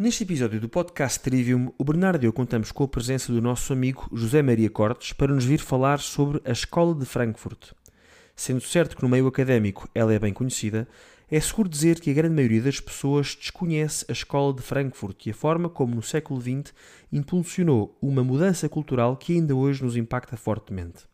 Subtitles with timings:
[0.00, 3.70] Neste episódio do podcast Trivium, o Bernardo e eu contamos com a presença do nosso
[3.70, 7.72] amigo José Maria Cortes para nos vir falar sobre a Escola de Frankfurt.
[8.34, 10.88] Sendo certo que no meio académico ela é bem conhecida,
[11.30, 15.32] é seguro dizer que a grande maioria das pessoas desconhece a Escola de Frankfurt e
[15.32, 16.72] a forma como no século XX
[17.12, 21.09] impulsionou uma mudança cultural que ainda hoje nos impacta fortemente.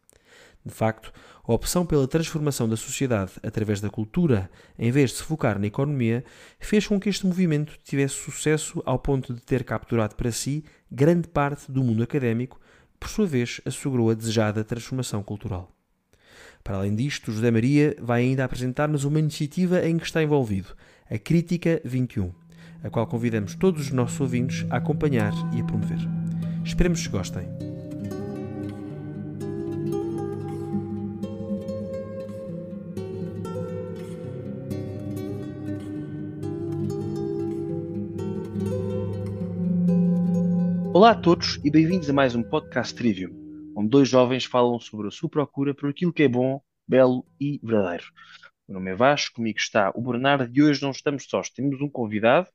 [0.66, 1.12] De facto,
[1.44, 5.68] a opção pela transformação da sociedade através da cultura, em vez de se focar na
[5.68, 6.24] economia,
[6.58, 11.28] fez com que este movimento tivesse sucesso ao ponto de ter capturado para si grande
[11.28, 12.58] parte do mundo académico,
[12.92, 15.70] que por sua vez assegurou a desejada transformação cultural.
[16.64, 20.74] Para além disto, José Maria vai ainda apresentar-nos uma iniciativa em que está envolvido,
[21.08, 22.32] a Crítica 21,
[22.82, 26.00] a qual convidamos todos os nossos ouvintes a acompanhar e a promover.
[26.64, 27.75] Esperemos que gostem.
[40.96, 43.30] Olá a todos e bem-vindos a mais um podcast Trivium,
[43.76, 46.58] onde dois jovens falam sobre a sua procura por aquilo que é bom,
[46.88, 48.04] belo e verdadeiro.
[48.66, 51.82] O meu nome é Vasco, comigo está o Bernardo e hoje não estamos sós, temos
[51.82, 52.48] um convidado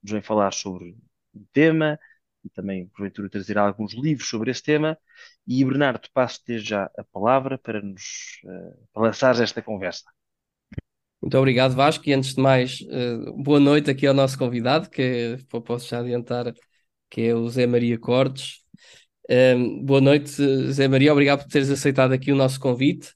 [0.00, 0.96] nos vem falar sobre
[1.34, 1.98] um tema
[2.44, 4.96] e também, porventura, trazer alguns livros sobre esse tema.
[5.44, 10.04] E Bernardo, passo-te já a palavra para nos uh, para lançar esta conversa.
[11.20, 12.08] Muito obrigado, Vasco.
[12.08, 16.54] E antes de mais, uh, boa noite aqui ao nosso convidado, que posso já adiantar
[17.12, 18.62] que é o Zé Maria Cortes.
[19.30, 20.32] Um, boa noite,
[20.72, 23.12] Zé Maria, obrigado por teres aceitado aqui o nosso convite.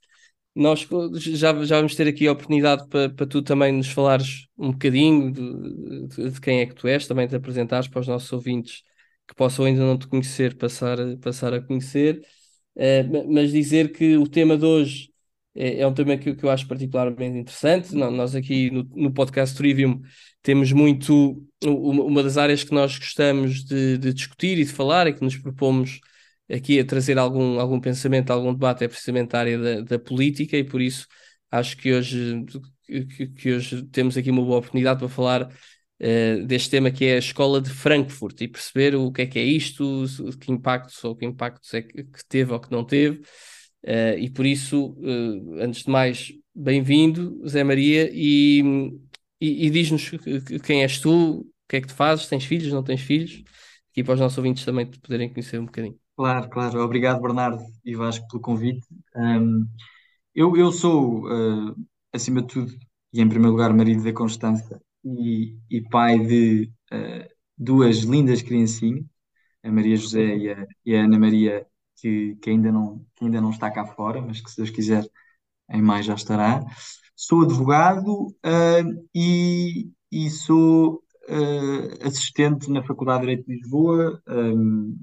[0.55, 4.73] Nós já, já vamos ter aqui a oportunidade para, para tu também nos falares um
[4.73, 8.83] bocadinho de, de, quem é que tu és, também te apresentares para os nossos ouvintes
[9.27, 12.21] que possam ainda não te conhecer, passar, passar a conhecer.
[12.77, 15.11] Uh, mas dizer que o tema de hoje
[15.55, 17.95] é, é um tema que, que, eu acho particularmente interessante.
[17.95, 20.03] Nós aqui no, no podcast Trivium
[20.47, 25.13] temos muito uma das áreas que nós gostamos de, de, discutir e de falar e
[25.13, 25.99] que nos propomos
[26.49, 30.57] aqui a trazer algum, algum pensamento, algum debate é precisamente a área da, da política
[30.57, 31.09] e por isso
[31.51, 32.45] acho que hoje,
[32.87, 37.17] que, que, hoje temos aqui uma boa oportunidade para falar uh, deste tema que é
[37.17, 40.05] a escola de Frankfurt e perceber o que é que é isto,
[40.41, 43.21] que impactos ou que impactos é que, que teve ou que não teve.
[43.83, 48.63] Uh, e por isso, uh, antes de mais, bem-vindo Zé Maria e
[49.41, 50.11] e, e diz-nos
[50.65, 53.43] quem és tu, o que é que tu fazes, tens filhos, não tens filhos,
[53.91, 55.99] aqui para os nossos ouvintes também te poderem conhecer um bocadinho.
[56.17, 56.81] Claro, claro.
[56.81, 58.87] Obrigado, Bernardo e Vasco, pelo convite.
[59.15, 59.67] Um,
[60.35, 61.75] eu, eu sou, uh,
[62.13, 62.73] acima de tudo,
[63.13, 69.05] e em primeiro lugar, marido da Constança e, e pai de uh, duas lindas criancinhas,
[69.63, 71.67] a Maria José e a, e a Ana Maria,
[72.01, 75.07] que, que, ainda não, que ainda não está cá fora, mas que se Deus quiser,
[75.71, 76.65] em mais já estará
[77.17, 84.95] sou advogado uh, e, e, sou uh, assistente na Faculdade de Direito de Lisboa, um,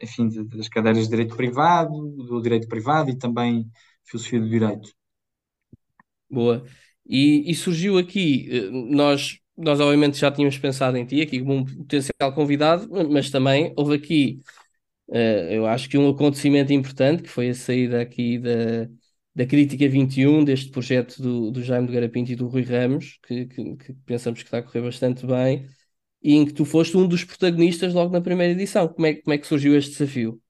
[0.00, 3.66] enfim, das cadeiras de Direito Privado, do Direito Privado e também
[4.04, 4.92] Filosofia do Direito.
[6.30, 6.62] Boa.
[7.06, 11.54] E, e surgiu aqui, eh, nós, nós obviamente já tínhamos pensado em ti aqui como
[11.54, 14.40] um potencial convidado, mas também houve aqui,
[15.08, 15.14] uh,
[15.50, 18.88] eu acho que um acontecimento importante, que foi a saída aqui da
[19.36, 23.44] da Crítica 21, deste projeto do, do Jaime de Garapinto e do Rui Ramos, que,
[23.44, 25.66] que, que, pensamos que está a correr bastante bem,
[26.22, 28.88] e em que tu foste um dos protagonistas logo na primeira edição.
[28.88, 30.40] Como é, como é que surgiu este desafio?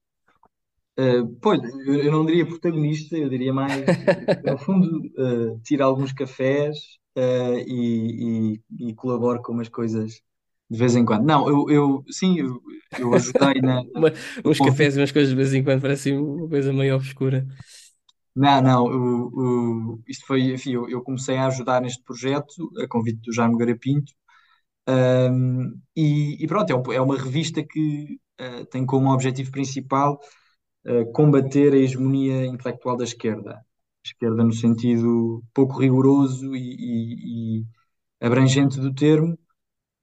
[0.97, 3.73] Uh, pois, eu não diria protagonista, eu diria mais,
[4.45, 6.77] no fundo, uh, tiro alguns cafés
[7.17, 10.21] uh, e, e, e, colaboro com umas coisas
[10.69, 11.25] de vez em quando.
[11.25, 12.61] Não, eu, eu sim, eu,
[12.97, 13.81] eu ajudei na.
[13.93, 14.13] Uma,
[14.45, 17.45] uns cafés e umas coisas de vez em quando, parece uma coisa meio obscura.
[18.37, 22.87] Não, não, o, o, isto foi, enfim, eu, eu, comecei a ajudar neste projeto, a
[22.87, 24.13] convite do Jaime Garapinto,
[24.87, 30.19] um, e, e, pronto, é, é, uma revista que uh, tem como objetivo principal
[30.87, 33.59] uh, combater a hegemonia intelectual da esquerda.
[34.05, 37.65] Esquerda no sentido pouco rigoroso e, e, e
[38.21, 39.37] abrangente do termo,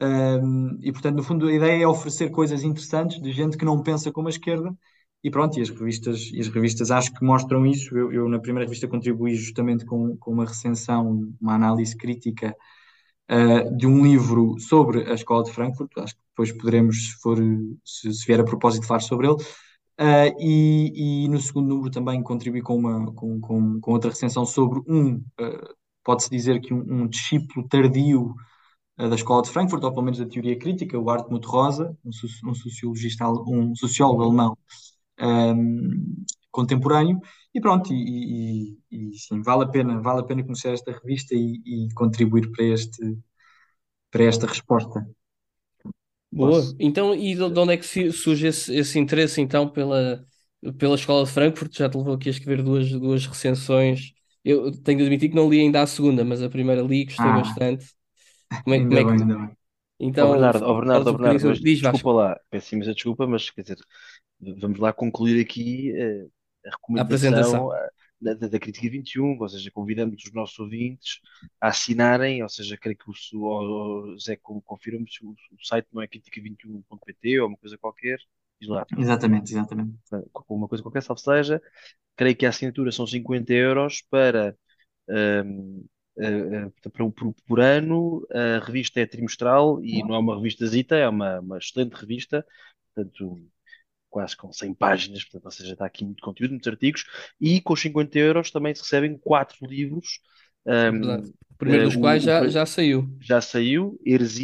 [0.03, 3.83] um, e portanto, no fundo, a ideia é oferecer coisas interessantes de gente que não
[3.83, 4.77] pensa como a esquerda,
[5.25, 7.97] e pronto, e as revistas, e as revistas acho que mostram isso.
[7.97, 12.55] Eu, eu na primeira revista contribuí justamente com, com uma recensão, uma análise crítica
[13.33, 15.91] uh, de um livro sobre a Escola de Frankfurt.
[15.97, 17.39] Acho que depois poderemos, se, for,
[17.83, 19.37] se, se vier a propósito, falar sobre ele.
[19.99, 24.45] Uh, e, e, no segundo número também contribuí com, uma, com, com, com outra recensão
[24.45, 25.75] sobre um, uh,
[26.05, 28.35] pode-se dizer que um, um discípulo tardio
[28.97, 32.11] da Escola de Frankfurt, ou pelo menos da teoria crítica, o Hartmut Rosa, um,
[32.49, 34.57] um sociologista, um sociólogo alemão
[35.21, 37.21] um, contemporâneo
[37.55, 41.35] e pronto, e, e, e, sim, vale a pena, vale a pena conhecer esta revista
[41.35, 43.17] e, e, contribuir para, este,
[44.11, 45.07] para esta resposta.
[46.33, 46.51] Boa.
[46.51, 46.77] Posso.
[46.81, 50.25] Então, e de de onde é que surge esse, esse interesse então pela,
[50.79, 51.77] pela Escola de Frankfurt?
[51.77, 54.13] Já te levou aqui a escrever duas, duas recensões.
[54.45, 57.05] Eu tenho de admitir que não li ainda a segunda, mas a primeira li e
[57.05, 57.87] gostei Ah, bastante.
[58.65, 59.57] Como é, como ainda é bem, que.
[60.01, 61.61] Então, Bernardo, ó Bernardo, ó um bocadinho Bernardo, mas.
[61.61, 63.79] Diz, Vasco, desculpa lá, peço imensa desculpa, mas quer dizer,
[64.59, 66.27] vamos lá concluir aqui eh,
[66.67, 67.73] a a recomendação apresentação.
[67.73, 71.21] ah, da, da Crítica 21, ou seja, convidamos os nossos ouvintes
[71.61, 75.65] a assinarem, ou seja, creio que o, o, o Zé con- confirma-me se o, o
[75.67, 78.19] site não é crítica21.pt ou uma coisa qualquer,
[78.61, 79.99] diz lá, Exatamente, exatamente.
[80.49, 81.61] uma coisa qualquer, salvo seja,
[82.17, 84.57] creio que a assinatura são 50 euros para,
[85.11, 85.45] ah,
[86.21, 90.67] ah, portanto, por, por- por ano, a revista é trimestral e não é uma revista
[90.67, 92.47] zita, é uma, uma excelente revista,
[92.95, 93.41] portanto,
[94.15, 97.05] quase com 100 páginas, portanto, ou seja, está aqui muito conteúdo, muitos artigos,
[97.41, 100.21] e com os 50 euros também se recebem quatro livros.
[100.89, 101.33] É verdade.
[101.51, 103.09] O primeiro ah, dos quais já, já saiu.
[103.21, 103.99] já saiu,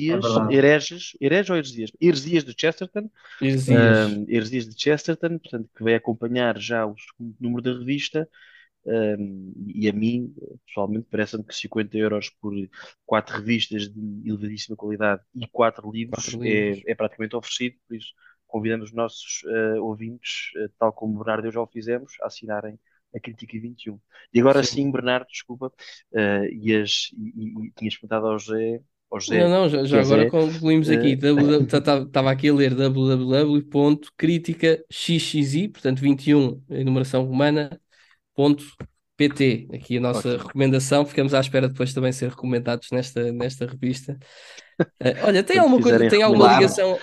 [0.09, 0.57] É Heresias, verdade.
[0.57, 1.91] Hereges, Hereges ou Heresias?
[2.01, 4.01] Heresias de Chesterton, Heresias.
[4.09, 8.29] um, Heresias de Chesterton, portanto, que vai acompanhar já o segundo número da revista.
[8.87, 10.35] um, e a mim,
[10.67, 12.55] pessoalmente, parece-me que 50 euros por
[13.07, 16.85] quatro revistas de elevadíssima qualidade e quatro livros Quatro é, livros.
[16.87, 18.13] é praticamente oferecido, por isso
[18.51, 22.13] convidamos os nossos uh, ouvintes, uh, tal como o Bernardo e eu já o fizemos,
[22.23, 22.79] a assinarem
[23.15, 23.99] a Crítica 21.
[24.33, 24.85] E agora Sim.
[24.85, 28.81] sim, Bernardo, desculpa, uh, e, as, e, e, tinhas perguntado ao José,
[29.11, 31.13] ao Não, José, não, já, já é agora Zé, concluímos aqui.
[31.13, 37.79] Estava aqui a ler www.criticaxxi, portanto 21 em numeração romana,
[38.35, 38.65] ponto
[39.17, 39.69] PT.
[39.75, 40.47] Aqui a nossa ótimo.
[40.47, 41.05] recomendação.
[41.05, 44.19] Ficamos à espera depois também ser recomendados nesta, nesta revista.
[45.03, 47.01] Eh, olha, tem Quando alguma coisa, tem alguma ligação,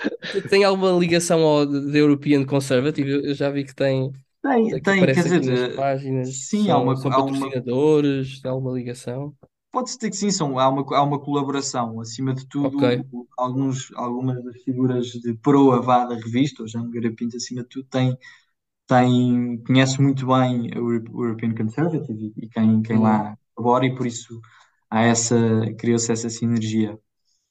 [0.48, 3.10] tem alguma ligação ao The European Conservative?
[3.10, 6.96] Eu, já vi que tem, Tem, tem, quer dizer, nas páginas, sim, há são, uma,
[6.96, 9.36] são há uma, patrocinadores, tem alguma ligação?
[9.72, 12.00] pode-se dizer que sim, são, há uma, há uma colaboração.
[12.00, 16.68] Acima de tudo, Ok, o- alguns, algumas das figuras de proa vá da revista, o
[16.68, 18.16] Jean Nogueira Pinto, acima de tudo, tem,
[18.86, 22.98] tem, conhece muito bem o Euro- o European Conservative e, quem, quem boa.
[23.00, 24.40] lá colabora, e por isso
[24.90, 25.36] há essa,
[25.78, 26.98] criou-se essa sinergia.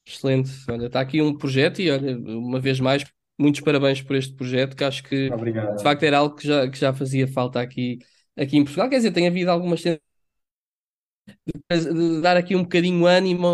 [0.08, 0.50] Excelente.
[0.70, 3.04] Olha, está aqui um projeto e olha, uma vez mais,
[3.38, 5.82] muitos parabéns por este projeto, que acho que de Obrigado.
[5.82, 7.98] facto era algo que já, que já fazia falta aqui,
[8.36, 8.88] aqui em Portugal.
[8.88, 9.82] Quer dizer, tem havido algumas
[11.70, 13.46] de dar aqui um bocadinho ânimo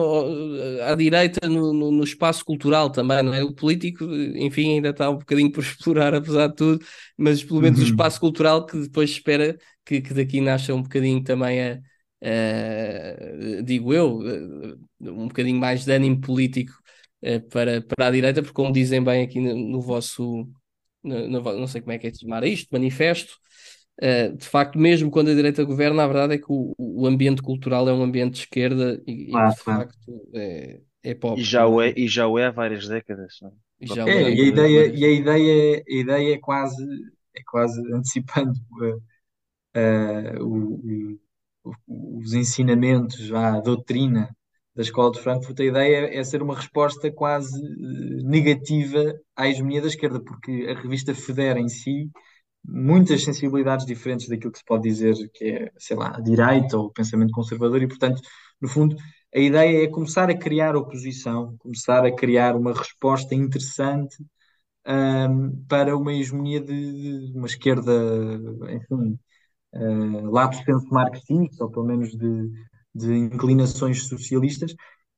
[0.86, 3.42] à direita no, no- no espaço cultural também, não é?
[3.44, 6.84] O político, enfim, ainda está um bocadinho por explorar, apesar de tudo,
[7.16, 7.84] mas pelo menos o Uhum.
[7.84, 11.78] espaço cultural que depois espera que, que daqui nasça um bocadinho também a,
[12.24, 14.20] a- digo eu,
[15.00, 16.72] um bocadinho mais de ânimo político
[17.22, 20.48] eh, para, para a direita, porque como dizem bem aqui no, no vosso,
[21.02, 23.36] no- no não sei como é que é de chamar isto, manifesto,
[24.36, 27.88] de facto, mesmo quando a direita governa, a verdade é que o, o ambiente cultural
[27.88, 29.96] é um ambiente de esquerda e, e Claro, de facto
[30.34, 33.50] é, é E pobre já o é, e já o é há várias décadas, não
[33.50, 33.52] é?
[33.80, 36.84] E já É, é e a ideia, e a ideia, a ideia é quase,
[37.34, 38.52] é quase antecipando
[39.74, 40.74] eh, o-
[41.14, 41.20] o-
[41.88, 44.34] os ensinamentos, a doutrina
[44.74, 49.80] da Escola de Frankfurt, a ideia é ser uma resposta quase eh, negativa à hegemonia
[49.80, 52.10] da esquerda, porque a revista federa em si
[52.64, 56.86] muitas sensibilidades diferentes daquilo que se pode dizer que é, sei lá, a direita ou
[56.86, 58.20] o pensamento conservador, e portanto,
[58.60, 58.96] no fundo,
[59.34, 64.16] a ideia é começar a criar oposição, começar a criar uma resposta interessante
[64.86, 67.92] ahm, para uma hegemonia de, de uma esquerda,
[68.70, 69.18] enfim,
[70.30, 72.50] lato senso marxista, ou pelo menos de,
[72.94, 74.74] de inclinações socialistas,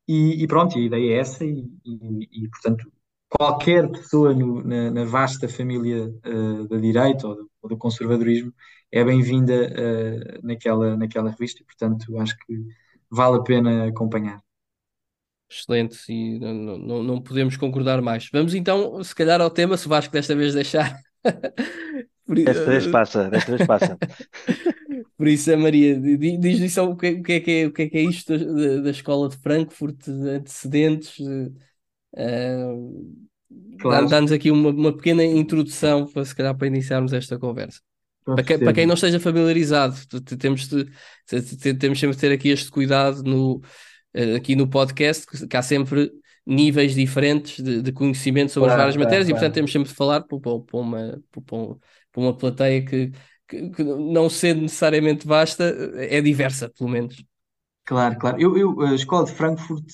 [0.08, 2.90] e, e pronto, a ideia é essa, e, e- e, portanto,
[3.28, 8.52] qualquer pessoa no- na, na vasta família uh, da direita ou do, ou do conservadorismo
[8.92, 9.54] é bem-vinda
[10.42, 12.54] uh, naquela, naquela revista, e portanto, acho que
[13.10, 14.40] vale a pena acompanhar.
[15.48, 18.28] Excelente, e não, não, não- podemos concordar mais.
[18.32, 20.98] Vamos então, se calhar, ao tema, se Vasco desta vez deixar.
[22.26, 23.96] Por, Desta vez passa, desta vez passa.
[25.16, 27.82] por isso, Maria, di- diz-lhe só o que, o que é que é, o que
[27.82, 31.16] é que é isto da, da escola de Frankfurt, de antecedentes.
[33.78, 37.80] dá- Claro, Dá-nos aqui uma, uma pequena introdução, para, se calhar, para iniciarmos esta conversa.
[38.24, 39.96] Para quem, para quem não esteja familiarizado,
[40.38, 40.86] temos, de,
[41.78, 43.60] temos sempre de ter aqui este cuidado no,
[44.12, 46.10] eh, aqui no podcast, que, que há sempre
[46.44, 49.88] níveis diferentes de, de conhecimento sobre as Claro, várias claro, matérias e, portanto, temos sempre
[49.88, 51.76] de falar para, para- uma, para
[52.16, 53.12] para uma plateia que,
[53.46, 55.64] que, que não sendo necessariamente vasta,
[55.96, 57.22] é diversa, pelo menos.
[57.84, 58.40] Claro, claro.
[58.40, 59.84] Eu, eu, a Escola de Frankfurt,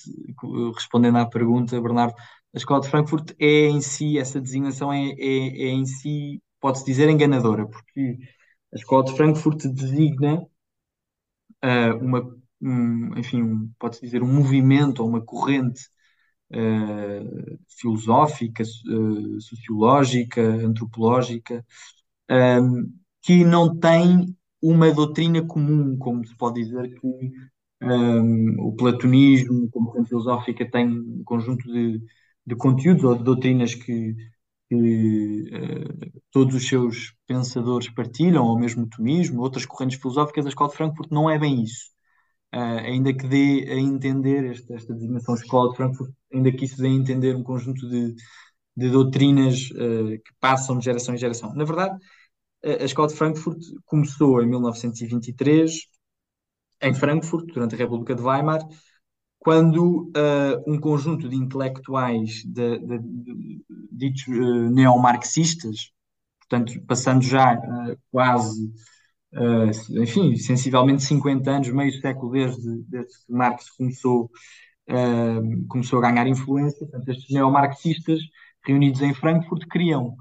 [0.74, 2.14] respondendo à pergunta, Bernardo,
[2.54, 6.84] a Escola de Frankfurt é em si, essa designação é, é, é em si, pode-se
[6.84, 8.18] dizer, enganadora, porque
[8.72, 10.46] a Escola de Frankfurt designa
[11.60, 12.20] ah, uma,
[12.60, 15.82] um, enfim, um, pode-se dizer, um movimento ou uma corrente
[16.52, 21.64] uh, filosófica, uh, sociológica, antropológica,
[22.30, 27.32] um, que não tem uma doutrina comum, como se pode dizer que
[27.82, 32.00] um, o platonismo, como corrente filosófica, tem um conjunto de,
[32.46, 34.14] de conteúdos ou de doutrinas que,
[34.68, 40.48] que uh, todos os seus pensadores partilham, ou mesmo o tomismo, outras correntes filosóficas, a
[40.48, 41.90] Escola de Frankfurt não é bem isso.
[42.54, 46.76] Uh, ainda que dê a entender esta, esta designação Escola de Frankfurt, ainda que isso
[46.80, 48.14] dê a entender um conjunto de,
[48.76, 51.54] de doutrinas uh, que passam de geração em geração.
[51.54, 51.98] Na verdade,
[52.64, 55.72] a Escola de Frankfurt começou em 1923
[56.82, 58.60] em Frankfurt, durante a República de Weimar,
[59.38, 65.92] quando uh, um conjunto de intelectuais de, de, de, ditos uh, neomarxistas,
[66.40, 68.72] portanto, passando já uh, quase,
[69.90, 74.30] enfim, sensivelmente 50 anos, meio século desde, desde que Marx começou,
[75.68, 78.20] começou a ganhar influência, portanto, estes neomarxistas
[78.64, 80.16] reunidos em Frankfurt criam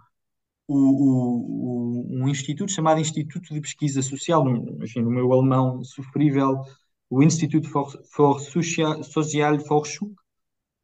[0.67, 6.61] o, o, um instituto chamado Instituto de Pesquisa Social, no, enfim, no meu alemão sofrível,
[7.09, 10.13] o Instituto for, for Sozialforschung,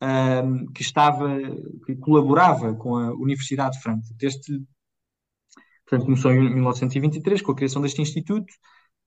[0.02, 1.38] um, que estava,
[1.86, 4.22] que colaborava com a Universidade de Frankfurt.
[4.22, 4.62] Este,
[5.86, 8.54] portanto, começou em 1923 com a criação deste instituto.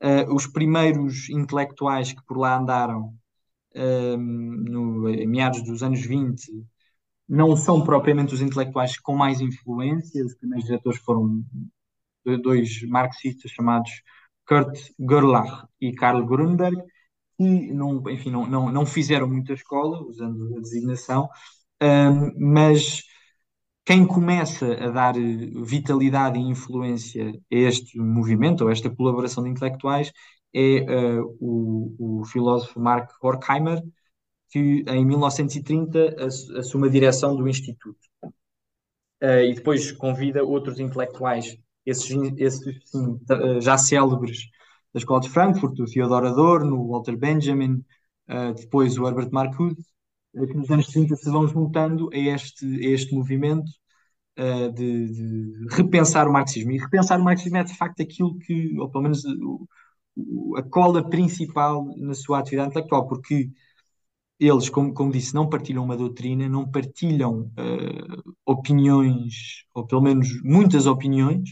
[0.02, 3.14] Uh, os primeiros intelectuais que por lá andaram
[3.76, 6.50] um, no, em meados dos anos 20
[7.30, 10.26] não são propriamente os intelectuais com mais influência.
[10.26, 11.44] Os primeiros diretores foram
[12.42, 13.90] dois marxistas chamados
[14.44, 16.76] Kurt Gerlach e Karl Grünberg,
[17.38, 21.28] que não, enfim, não, não, não fizeram muita escola, usando a designação,
[21.80, 23.04] um, mas
[23.84, 25.14] quem começa a dar
[25.64, 30.12] vitalidade e influência a este movimento, ou a esta colaboração de intelectuais,
[30.52, 33.80] é uh, o, o filósofo Mark Horkheimer,
[34.50, 36.16] que em 1930
[36.58, 37.98] assume a direção do Instituto.
[39.22, 43.20] Uh, e depois convida outros intelectuais, esses, esses sim,
[43.60, 44.38] já célebres
[44.92, 47.84] da Escola de Frankfurt, o Theodor Adorno, o Walter Benjamin,
[48.28, 49.84] uh, depois o Herbert Marcuse,
[50.32, 53.70] que nos anos 30 se vão juntando a este, a este movimento
[54.38, 56.72] uh, de, de, repensar o marxismo.
[56.72, 59.68] E repensar o marxismo é de facto aquilo que, ou pelo menos o,
[60.16, 63.50] o, a cola principal na sua atividade intelectual, porque
[64.40, 67.52] eles, como, como disse, não partilham uma doutrina, não partilham
[68.46, 71.50] opiniões, ou pelo menos muitas opiniões,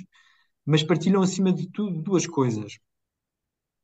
[0.64, 2.78] mas partilham acima de tudo duas coisas.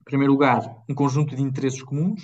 [0.00, 2.22] Em primeiro lugar, um conjunto de interesses comuns,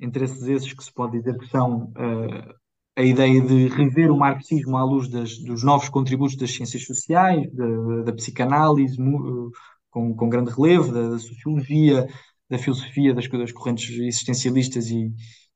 [0.00, 2.54] interesses esses que se pode dizer que são uh,
[2.96, 7.48] a ideia de rever o marxismo à luz das, dos novos contributos das ciências sociais,
[7.52, 9.50] da, da psicanálise, uh,
[9.90, 12.08] com, com, grande relevo, da, da, sociologia,
[12.48, 15.12] da filosofia, das, das correntes existencialistas e,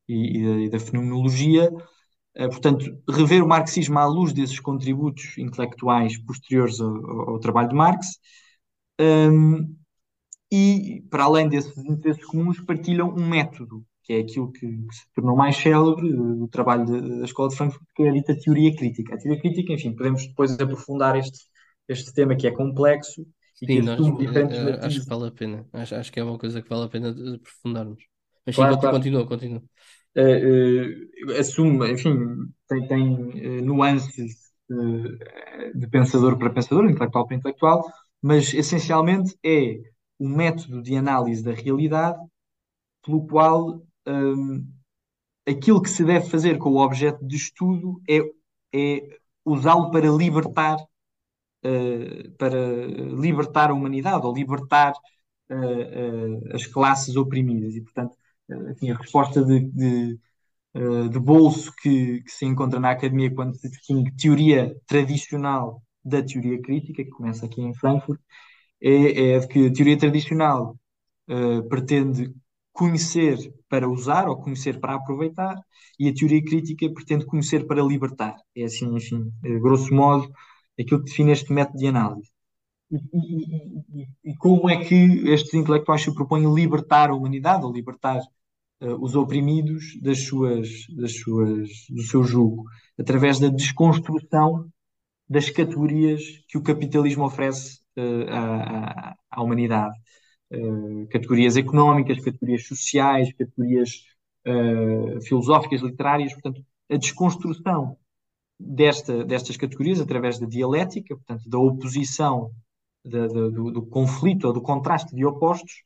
[0.09, 1.71] e, e, da, e da, fenomenologia.
[2.37, 7.75] Uh, portanto, rever o marxismo à luz desses contributos intelectuais posteriores ao, ao trabalho de
[7.75, 8.19] Marx.
[9.01, 9.77] Um,
[10.53, 15.03] e, para além desses interesses comuns, partilham um método, que é aquilo que, que se
[15.15, 18.75] tornou mais célebre do trabalho de, da Escola de Frankfurt, que é a dita teoria
[18.77, 19.15] crítica.
[19.15, 21.39] A teoria crítica, enfim, podemos depois aprofundar este,
[21.89, 23.27] este tema que é complexo
[23.63, 25.67] e Sim, que nós, diferentes uh, acho que vale a pena.
[25.73, 28.05] Acho, acho que é uma coisa que vale a pena aprofundarmos.
[28.47, 28.97] Mas claro, sim, claro.
[28.97, 29.63] continua, continua.
[30.17, 32.17] Uh, uh, assume, enfim,
[32.69, 34.45] tem, tem nuances
[35.75, 37.85] de pensador para pensador, intelectual para intelectual,
[38.23, 39.79] mas essencialmente é
[40.19, 42.19] o método de análise da realidade
[43.05, 44.67] pelo qual um,
[45.47, 48.21] aquilo que se deve fazer com o objeto de estudo é,
[48.75, 50.77] é usá-lo para libertar
[51.65, 54.93] uh, para libertar a humanidade ou libertar
[55.51, 58.17] uh, uh, as classes oprimidas e portanto
[58.71, 60.21] assim, a resposta de, de,
[61.11, 66.61] de bolso que, que, se encontra na academia quando se distingue teoria tradicional da teoria
[66.61, 68.21] crítica que começa aqui em Frankfurt
[68.83, 70.77] é, é de que a teoria tradicional
[71.29, 72.35] uh, pretende
[72.73, 75.57] conhecer para usar ou conhecer para aproveitar
[75.99, 78.37] e a teoria crítica pretende conhecer para libertar.
[78.57, 80.31] É assim, enfim, grosso modo,
[80.79, 82.34] aquilo que define este método de análise.
[84.25, 88.21] E, como é que estes intelectuais se propõem libertar a humanidade ou libertar
[88.81, 92.65] uh, os oprimidos das suas, das suas, do seu jugo?
[92.99, 94.69] Através da desconstrução
[95.29, 99.95] das categorias que o capitalismo oferece uh, à, à, humanidade.
[100.53, 103.91] Uh, categorias económicas, categorias sociais, categorias
[105.27, 107.97] filosóficas, literárias, portanto, a desconstrução
[108.61, 112.51] desta, destas categorias através da dialética, portanto, da oposição,
[113.05, 115.83] do, do, conflito ou do contraste de opostos,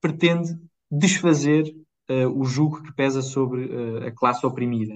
[0.00, 0.56] pretende
[0.90, 1.74] desfazer
[2.10, 4.94] uh, o jugo que pesa sobre uh, a classe oprimida.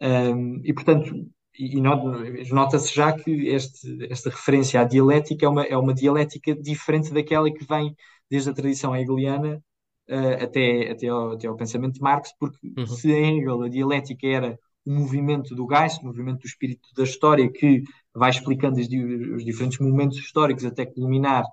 [0.00, 1.12] Um, e, portanto,
[1.58, 6.54] e, e nota-se já que este, esta referência à dialética é uma, é uma dialética
[6.54, 7.96] diferente daquela que vem
[8.30, 9.62] desde a tradição hegeliana
[10.08, 12.86] uh, até, até, ao, até ao pensamento de Marx, porque uhum.
[12.86, 17.04] se em Hegel a dialética era o movimento do Geist, o movimento do espírito da
[17.04, 17.82] história, que
[18.14, 21.44] vai explicando os, os diferentes momentos históricos até culminar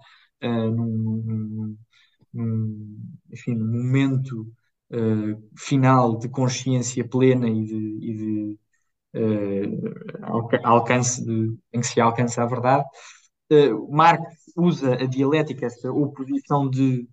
[0.43, 1.75] uh, num,
[2.33, 2.97] num,
[3.31, 4.47] enfim, num momento
[4.91, 8.59] uh, final de consciência plena e de, e de
[9.15, 12.85] uh, alcance de, em que se alcança a verdade.
[13.89, 14.23] Marx
[14.55, 17.05] usa a dialética, essa oposição de,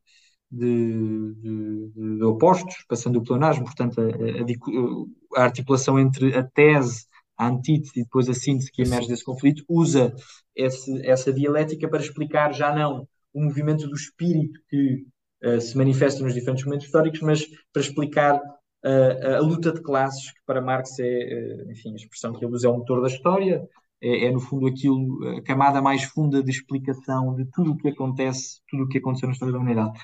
[0.49, 7.07] de, de, de, opostos, passando o pleonasmo, portanto, a, a, a, articulação entre a tese,
[7.39, 10.13] a antítese e depois a síntese que emerge desse conflito, usa
[10.55, 15.05] esse, essa dialética para explicar já não o movimento do espírito que
[15.45, 20.33] uh, se manifesta nos diferentes momentos históricos, mas para explicar uh, a luta de classes,
[20.33, 23.09] que para Marx é, uh, enfim, a expressão que ele usa é o motor da
[23.09, 23.63] história,
[24.01, 27.89] é, é, no fundo aquilo, a camada mais funda de explicação de tudo o que
[27.89, 29.99] acontece, tudo o que aconteceu na história da humanidade.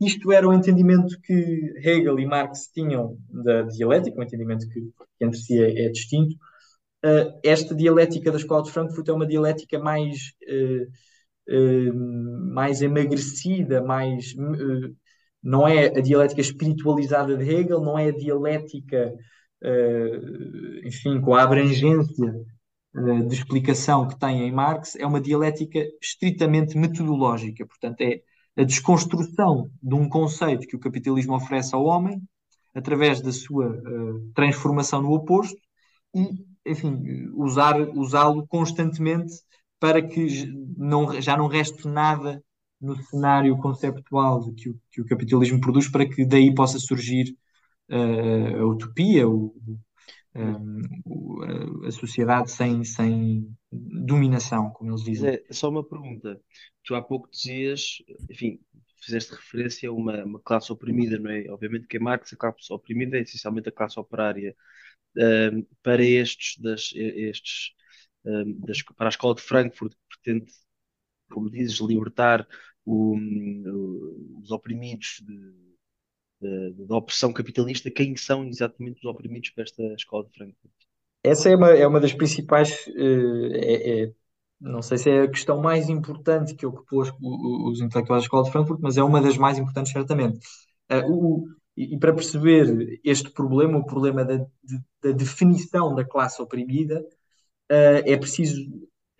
[0.00, 5.24] Isto era o entendimento que Hegel e Marx tinham da dialética, um entendimento que, que
[5.24, 6.36] entre si é, é distinto.
[7.04, 10.32] Uh, esta dialética da Escola de Frankfurt é uma dialética mais,
[11.48, 11.94] uh,
[12.52, 14.34] mais emagrecida, mais,
[15.42, 19.12] não é a dialética espiritualizada de Hegel, não é a dialética,
[20.84, 22.32] enfim, com a abrangência
[23.26, 28.20] de explicação que tem em Marx, é uma dialética estritamente metodológica, portanto, é
[28.56, 32.20] a desconstrução de um conceito que o capitalismo oferece ao homem
[32.74, 35.58] através da sua uh, transformação no oposto
[36.14, 39.32] e, enfim, usar, usá-lo constantemente
[39.78, 42.42] para que não, já não reste nada
[42.80, 47.36] no cenário conceptual que o, que o capitalismo produz para que daí possa surgir
[47.90, 49.54] uh, a utopia, o,
[50.34, 55.30] um, a sociedade sem, sem dominação, como eles dizem.
[55.30, 56.40] É, só uma pergunta.
[56.84, 57.96] Tu há pouco dizias,
[58.30, 58.60] enfim,
[59.02, 61.48] fizeste referência a uma, uma classe oprimida, não é?
[61.50, 64.54] Obviamente que a Marx, a classe oprimida é essencialmente a classe operária.
[65.16, 67.72] Um, para estes, das, estes
[68.24, 70.52] um, das, para a escola de Frankfurt, que pretende,
[71.30, 72.46] como dizes, libertar
[72.84, 73.16] o,
[74.40, 75.70] os oprimidos de
[76.40, 80.72] da opressão capitalista, quem são exatamente os oprimidos para esta escola de Frankfurt?
[81.22, 84.12] Essa é uma, é uma das principais, uh, é, é,
[84.58, 88.44] não sei se é a questão mais importante que ocupou os, os intelectuais da escola
[88.44, 90.38] de Frankfurt, mas é uma das mais importantes, certamente.
[90.90, 91.48] Uh, o,
[91.94, 98.02] e, para perceber este problema, o problema da, de, da definição da classe oprimida, uh,
[98.04, 98.60] é preciso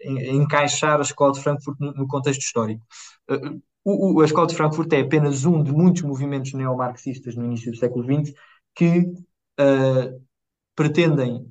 [0.03, 2.85] encaixar a escola de Frankfurt no, no contexto histórico.
[3.31, 7.44] Uh, o, o, a Escola de Frankfurt é apenas um de muitos movimentos neomarxistas no
[7.44, 8.35] início do século XX
[8.75, 10.23] que uh,
[10.75, 11.51] pretendem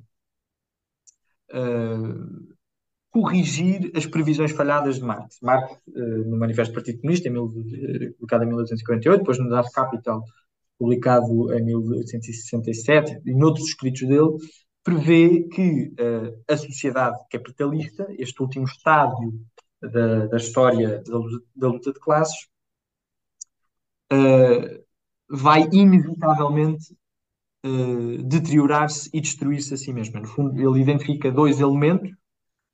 [1.52, 2.54] uh,
[3.10, 5.38] corrigir as previsões falhadas de Marx.
[5.42, 9.72] Marx, uh, no Manifesto do Partido Comunista, em mil, publicado em 1848, depois no Das
[9.72, 10.22] Kapital,
[10.80, 14.30] publicado em 1867, e noutros escritos dele,
[14.82, 15.92] prevê que
[16.48, 19.38] a sociedade capitalista, este último estádio
[19.82, 21.18] da, da história da,
[21.54, 22.48] da, luta de classes,
[24.10, 24.82] uh,
[25.28, 26.96] vai inevitavelmente
[27.66, 30.20] uh, deteriorar-se e destruir-se a si mesma.
[30.20, 32.10] No fundo, ele identifica dois elementos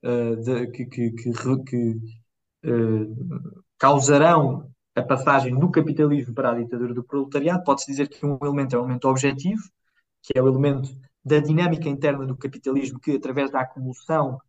[0.04, 1.32] uh, de, que, que, que,
[1.64, 2.00] que
[3.78, 7.62] causarão a passagem do capitalismo para a ditadura do proletariado.
[7.62, 9.62] Pode-se dizer que um elemento é um elemento objetivo,
[10.22, 10.88] que é o elemento
[11.22, 14.40] da dinâmica interna do capitalismo, que através da acumulação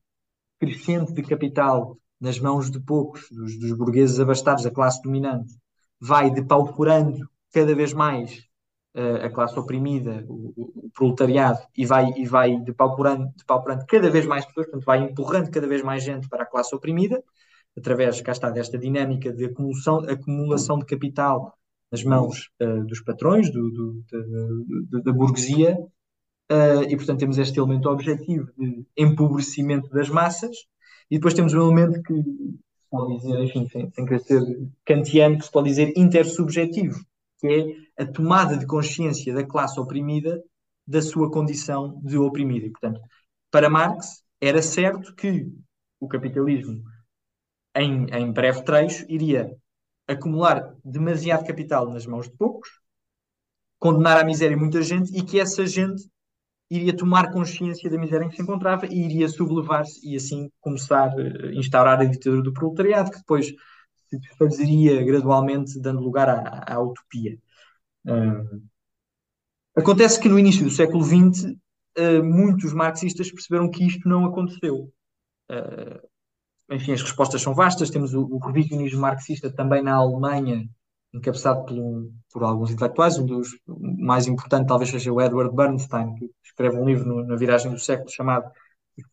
[0.57, 5.53] crescente de capital nas mãos de poucos, dos, dos burgueses abastados, da classe dominante,
[5.99, 8.47] vai depauperando cada vez mais
[8.95, 14.09] uh, a classe oprimida, o, o, o, proletariado, e vai, e vai depauperando, depauperando cada
[14.09, 17.21] vez mais pessoas, portanto, vai empurrando cada vez mais gente para a classe oprimida,
[17.77, 21.53] através, cá está, desta dinâmica de acumulação, acumulação de capital
[21.91, 25.77] nas mãos uh, dos patrões, do, do, da burguesia,
[26.51, 30.55] uh, e portanto temos este elemento objetivo de empobrecimento das massas,
[31.09, 34.41] e depois temos um elemento que se pode dizer, enfim, tem, tem que ser
[34.83, 36.99] kantiano, que se pode dizer intersubjetivo,
[37.39, 40.41] que é a tomada de consciência da classe oprimida
[40.85, 42.65] da sua condição de oprimida.
[42.65, 42.99] E, portanto,
[43.51, 45.47] para Marx, era certo que
[45.99, 46.83] o capitalismo,
[47.77, 49.51] em, em breve trecho, iria
[50.07, 52.69] acumular demasiado capital nas mãos de poucos,
[53.77, 56.09] condenar à miséria muita gente e que essa gente
[56.69, 61.09] iria tomar consciência da miséria em que se encontrava e iria sublevar-se e assim começar
[61.09, 63.53] a instaurar a ditadura do proletariado, que depois
[64.09, 67.37] se desfazeria gradualmente, dando lugar à, à utopia.
[69.75, 71.43] acontece que no início do século XX
[71.97, 74.91] uh, muitos marxistas perceberam que isto não aconteceu.
[76.69, 77.89] Enfim, as respostas são vastas.
[77.89, 80.67] Temos o, o revisionismo marxista também na Alemanha,
[81.13, 83.17] encabeçado por, por alguns intelectuais.
[83.17, 87.35] Um dos mais importantes talvez seja o Edward Bernstein, que escreve um livro no, na
[87.35, 88.51] viragem do século chamado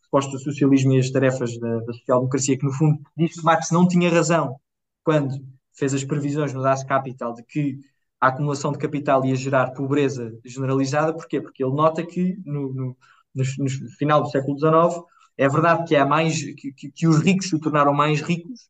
[0.00, 3.70] Resposta do Socialismo e as Tarefas da, da Social-Democracia, que no fundo diz que Marx
[3.70, 4.56] não tinha razão
[5.02, 5.34] quando
[5.76, 7.78] fez as previsões no Das Capital de que
[8.20, 11.12] a acumulação de capital ia gerar pobreza generalizada.
[11.12, 11.40] Porquê?
[11.40, 12.96] Porque ele nota que no, no,
[13.34, 15.04] no, no final do século XIX
[15.37, 18.68] é verdade que, há mais, que, que, que os ricos se tornaram mais ricos,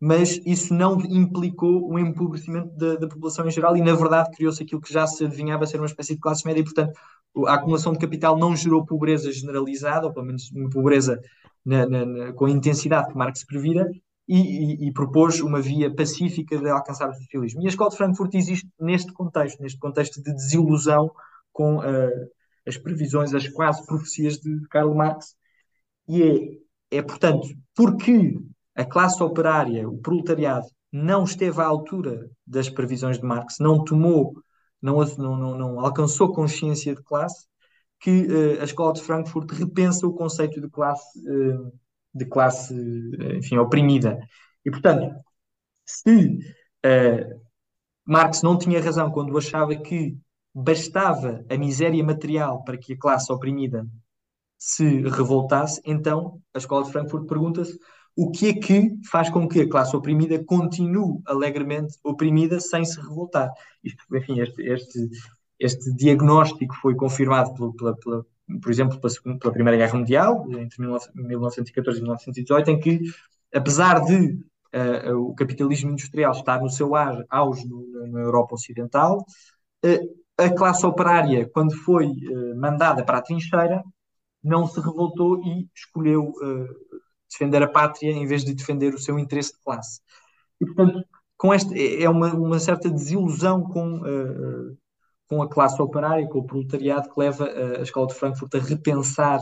[0.00, 4.62] mas isso não implicou um empobrecimento da, da, população em geral e, na verdade, criou-se
[4.62, 6.92] aquilo que já se adivinhava ser uma espécie de classe média e, portanto,
[7.46, 11.20] a acumulação de capital não gerou pobreza generalizada, ou pelo menos uma pobreza
[11.64, 13.90] na, na, na, com a intensidade que Marx previra,
[14.28, 17.62] e, e, e, propôs uma via pacífica de alcançar o socialismo.
[17.62, 21.10] E a Escola de Frankfurt existe neste contexto, neste contexto de desilusão
[21.50, 22.28] com uh,
[22.66, 25.34] as previsões, as quase profecias de Karl Marx.
[26.08, 26.22] E
[26.90, 28.38] é, é, portanto, porque
[28.74, 34.34] a classe operária, o proletariado, não esteve à altura das previsões de Marx, não tomou,
[34.80, 37.46] não, não, não, alcançou consciência de classe,
[38.00, 41.18] que uh, a Escola de Frankfurt repensa o conceito de classe.
[41.28, 41.72] Uh,
[42.14, 42.74] de classe,
[43.36, 44.18] enfim, oprimida.
[44.64, 45.14] E, portanto,
[45.84, 46.38] se
[48.04, 50.16] Marx não tinha razão quando achava que
[50.54, 53.86] bastava a miséria material para que a classe oprimida
[54.58, 57.78] se revoltasse, então a Escola de Frankfurt pergunta-se
[58.16, 63.00] o que é que faz com que a classe oprimida continue alegremente oprimida sem se
[63.00, 63.48] revoltar.
[64.12, 65.08] Enfim, este, este,
[65.56, 68.26] este diagnóstico foi confirmado pela, pela,
[68.60, 73.00] por exemplo, pela, pela Primeira Guerra Mundial, entre 1914 e 1918, em que,
[73.54, 74.40] apesar de
[74.74, 76.90] uh, o capitalismo industrial estar no seu
[77.30, 77.68] auge
[78.10, 79.24] na Europa Ocidental,
[79.84, 83.80] uh, a classe operária, quando foi uh, mandada para a trincheira,
[84.42, 86.32] não se revoltou e escolheu
[87.30, 90.00] defender a pátria em vez de defender o seu interesse de classe.
[90.60, 91.04] E, portanto,
[91.36, 94.02] com este, é, é uma, uma certa desilusão com
[95.28, 99.40] com a classe operária, com o proletariado, que leva a, Escola de Frankfurt a repensar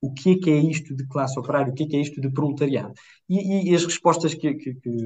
[0.00, 2.20] o que é que é isto de classe operária, o que é que é isto
[2.20, 2.92] de proletariado.
[3.28, 4.96] E, e, e as respostas que, que, que,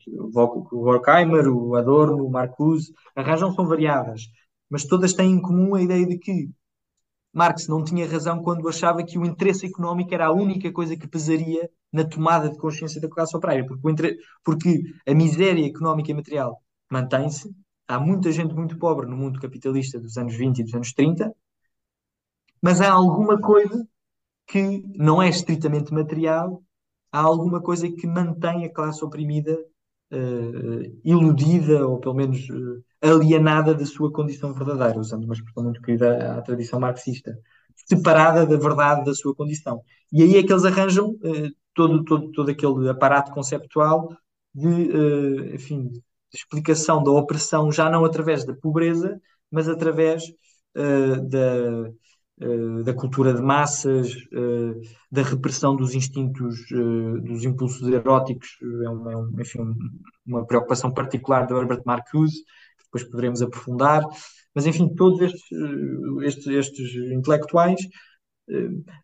[0.00, 4.22] que o Horkheimer, o Adorno, o Marcuse arranjam são variadas,
[4.70, 6.48] mas todas têm em comum a ideia de que
[7.34, 11.08] Marx não tinha razão quando achava que o interesse económico era a única coisa que
[11.08, 16.62] pesaria na tomada de consciência da classe operária, porque, porque a miséria económica e material
[16.90, 17.52] mantém-se,
[17.88, 21.34] há muita gente muito pobre no mundo capitalista dos anos 20 e dos anos 30,
[22.62, 23.86] mas há alguma coisa
[24.46, 26.62] que não é estritamente material,
[27.10, 29.58] há alguma coisa que mantém a classe oprimida
[30.12, 35.80] uh, iludida ou pelo menos uh, alienada da sua condição verdadeira, usando uma expressão muito
[35.82, 37.36] querida à tradição marxista,
[37.86, 39.82] separada da verdade da sua condição.
[40.12, 44.16] E aí é que eles arranjam uh, todo, todo, todo aquele aparato conceptual
[44.54, 45.90] de, enfim,
[46.36, 50.24] explicação da opressão já não através da pobreza, mas através
[50.76, 51.90] uh, da,
[52.46, 56.66] uh, da cultura de massas, uh, da repressão dos instintos,
[57.22, 58.48] dos impulsos eróticos,
[58.84, 59.60] é uma, é um, enfim,
[60.26, 62.42] uma preocupação particular de Herbert Marcuse,
[62.94, 64.02] depois poderemos aprofundar.
[64.54, 65.42] Mas, enfim, todos estes,
[66.22, 67.80] estes, estes intelectuais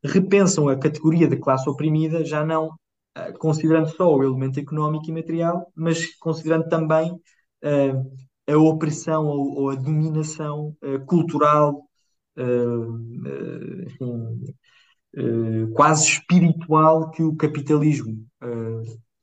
[0.05, 2.71] repensam a categoria de classe oprimida já não
[3.17, 7.13] eh, considerando só o elemento económico e material, mas considerando também
[8.49, 10.75] a opressão ou, ou a dominação
[11.07, 11.83] cultural,
[13.87, 14.55] enfim,
[15.75, 18.25] quase espiritual que o capitalismo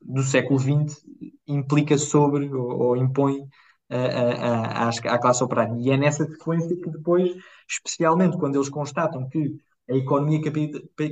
[0.01, 1.01] do século XX
[1.47, 3.47] implica sobre ou, ou impõe
[3.89, 5.75] à, à classe operária.
[5.77, 7.35] E é nessa sequência que depois,
[7.67, 9.55] especialmente quando eles constatam que
[9.89, 10.41] a economia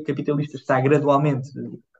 [0.05, 1.49] capitalista está gradualmente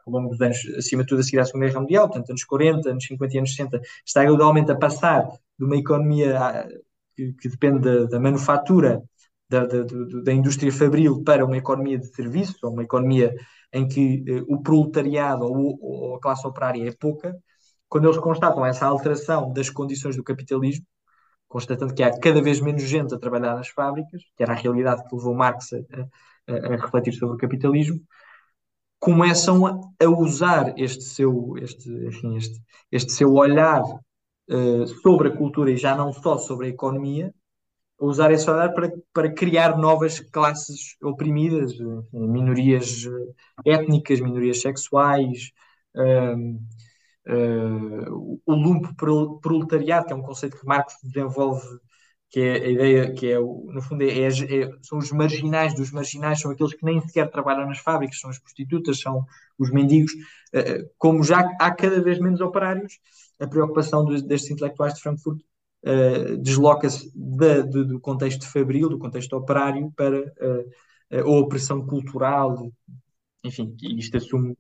[0.06, 2.44] ao longo dos anos, acima de tudo, a seguir à Segunda Guerra Mundial, portanto, anos
[2.44, 6.68] 40, anos 50 e anos 60, está gradualmente a passar de uma economia
[7.16, 9.02] que, que depende da, da manufatura,
[9.50, 9.84] da, da,
[10.24, 13.36] da, indústria fabril, para uma economia de serviço, ou uma economia
[13.74, 17.36] em que uh, o proletariado ou, ou, a classe operária é pouca,
[17.96, 20.86] quando eles constatam essa alteração das condições do capitalismo,
[21.48, 25.02] constatando que há cada vez menos gente a trabalhar nas fábricas, que era a realidade
[25.08, 25.78] que levou Marx a,
[26.52, 28.02] a, a refletir sobre o capitalismo,
[29.00, 35.38] começam a, a usar este seu, este, enfim, este, este seu olhar uh, sobre a
[35.38, 37.34] cultura e já não só sobre a economia,
[37.98, 44.60] a usar esse olhar para, para criar novas classes oprimidas, enfim, minorias eh, étnicas, minorias
[44.60, 45.52] sexuais,
[45.96, 46.60] uh,
[47.28, 48.94] uh, o lumpo
[49.42, 51.66] proletariado, que é um conceito que Marx desenvolve
[52.36, 55.90] que é a ideia que é, no fundo, é, é, é, são os marginais dos
[55.92, 59.26] marginais, são aqueles que nem sequer trabalham nas fábricas, são as prostitutas, são
[59.58, 60.12] os mendigos.
[60.54, 63.00] Uh, como já há cada vez menos operários,
[63.40, 65.40] a preocupação dos, destes intelectuais de Frankfurt
[65.86, 70.34] uh, desloca-se do contexto fabril, do contexto operário, para
[71.14, 72.70] a opressão cultural,
[73.46, 74.58] enfim, isto assume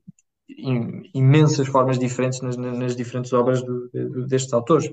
[0.47, 3.89] imensas formas diferentes nas, nas diferentes obras do,
[4.27, 4.91] destes autores.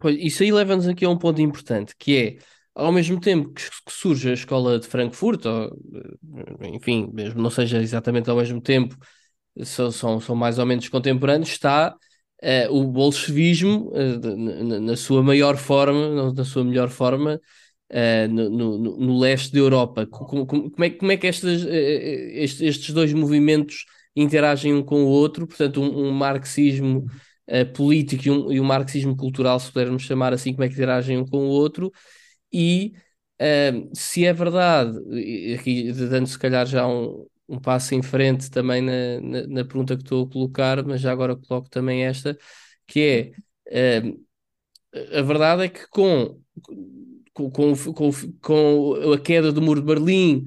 [0.00, 2.36] Pois, isso aí leva-nos aqui a um ponto importante, que é,
[2.74, 5.64] ao mesmo tempo que surge a escola de Frankfurt, ou,
[6.62, 8.96] eh, enfim, mesmo não seja exatamente ao mesmo tempo,
[9.64, 11.94] são, são, são mais ou menos contemporâneos, está
[12.42, 17.40] uh, o bolchevismo uh, na, na, sua maior forma, na sua melhor forma,
[17.90, 20.06] uh, no, no, no, leste da Europa.
[20.06, 21.64] Como, como, é, como é que estes,
[22.60, 25.46] estes dois movimentos interagem um com o outro?
[25.46, 27.06] Portanto, um, um marxismo
[27.74, 31.18] político e um, e um, marxismo cultural, se pudermos chamar assim, como é que interagem
[31.18, 31.92] um com o outro?
[32.52, 32.92] E
[33.94, 34.96] se é verdade,
[35.54, 39.96] aqui dando se calhar já um, um passo em frente também na, na, na, pergunta
[39.96, 42.38] que estou a colocar, mas já agora coloco também esta,
[42.86, 43.34] que
[43.68, 46.40] é uh, a verdade é que com,
[47.32, 50.44] com, com, com a queda do muro de Berlim,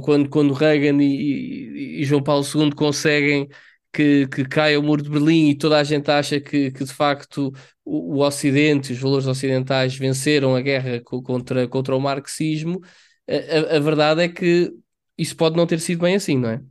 [0.00, 3.48] quando, quando Reagan e, e, João Paulo II conseguem
[3.92, 6.92] que, que caia o muro de Berlim e toda a gente acha que, que de
[6.92, 7.52] facto
[7.84, 12.80] o, o Ocidente, os valores ocidentais venceram a guerra contra, contra o marxismo,
[13.28, 14.72] a, a, verdade é que
[15.16, 16.62] isso pode não ter sido bem assim, não é?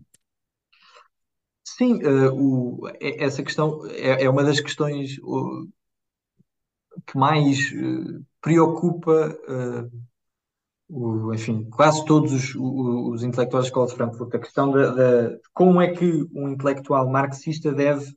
[1.63, 5.67] Sim, uh, o, essa questão é, é, uma das questões uh,
[7.05, 9.37] que mais uh, preocupa,
[10.89, 14.35] o, enfim, quase todos os, os, intelectuais da Escola de Frankfurt.
[14.35, 18.13] A questão de como é que um intelectual marxista deve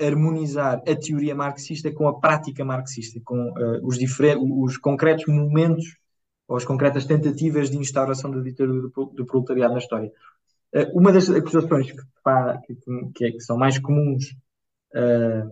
[0.00, 5.96] harmonizar a teoria marxista com a prática marxista, com os, os concretos momentos
[6.46, 10.12] ou as concretas tentativas de instauração da ditadura do, do proletariado na história.
[10.74, 11.98] Uh, uma das acusações que,
[12.66, 14.34] que, que, é, que são mais comuns
[14.94, 15.50] uh,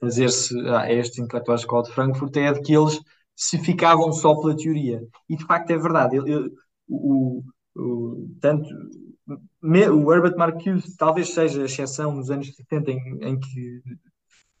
[0.00, 3.00] fazer-se a estes intelectuais da escola de Frankfurt é de que eles
[3.34, 5.00] se ficavam só pela teoria.
[5.28, 6.16] E de facto é verdade.
[6.16, 6.50] Ele, ele,
[6.88, 7.42] o,
[7.76, 8.68] o, tanto,
[9.62, 13.82] o Herbert Marcuse talvez seja a exceção nos anos 70 em, em que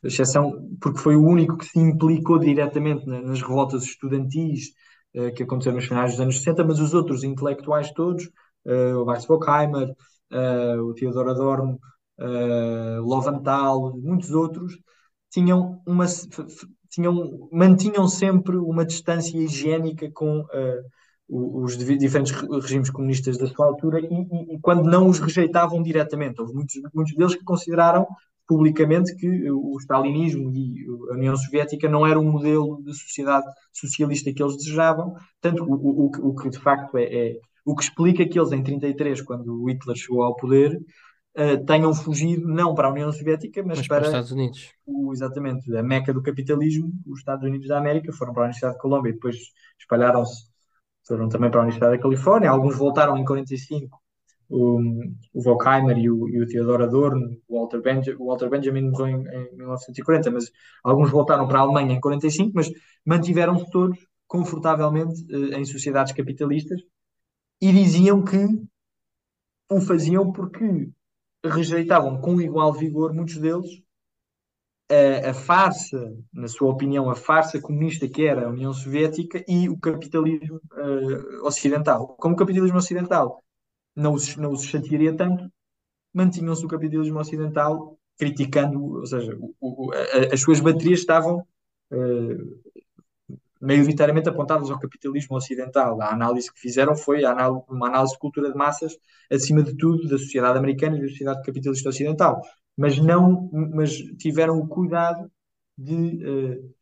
[0.04, 4.72] a exceção porque foi o único que se implicou diretamente nas revoltas estudantis
[5.14, 8.24] eh, que aconteceram nos finais dos anos 60, mas os outros intelectuais todos,
[8.64, 9.90] uh, o Max Bockheimer,
[10.32, 11.78] uh, o Theodor Adorno,
[13.00, 14.78] Loventhal, muitos outros,
[15.30, 16.06] tinham uma,
[16.92, 20.44] tinham, mantinham sempre uma distância higiênica com
[21.28, 26.40] os diferentes regimes comunistas da sua altura e, e, e, quando não os rejeitavam diretamente.
[26.40, 28.06] Houve muitos, muitos deles que consideraram
[28.46, 34.32] publicamente que o stalinismo e a União Soviética não era um modelo de sociedade socialista
[34.32, 38.28] que eles desejavam, tanto o, o, o que de facto é, é, o que explica
[38.28, 40.78] que eles em 33, quando Hitler chegou ao poder,
[41.36, 44.72] uh, tenham fugido não para a União Soviética, mas, mas para, para, os Estados Unidos.
[44.86, 48.74] O, exatamente, a meca do capitalismo, os Estados Unidos da América, foram para a Universidade
[48.74, 49.36] de Colômbia e depois
[49.78, 50.46] espalharam-se,
[51.06, 54.02] foram também para a Universidade da Califórnia, alguns voltaram em 45
[54.52, 54.78] o,
[55.32, 59.08] o Volkheimer e o, e o Theodor Adorno, o Walter, Benja, o Walter Benjamin morreu
[59.08, 60.52] em, em 1940, mas
[60.84, 62.70] alguns voltaram para a Alemanha em 45, mas
[63.04, 66.80] mantiveram-se todos confortavelmente eh, em sociedades capitalistas
[67.60, 68.46] e diziam que
[69.70, 70.90] o faziam porque
[71.44, 73.82] rejeitavam com igual vigor, muitos deles,
[74.90, 79.68] a, a, farsa, na sua opinião, a farsa comunista que era a União Soviética e
[79.68, 82.08] o capitalismo uh, ocidental.
[82.18, 83.42] Como o capitalismo ocidental
[83.96, 85.50] não os, não os chatearia tanto,
[86.12, 91.38] mantinham-se o capitalismo ocidental criticando, ou seja, o, o, a, as suas baterias estavam
[91.90, 92.60] uh,
[93.62, 96.02] maioritariamente apontadas ao capitalismo ocidental.
[96.02, 97.22] A análise que fizeram foi
[97.68, 98.92] uma análise de cultura de massas,
[99.30, 102.42] acima de tudo, da sociedade americana e da sociedade capitalista ocidental.
[102.76, 105.30] Mas não, mas tiveram o cuidado
[105.78, 106.74] de, uh,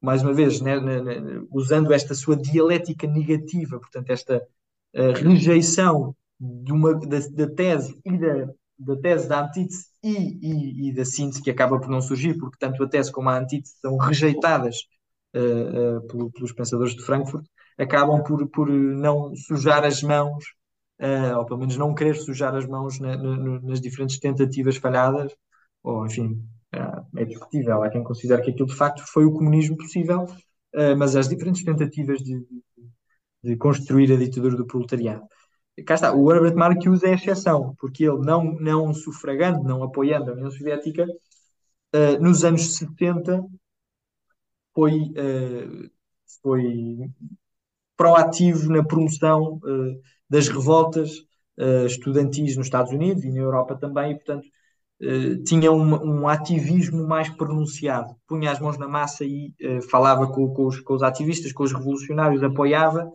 [0.00, 4.38] mais uma vez, né, né, né, usando esta sua dialética negativa, portanto, esta
[4.94, 10.88] uh, rejeição de uma, da, da tese e da, da tese da antítese e, e,
[10.88, 13.74] e, da síntese que acaba por não surgir, porque tanto a tese como a antítese
[13.80, 14.76] são rejeitadas
[16.34, 17.44] pelos pensadores de Frankfurt,
[17.78, 20.44] acabam por, por não sujar as mãos,
[21.00, 25.34] uh, ou pelo menos não querer sujar as mãos na, na, nas diferentes tentativas falhadas,
[25.82, 26.40] ou enfim,
[27.16, 27.82] é discutível.
[27.82, 30.26] Há quem considere que aquilo de facto foi o comunismo possível,
[30.98, 32.44] mas as diferentes tentativas de,
[33.42, 35.24] de, construir a ditadura do proletariado
[35.86, 40.30] cá está, o Herbert Marcuse é a exceção, porque ele não, não sufragando, não apoiando
[40.30, 41.04] a União Soviética,
[42.20, 43.44] nos anos 70
[44.74, 45.90] foi, uh,
[46.42, 47.10] foi
[47.96, 51.18] proativo na promoção uh, das revoltas
[51.58, 54.46] uh, estudantis nos Estados Unidos e na Europa também, e portanto
[55.44, 59.52] tinha um, um, ativismo mais pronunciado, punha as mãos na massa e
[59.90, 63.10] falava com, com, os, com, os, ativistas, com os revolucionários, apoiava,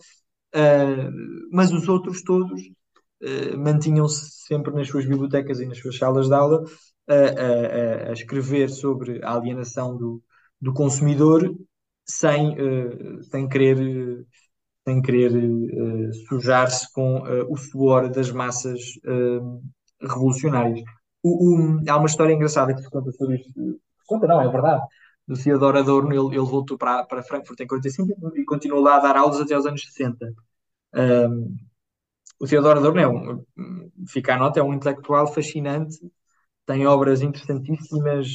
[1.52, 2.62] mas os outros todos
[3.58, 6.64] mantinham-se sempre nas suas bibliotecas e nas suas salas de aula
[7.08, 10.22] a, a, a escrever sobre a alienação do,
[10.62, 11.56] do consumidor
[12.06, 12.56] sem,
[13.30, 14.26] sem querer
[14.88, 18.80] sem querer uh, sujar-se com uh, o suor das massas
[20.02, 20.82] revolucionárias.
[21.22, 23.80] O, o, há uma história engraçada que se conta sobre isto.
[24.08, 24.82] Conta, não, é verdade.
[25.28, 29.00] Do Theodor Adorno, ele, ele voltou para, para Frankfurt em 45 e continuou lá a
[29.00, 30.34] dar aulas até os anos 60.
[30.96, 31.56] Um,
[32.40, 33.46] o Theodor Adorno é um,
[34.08, 35.98] fica a nota, é um intelectual fascinante,
[36.66, 38.28] tem obras interessantíssimas,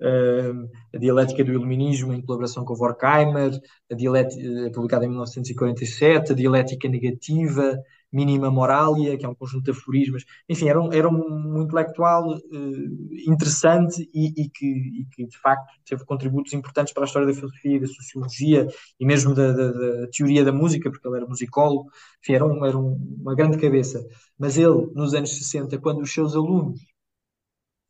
[0.00, 3.58] a Dialética do Iluminismo, em colaboração com Horkheimer,
[3.90, 7.76] a dialética, uh, publicada em 1947, a Dialética Negativa,
[8.10, 10.24] Mínima Moralia, que é um conjunto de aforismas.
[10.48, 15.66] Enfim, era um, era um intelectual uh, interessante e, e, que, e, que, de facto,
[15.84, 18.66] teve contributos importantes para a história da filosofia, da sociologia
[18.98, 21.90] e mesmo da, da, da teoria da música, porque ele era musicólogo.
[22.22, 24.02] Enfim, era, um, era uma grande cabeça.
[24.38, 26.80] Mas ele, nos anos 60, quando os seus alunos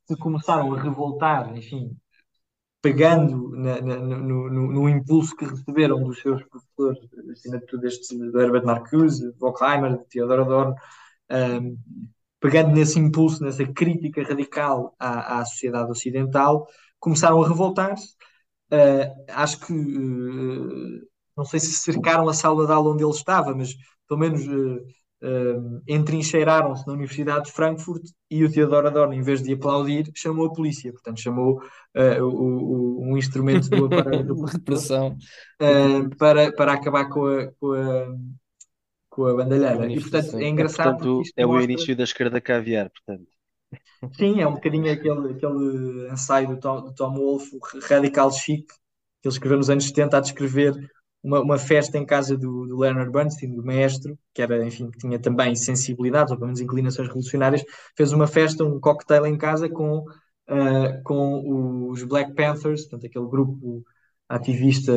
[0.09, 1.95] se começaram a revoltar, enfim,
[2.81, 6.99] pegando na, na, no, no, no, impulso que receberam dos seus professores,
[7.31, 10.75] acima de tudo este do Herbert Marcuse, Wockheimer, Theodor Adorno,
[11.31, 11.77] um,
[12.41, 16.67] pegando nesse impulso, nessa crítica radical à, à sociedade ocidental,
[16.99, 18.17] começaram a revoltar-se.
[18.73, 23.55] Uh, acho que, uh, não sei se cercaram a sala de aula onde ele estava,
[23.55, 23.75] mas
[24.07, 24.85] pelo menos uh,
[25.23, 30.47] uh, entrincheiraram-se na Universidade de Frankfurt e o Theodor Adorno, em vez de aplaudir, chamou
[30.47, 31.61] a polícia, portanto, chamou
[31.97, 35.17] uh, o, o, um instrumento do aparelho de repressão
[35.61, 38.15] uh, para, para acabar com a, com a,
[39.09, 39.93] com a bandalheira.
[39.93, 40.89] E, portanto, é engraçado.
[40.89, 43.29] É, portanto, é o início da esquerda caviar, portanto.
[44.13, 48.67] Sim, é um bocadinho aquele, aquele ensaio do Tom, do Tom Wolfe, o Radical Chic,
[48.67, 50.75] que ele escreveu nos anos 70 a descrever
[51.23, 54.99] uma, uma festa em casa do, do, Leonard Bernstein, do maestro, que era, enfim, que
[54.99, 57.65] tinha também sensibilidades, ou pelo menos inclinações revolucionárias,
[57.97, 63.29] fez uma festa, um cocktail em casa com, uh, com os Black Panthers, portanto, aquele
[63.29, 63.85] grupo
[64.29, 64.93] ativista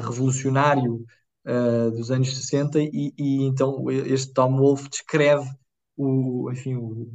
[0.00, 1.04] revolucionário
[1.46, 5.48] uh, dos anos 60, e, e, então este Tom Wolfe descreve
[5.96, 7.10] o, enfim, o,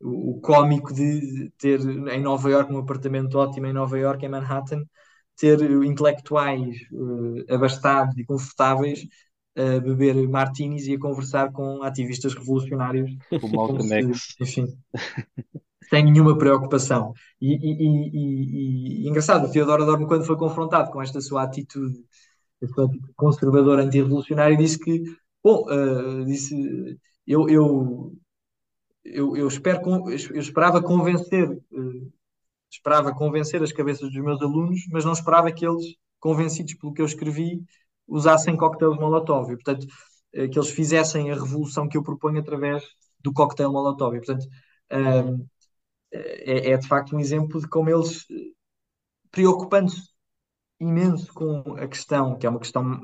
[0.00, 4.84] o cómico de ter em Nova York um apartamento ótimo em Nova York, em Manhattan,
[5.38, 9.06] ter intelectuais uh, abastados e confortáveis
[9.56, 13.10] a beber martinis e a conversar com ativistas revolucionários.
[13.40, 13.80] Como
[14.14, 14.66] se, enfim,
[15.88, 17.12] sem nenhuma preocupação.
[17.40, 22.04] E, e, e, e, engraçado, o Teodoro Adorno, quando foi confrontado com esta sua atitude,
[23.16, 25.02] conservadora anti-revolucionária, disse que,
[25.42, 26.54] bom, uh, disse,
[27.26, 28.12] eu, eu,
[29.04, 32.12] eu, eu, espero, eu esperava convencer uh,
[32.70, 35.84] esperava convencer as cabeças dos meus alunos, mas não esperava que eles,
[36.20, 37.62] convencidos pelo que eu escrevi,
[38.06, 39.52] usassem coquetéis Molotov.
[39.52, 39.86] E, portanto,
[40.32, 42.84] eh, que eles fizessem a revolução que eu proponho através
[43.20, 44.16] do coquetel Molotov.
[44.16, 44.46] E, portanto,
[44.92, 45.46] um,
[46.12, 48.52] é, é, de facto um exemplo de como eles, eh,
[49.30, 50.08] preocupando-se
[50.80, 53.00] imenso com a questão, que é uma questão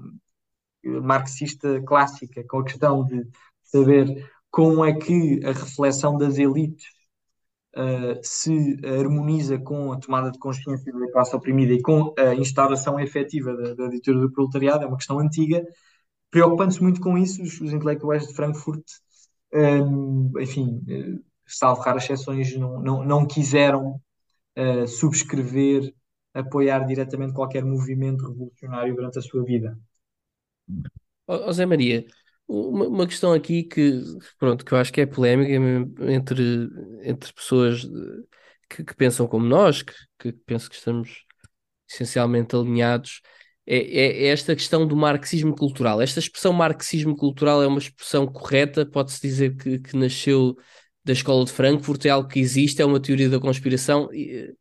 [0.85, 3.27] eh, marxista clássica, com a questão de
[3.62, 6.87] saber como é que a reflexão das elites
[7.76, 12.98] uh, se harmoniza com a tomada de consciência da classe oprimida e com a instauração
[12.98, 15.64] efetiva da, da ditadura do proletariado, é uma questão antiga.
[16.30, 18.84] Preocupando-se muito com isso, os, os intelectuais de Frankfurt,
[19.52, 24.00] um, enfim, uh, salvo raras exceções, não, não, não quiseram
[24.58, 25.94] uh, subscrever,
[26.32, 29.78] apoiar diretamente qualquer movimento revolucionário durante a sua vida.
[31.28, 32.04] José Maria,
[32.46, 34.00] uma, uma questão aqui que,
[34.38, 35.52] pronto, que eu acho que é polémica
[36.12, 36.68] entre,
[37.02, 37.85] entre pessoas
[38.68, 41.24] que, que pensam como nós, que, que penso que estamos
[41.88, 43.20] essencialmente alinhados,
[43.66, 46.00] é, é, é, esta questão do marxismo cultural.
[46.02, 48.85] Esta expressão marxismo cultural é uma expressão correta?
[48.85, 50.56] Pode-se dizer que, que, nasceu
[51.04, 52.04] da escola de Frankfurt?
[52.04, 52.83] É algo que existe?
[52.83, 54.10] É uma teoria da conspiração?
[54.12, 54.54] Eh,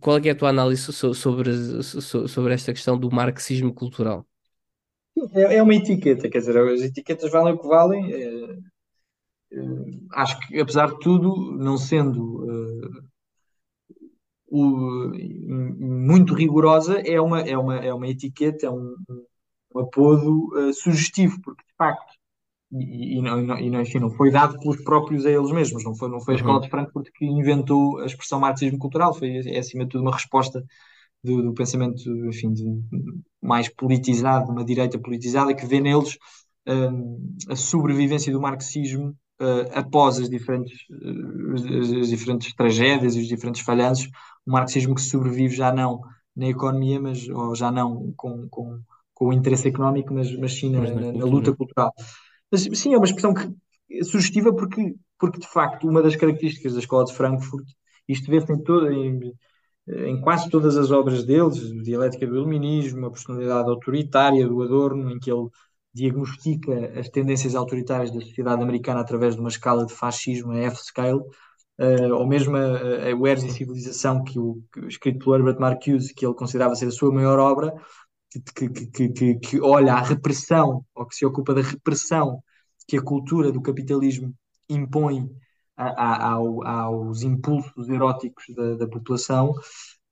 [0.00, 4.26] qual é, é a tua análise sobre, sobre esta questão do marxismo cultural?
[5.34, 8.12] É, é uma etiqueta, quer dizer, as etiquetas valem o que valem.
[8.12, 8.58] É,
[9.52, 9.60] é,
[10.14, 13.02] acho que, apesar de tudo, não sendo uh,
[14.48, 15.12] o,
[15.78, 18.94] muito rigorosa, é uma, é uma, é uma etiqueta, é um,
[19.74, 22.18] um apodo sugestivo, porque de facto,
[22.72, 25.94] e, e, não, e não, enfim, não foi dado pelos próprios a eles mesmos, não
[25.94, 26.60] foi, não foi a Escola uhum.
[26.62, 30.62] de Frankfurt que inventou a expressão marxismo cultural, foi é, acima de tudo uma resposta
[31.22, 32.64] do, do pensamento, enfim, de,
[33.40, 36.16] mais politizado, uma direita politizada, que vê neles
[36.66, 43.28] um, a sobrevivência do marxismo uh, após as diferentes, uh, as, diferentes tragédias e os
[43.28, 44.08] diferentes falhanços,
[44.46, 46.00] um marxismo que sobrevive já não
[46.36, 48.80] na economia, mas ou já não com, com,
[49.12, 51.92] com o interesse económico, mas, mas sim na, na, na luta cultural.
[52.50, 53.52] Mas sim, é uma expressão que,
[53.90, 57.66] é sugestiva porque, porque, de facto, uma das características da Escola de Frankfurt,
[58.06, 59.32] isto vê-se em, todo, em,
[59.88, 65.18] em quase todas as obras deles, Dialética do Iluminismo, a personalidade autoritária do Adorno, em
[65.18, 65.48] que ele
[65.94, 71.20] diagnostica as tendências autoritárias da sociedade americana através de uma escala de fascismo, a F-scale,
[71.20, 76.26] uh, ou mesmo a, a e Civilização, que o, que, escrito pelo Herbert Marcuse, que
[76.26, 77.74] ele considerava ser a sua maior obra,
[78.54, 82.42] que, que, que, que, olha à repressão, ou que se ocupa da repressão
[82.86, 84.34] que a cultura do capitalismo
[84.68, 85.28] impõe
[85.78, 89.54] a, a, ao, aos impulsos eróticos da, da população,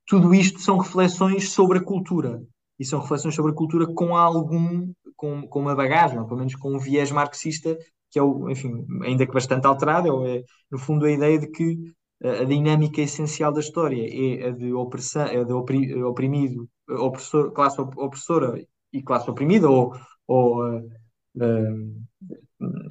[0.06, 2.40] tudo isto são reflexões sobre a cultura.
[2.78, 6.54] E são reflexões sobre a cultura com algum, com, com uma bagagem, ou pelo menos
[6.54, 7.76] com um viés marxista,
[8.10, 11.76] que é o, enfim, ainda que bastante alterado, é, no fundo a ideia de que
[12.22, 17.80] a dinâmica essencial da história é a de opressão, é a de oprimido, opressor, classe
[17.80, 18.62] opressora
[18.92, 19.92] e classe oprimida, ou,
[20.26, 20.90] ou uh,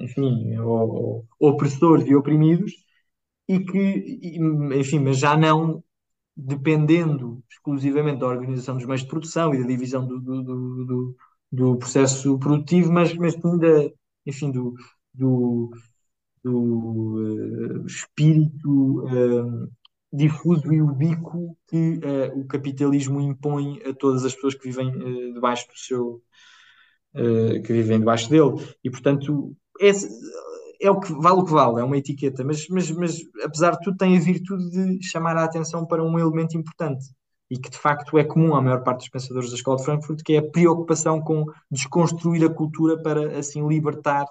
[0.00, 0.56] enfim,
[1.38, 2.72] opressores e oprimidos,
[3.48, 4.20] e que,
[4.74, 5.82] enfim, mas já não
[6.36, 11.16] dependendo exclusivamente da organização dos meios de produção e da divisão do, do, do,
[11.50, 13.90] do processo produtivo, mas, mas ainda,
[14.26, 14.74] enfim, do,
[15.14, 15.70] do,
[16.44, 19.70] do uh, espírito uh,
[20.12, 25.66] difuso e ubíquo que uh, o capitalismo impõe a todas as pessoas que vivem debaixo
[25.68, 26.22] do seu
[27.64, 28.54] que vivem debaixo dele
[28.84, 29.90] e portanto é,
[30.80, 33.80] é o que vale o que vale, é uma etiqueta, mas, mas, mas apesar de
[33.80, 37.06] tudo tem a virtude de chamar a atenção para um elemento importante
[37.50, 40.22] e que de facto é comum à maior parte dos pensadores da Escola de Frankfurt,
[40.22, 44.26] que é a preocupação com desconstruir a cultura para assim libertar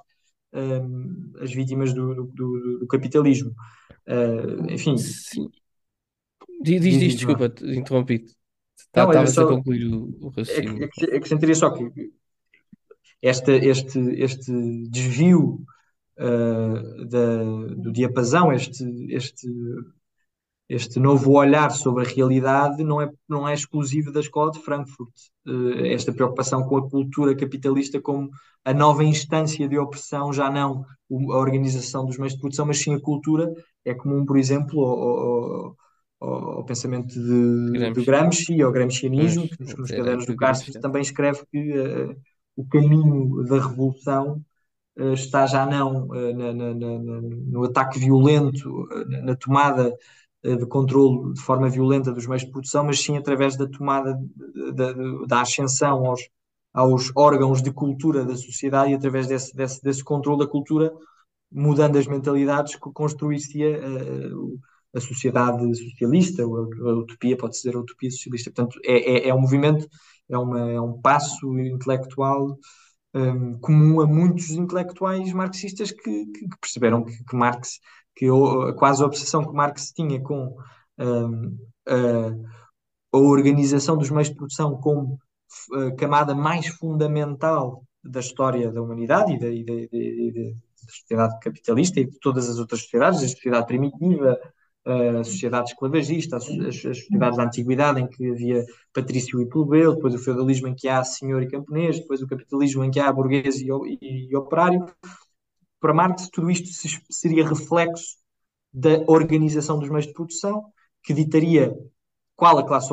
[0.54, 3.52] um, as vítimas do, do, do capitalismo.
[4.08, 4.98] Uh, enfim.
[4.98, 5.50] Sim.
[6.62, 8.36] Diz, diz, diz desculpa, interrompi-te.
[8.92, 10.86] Tá, estavas a concluir o, o raciocínio.
[10.86, 11.92] Acrescentaria só que
[13.28, 14.52] este, este, este
[14.90, 15.60] desvio
[16.20, 17.44] uh, da,
[17.76, 19.48] do diapasão, este, este
[20.68, 25.12] este novo olhar sobre a realidade não é, não é exclusivo da escola de Frankfurt.
[25.46, 28.32] Uh, esta preocupação com a cultura capitalista como
[28.64, 32.96] a nova instância de opressão, já não a organização dos meios de produção, mas sim
[32.96, 33.54] a cultura,
[33.84, 35.76] é comum, por exemplo, ao,
[36.20, 40.80] ao, ao pensamento de Gramsci, de Gramsci ao gramscianismo, que nos, nos cadernos do Cárcere
[40.80, 42.16] também escreve que uh,
[42.56, 44.44] o caminho da revolução
[44.98, 48.88] uh, está já não na, na, na, no ataque violento,
[49.24, 49.94] na tomada
[50.46, 54.16] eh, de controle de forma violenta dos meios de produção, mas sim através da tomada
[55.28, 56.22] da, ascensão aos,
[56.72, 60.94] aos órgãos de cultura da sociedade e através desse, desse, desse controle da cultura,
[61.52, 64.60] mudando as mentalidades, construir-se-ia uh,
[64.94, 68.52] a sociedade socialista, a, a utopia, pode ser a utopia socialista.
[68.52, 69.88] Portanto, é, é, é um movimento,
[70.30, 72.58] é, uma, é um passo intelectual
[73.14, 77.80] um, comum a muitos intelectuais marxistas que, que perceberam que, que Marx
[78.16, 78.28] que
[78.78, 80.56] quase a obsessão que Marx tinha com
[80.98, 81.58] um,
[81.88, 82.30] a,
[83.14, 85.20] a, organização dos meios de produção como
[85.98, 91.40] camada mais fundamental da história da humanidade e da, e da, e da, da sociedade
[91.40, 94.38] capitalista e de todas as outras sociedades, a sociedade primitiva,
[94.86, 98.64] a sociedade esclavagista, as, as, sociedades da antiguidade em que havia
[98.94, 102.84] patrício e plebeu, depois o feudalismo em que há senhor e camponês, depois o capitalismo
[102.84, 103.68] em que há burguês e,
[104.02, 104.86] e, e operário,
[105.80, 106.70] para Marx, tudo isto
[107.10, 108.18] seria reflexo
[108.72, 110.66] da organização dos meios de produção,
[111.04, 111.76] que ditaria
[112.36, 112.90] qual a classe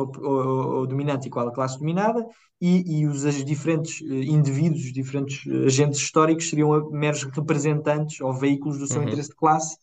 [0.87, 2.25] dominante e qual a classe dominada,
[2.61, 8.21] e, e os, os diferentes eh, indivíduos, os diferentes eh, agentes históricos seriam meros representantes
[8.21, 9.07] ou veículos do seu uhum.
[9.07, 9.77] interesse de classe,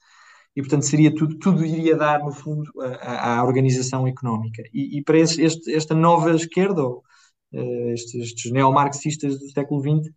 [0.57, 2.70] e portanto seria tudo, tudo iria dar, no fundo,
[3.01, 4.62] à organização económica.
[4.72, 7.03] E, e para este, esta nova esquerda, ou,
[7.53, 10.12] uh, estes, estes neomarxistas do século XX,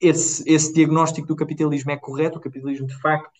[0.00, 3.38] esse, esse diagnóstico do capitalismo é correto, o capitalismo de facto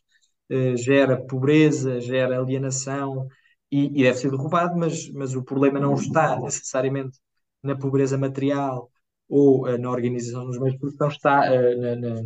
[0.51, 3.29] eh, gera pobreza, gera alienação
[3.71, 7.19] e, e, deve ser derrubado, mas, mas o problema não está necessariamente
[7.63, 8.91] na pobreza material
[9.29, 12.23] ou uh, na organização dos meios de produção, está uh, na, na,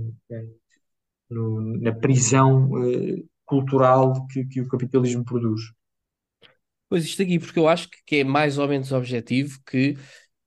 [1.30, 2.70] na, na, prisão
[3.44, 5.60] cultural que, que o capitalismo produz.
[6.88, 9.96] Pois isto aqui, porque eu acho que é mais ou menos objetivo que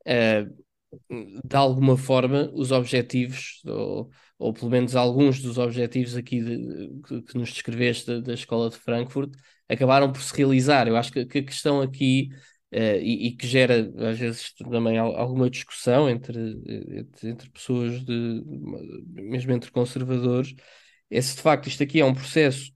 [0.07, 0.65] uh,
[1.09, 7.21] de alguma forma, os objetivos, ou, ou pelo menos alguns dos objetivos aqui de, que,
[7.21, 9.33] que, nos descreveste da, da, Escola de Frankfurt,
[9.67, 10.87] acabaram por se realizar.
[10.87, 12.29] Eu acho que, que a questão aqui
[12.71, 16.37] e, e, que gera às vezes também alguma discussão entre,
[16.99, 18.43] entre, entre, pessoas de
[19.13, 20.53] mesmo entre conservadores,
[21.09, 22.71] é se de facto isto aqui é um processo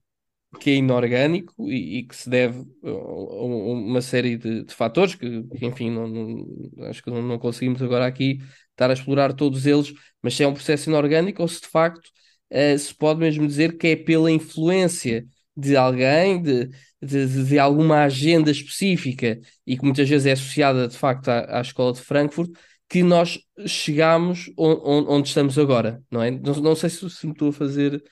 [0.58, 5.44] que é inorgânico e, e que se deve a, uma série de, de fatores que,
[5.62, 8.38] enfim, não, não, acho que não, não conseguimos agora aqui
[8.70, 9.92] estar a explorar todos eles,
[10.22, 12.06] mas se é um processo inorgânico ou se de facto
[12.52, 15.24] uh, se pode mesmo dizer que é pela influência
[15.56, 16.68] de alguém, de,
[17.02, 21.60] de, de, alguma agenda específica e que muitas vezes é associada de facto à, à
[21.60, 22.50] escola de Frankfurt,
[22.88, 26.30] que nós chegamos onde, onde estamos agora, não é?
[26.30, 28.02] Não, não sei se, se me estou a fazer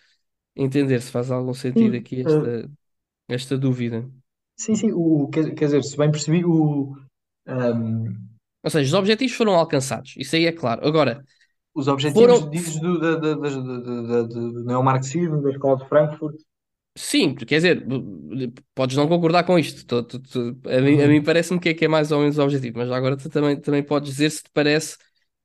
[0.59, 2.70] entender, se faz algum sentido Sim, aqui eh, esta,
[3.28, 4.11] esta dúvida.
[4.56, 6.94] sim, sim, o, quer, quer dizer, se bem percebi, o,
[7.46, 8.14] ehm,
[8.64, 10.86] Ou seja, os objetivos foram alcançados, isso aí é claro.
[10.86, 11.24] Agora,
[11.74, 15.88] os objetivos, foram, dizes, do, da, da, da, da, da- do neomarxismo, da escola de
[15.88, 16.36] Frankfurt.
[16.96, 17.86] Sim, quer dizer,
[18.74, 19.86] podes não concordar com isto.
[20.66, 21.22] A mim, a mim Uhum.
[21.22, 23.82] parece-me que é, que é mais ou menos o objetivo, mas agora tu também, também
[23.84, 24.96] podes dizer se te parece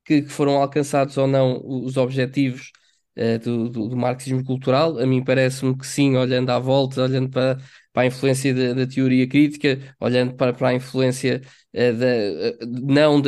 [0.03, 2.71] que, que foram alcançados ou não os objetivos
[3.15, 4.97] eh, do, do, do marxismo cultural.
[4.99, 7.57] A mim parece-me que sim, olhando à volta, olhando para,
[7.91, 11.41] para a influência da, da teoria crítica, olhando para, para a influência
[11.73, 13.21] eh, da, eh, não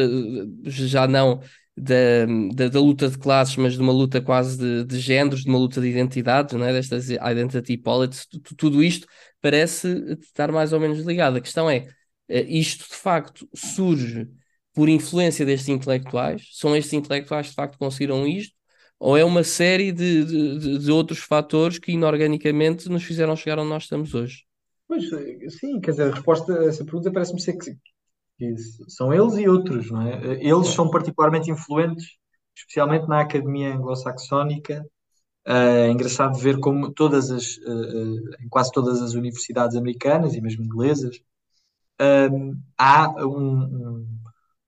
[0.66, 1.42] já não
[1.78, 5.50] da, da, da luta de classes, mas de uma luta quase de, de géneros, de
[5.50, 6.72] uma luta de identidades, não é?
[6.74, 8.28] destas identity politics,
[8.58, 9.08] tudo isto
[9.42, 9.88] parece
[10.22, 11.38] estar mais ou menos ligado.
[11.38, 11.86] A questão é,
[12.30, 14.28] isto de facto surge
[14.74, 16.48] por influência destes intelectuais?
[16.54, 18.55] São estes intelectuais que de facto conseguiram isto?
[19.00, 23.70] Ou é uma série de, de, de outros fatores que inorganicamente nos fizeram chegar onde
[23.70, 24.46] nós estamos hoje?
[24.88, 27.72] Pois, eh, sim, quer dizer, a resposta a essa pergunta parece-me ser que,
[28.40, 28.56] que
[28.90, 30.36] são eles e outros, não é?
[30.44, 32.06] Eles são particularmente influentes,
[32.56, 34.86] especialmente na academia anglo-saxónica.
[35.48, 37.62] Eh, É engraçado ver como todas as, eh,
[38.42, 41.20] eh, em quase todas as universidades americanas e mesmo inglesas,
[42.78, 44.06] há um,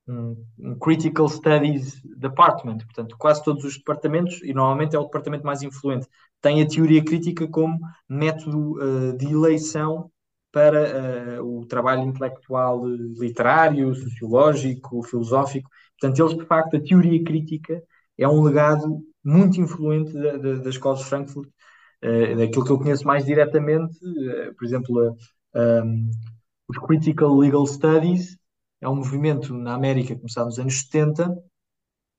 [0.08, 5.46] um- um, Critical Studies Department, portanto, quase todos os departamentos, e normalmente é o departamento
[5.46, 6.08] mais influente,
[6.42, 10.12] tem a teoria crítica como método uh, de eleição
[10.52, 15.70] para uh, o trabalho intelectual literário, sociológico, filosófico.
[16.00, 17.82] Portanto, eles, de facto, a teoria crítica
[18.18, 21.50] é um legado muito influente da, da, da Escola de Frankfurt,
[22.04, 23.98] uh, daquilo que eu conheço mais diretamente,
[24.58, 25.18] por exemplo,
[25.56, 26.12] um,
[26.68, 28.38] os Critical Legal Studies,
[28.82, 31.36] é um movimento na América começado nos anos 70,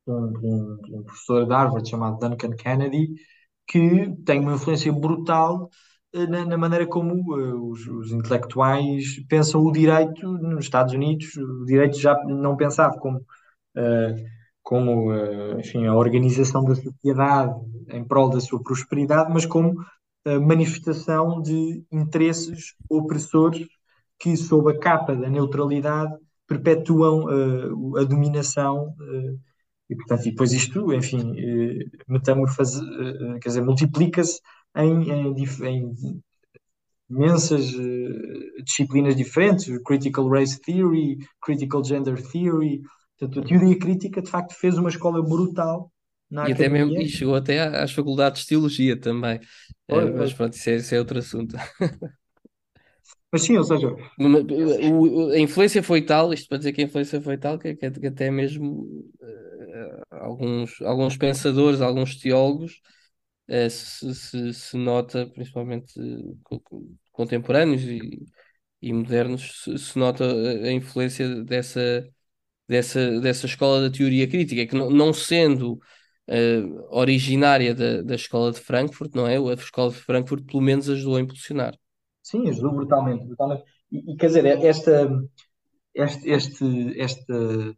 [0.07, 3.15] um, um, um professor de Harvard chamado Duncan Kennedy,
[3.67, 5.71] que tem uma influência brutal
[6.15, 11.37] uh, na, na, maneira como uh, os, os, intelectuais pensam o direito nos Estados Unidos,
[11.37, 14.15] o direito já não pensado como, uh,
[14.63, 15.13] como
[15.59, 17.55] enfim, a organização da sociedade
[17.91, 19.75] em prol da sua prosperidade, mas como
[20.43, 23.67] manifestação de interesses opressores
[24.19, 26.13] que, sob a capa da neutralidade,
[26.49, 29.39] perpetuam uh, a dominação uh,
[29.89, 32.81] e, portanto, e depois isto, enfim, uh, metamorfose,
[33.41, 34.41] quer dizer, multiplica-se
[34.77, 35.35] em, em,
[35.65, 35.93] em,
[37.11, 37.73] imensas
[38.65, 42.83] disciplinas diferentes, critical race theory, critical gender theory,
[43.19, 45.91] portanto, a teoria crítica, de facto, fez uma escola brutal
[46.31, 46.85] na e academia.
[46.85, 49.41] Até mesmo, e chegou até às faculdades de teologia também,
[49.91, 51.57] Oi, mas pronto, isso é, isso é outro assunto.
[53.31, 53.95] Mas sim, ou seja,
[55.35, 58.31] a influência foi tal, isto para dizer que a influência foi tal, que, que até
[58.31, 58.83] mesmo
[59.21, 62.81] uh, alguns, alguns pensadores, alguns teólogos,
[63.51, 65.93] uh, se, se, se, nota, principalmente
[67.13, 68.01] contemporâneos e,
[68.81, 72.09] e modernos, se, se, nota a influência dessa,
[72.69, 75.79] dessa, dessa escola da teoria crítica, que não, não sendo
[76.91, 79.37] originária da, da escola de Frankfurt, não é?
[79.39, 81.75] A escola de Frankfurt pelo menos ajudou a impulsionar.
[82.29, 83.25] Sim, ajudou brutalmente.
[83.25, 83.65] brutalmente.
[83.91, 85.09] E, e, quer dizer, esta,
[85.95, 87.75] este, este, esta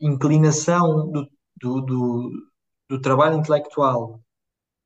[0.00, 2.30] inclinação do, do, do,
[2.88, 4.22] do trabalho intelectual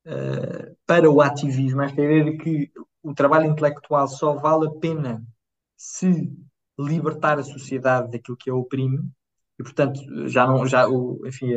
[0.07, 5.23] uh, para o ativismo, esta ideia de que o trabalho intelectual só vale a pena
[5.77, 6.33] se
[6.79, 9.11] libertar a sociedade daquilo que a oprime,
[9.59, 11.53] e portanto já não já o enfim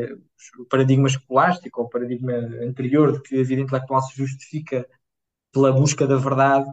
[0.59, 4.85] o paradigma escolástico ou o paradigma anterior de que a vida intelectual se justifica
[5.53, 6.69] pela busca da verdade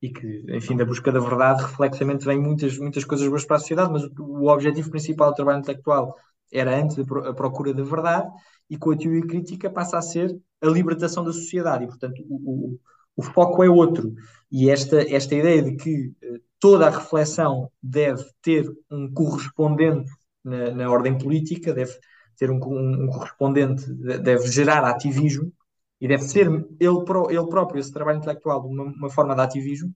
[0.00, 3.58] e que, enfim, da busca da verdade, reflexamente vem muitas, muitas coisas boas para a
[3.58, 6.14] sociedade, mas o, objetivo principal do trabalho intelectual
[6.52, 8.28] era antes a, procura da verdade,
[8.70, 12.36] e com a teoria crítica passa a ser a libertação da sociedade, e portanto o,
[12.36, 12.80] o,
[13.16, 14.14] o foco é outro.
[14.50, 20.10] E esta, esta ideia de que uh, toda a reflexão deve ter um correspondente
[20.44, 21.92] na, na ordem política, deve
[22.36, 25.52] ter um, um, um correspondente, deve gerar ativismo,
[26.00, 29.94] e deve ser ele, ele próprio, esse trabalho intelectual, uma, uma forma de ativismo,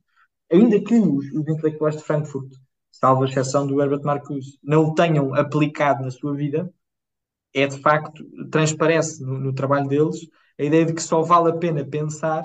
[0.51, 2.53] ainda que os, os intelectuais de Frankfurt
[2.93, 6.73] salvo a exceção do Herbert Marcuse, não o tenham aplicado na sua vida,
[7.55, 10.29] é de facto, transparece no, no trabalho deles
[10.59, 12.45] a ideia de que só vale a pena pensar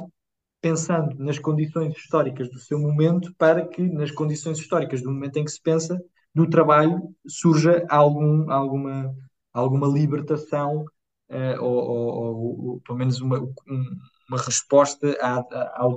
[0.59, 5.45] pensando nas condições históricas do seu momento para que nas condições históricas do momento em
[5.45, 6.01] que se pensa
[6.33, 9.13] do trabalho surja algum, alguma,
[9.53, 10.85] alguma libertação
[11.29, 15.87] uh, ou, ou, ou, pelo menos uma, uma resposta à, à,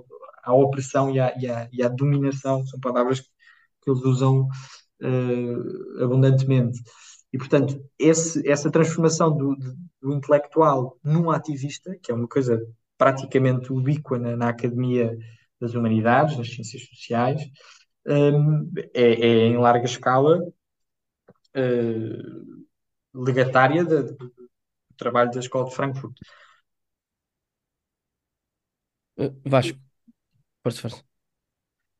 [0.42, 4.48] à opressão e à, e, à, e à, dominação, são palavras que eles usam
[5.02, 6.80] uh, abundantemente.
[7.32, 9.56] E, portanto, esse, essa transformação do,
[10.00, 12.60] do, intelectual num ativista, que é uma coisa
[12.98, 15.16] praticamente ubíqua na, na academia
[15.60, 17.42] das humanidades, nas ciências sociais,
[18.06, 20.40] um, é, é, em larga escala
[21.56, 22.60] uh,
[23.14, 24.16] legatária de, de,
[25.00, 26.16] trabalho da Escola de Frankfurt.
[29.16, 29.78] Uh, Vasco,
[30.62, 31.04] força, força.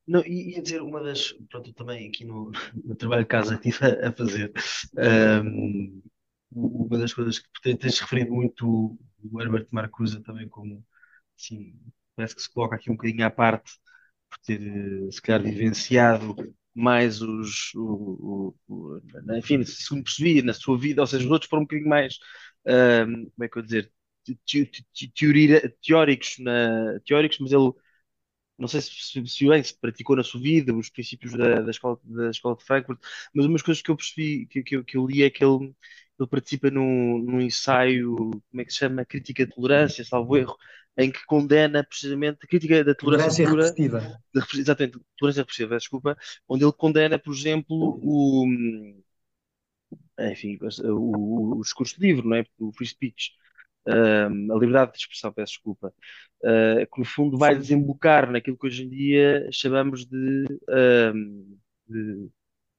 [0.06, 2.50] Não, ia dizer uma das, pronto, também aqui no,
[2.84, 4.52] no trabalho de casa que estive a, fazer,
[5.44, 6.02] um,
[6.50, 10.84] uma das coisas que tens referido muito o Herbert Marcuse também como,
[11.38, 11.74] assim,
[12.16, 13.72] parece que se coloca aqui um bocadinho à parte
[14.28, 16.34] por ter, eh, se calhar, vivenciado
[16.74, 19.00] mais os, o, o, o,
[19.36, 22.18] enfim, segundo percebi, na sua vida, ou seja, os outros foram um bocadinho mais,
[22.66, 23.92] um, como é que eu dizer,
[25.82, 27.72] teóricos, na, teóricos, mas ele
[28.60, 31.98] não sei se, se, bem se praticou na sua vida os princípios da, da, escola,
[32.04, 33.00] da escola de Frankfurt,
[33.34, 35.74] mas umas coisas que eu percebi, que, que, eu, que eu li é que ele,
[36.18, 39.04] ele participa num, num ensaio, como é que se chama?
[39.06, 40.54] Crítica de tolerância, salvo erro,
[40.98, 44.20] em que condena precisamente a crítica da tolerância, tolerância repressiva.
[44.34, 48.46] De, exatamente, tolerância repressiva, desculpa, onde ele condena, por exemplo, o
[50.20, 52.44] enfim, o, o discurso livre, não é?
[52.58, 53.30] O free speech
[53.86, 55.92] a liberdade de expressão, peço desculpa,
[56.42, 60.44] uh, que no fundo vai desembocar naquilo que hoje em dia chamamos de,
[61.88, 62.30] de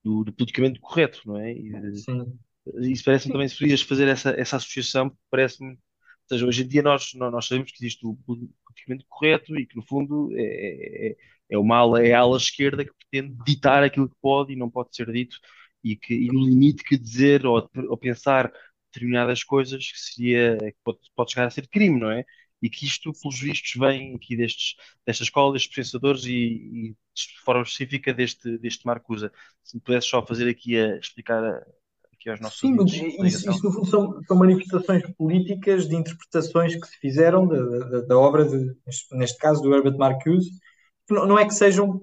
[0.04, 1.54] do, do, politicamente correto, não é?
[1.54, 2.40] E, Sim.
[2.80, 5.72] Isso parece-me também se podias fazer essa, essa associação, parece-me.
[5.72, 5.78] Ou
[6.30, 9.84] seja, hoje em dia nós, nós sabemos que existe o politicamente correto e que no
[9.84, 11.16] fundo é, é,
[11.50, 14.70] é uma ala, é a ala esquerda que pretende ditar aquilo que pode e não
[14.70, 15.38] pode ser dito
[15.84, 18.52] e que e no limite que dizer ou, ou pensar
[18.92, 22.26] determinadas coisas que seria, que pode, pode chegar a ser crime, não é?
[22.62, 24.76] E que isto, pelos vistos, vem aqui destes,
[25.06, 29.32] desta escola, destes pensadores e, e de forma específica deste, deste Marcusa.
[29.64, 31.66] Se me pudesse só fazer aqui a explicar a,
[32.14, 36.76] aqui aos nossos Sim, mas isso, isso, no fundo são, são, manifestações políticas de interpretações
[36.76, 38.76] que se fizeram da, da, da obra, de,
[39.14, 40.52] neste caso, do Herbert Marcuse.
[41.10, 42.00] Não, não é que sejam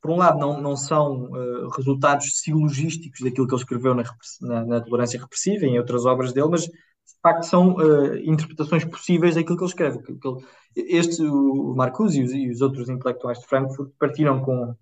[0.00, 4.04] por um lado, não, não são uh, resultados silogísticos daquilo que ele escreveu na,
[4.40, 8.84] na, na, Tolerância Repressiva e em outras obras dele, mas de facto são uh, interpretações
[8.84, 9.98] possíveis daquilo que ele escreve.
[10.02, 10.44] Que, que ele,
[10.76, 14.74] este, o Marcuse e os, e os, outros intelectuais de Frankfurt partiram com,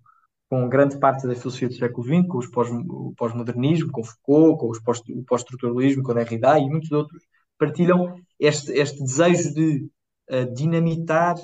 [0.49, 4.59] com grande parte da filosofia do século XX, com os pós, o pós-modernismo, com Foucault,
[4.59, 7.23] com os pós, o pós-estruturalismo, com Derrida e muitos outros,
[7.57, 9.89] partilham este, este desejo de
[10.29, 11.35] uh, dinamitar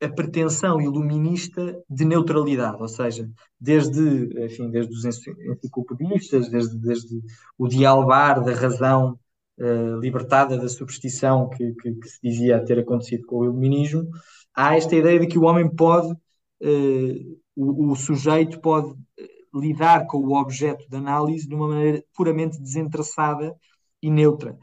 [0.00, 3.30] a pretensão iluminista de neutralidade, ou seja,
[3.60, 7.20] desde, enfim, desde os enciclopedistas, desde, desde
[7.58, 9.18] o dialbar da razão
[9.58, 14.08] uh, libertada da superstição que, que, que, se dizia ter acontecido com o iluminismo,
[14.54, 20.06] há esta ideia de que o homem pode, uh, o, o, sujeito pode eh, lidar
[20.06, 23.54] com o objeto de análise de uma maneira puramente desinteressada
[24.02, 24.56] e neutra.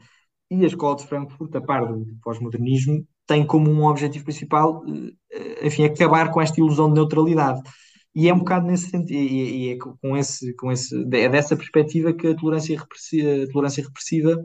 [0.50, 4.82] E a escola de Frankfurt, a par do pós-modernismo, tem como um objetivo principal,
[5.30, 7.60] eh, enfim, acabar com esta ilusão de neutralidade.
[8.14, 12.12] E é um bocado nesse sentido, e, é com esse, com esse, é dessa perspectiva
[12.12, 14.42] que a tolerância repressiva, a tolerância repressiva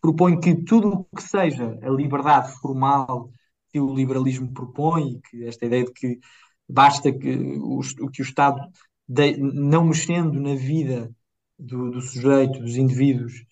[0.00, 3.30] propõe que tudo o que seja a liberdade formal
[3.70, 6.18] que o liberalismo propõe, que esta ideia de que
[6.68, 8.60] basta que o, que o Estado,
[9.06, 11.14] de, não mexendo na vida
[11.58, 13.44] do, do, sujeito, dos indivíduos,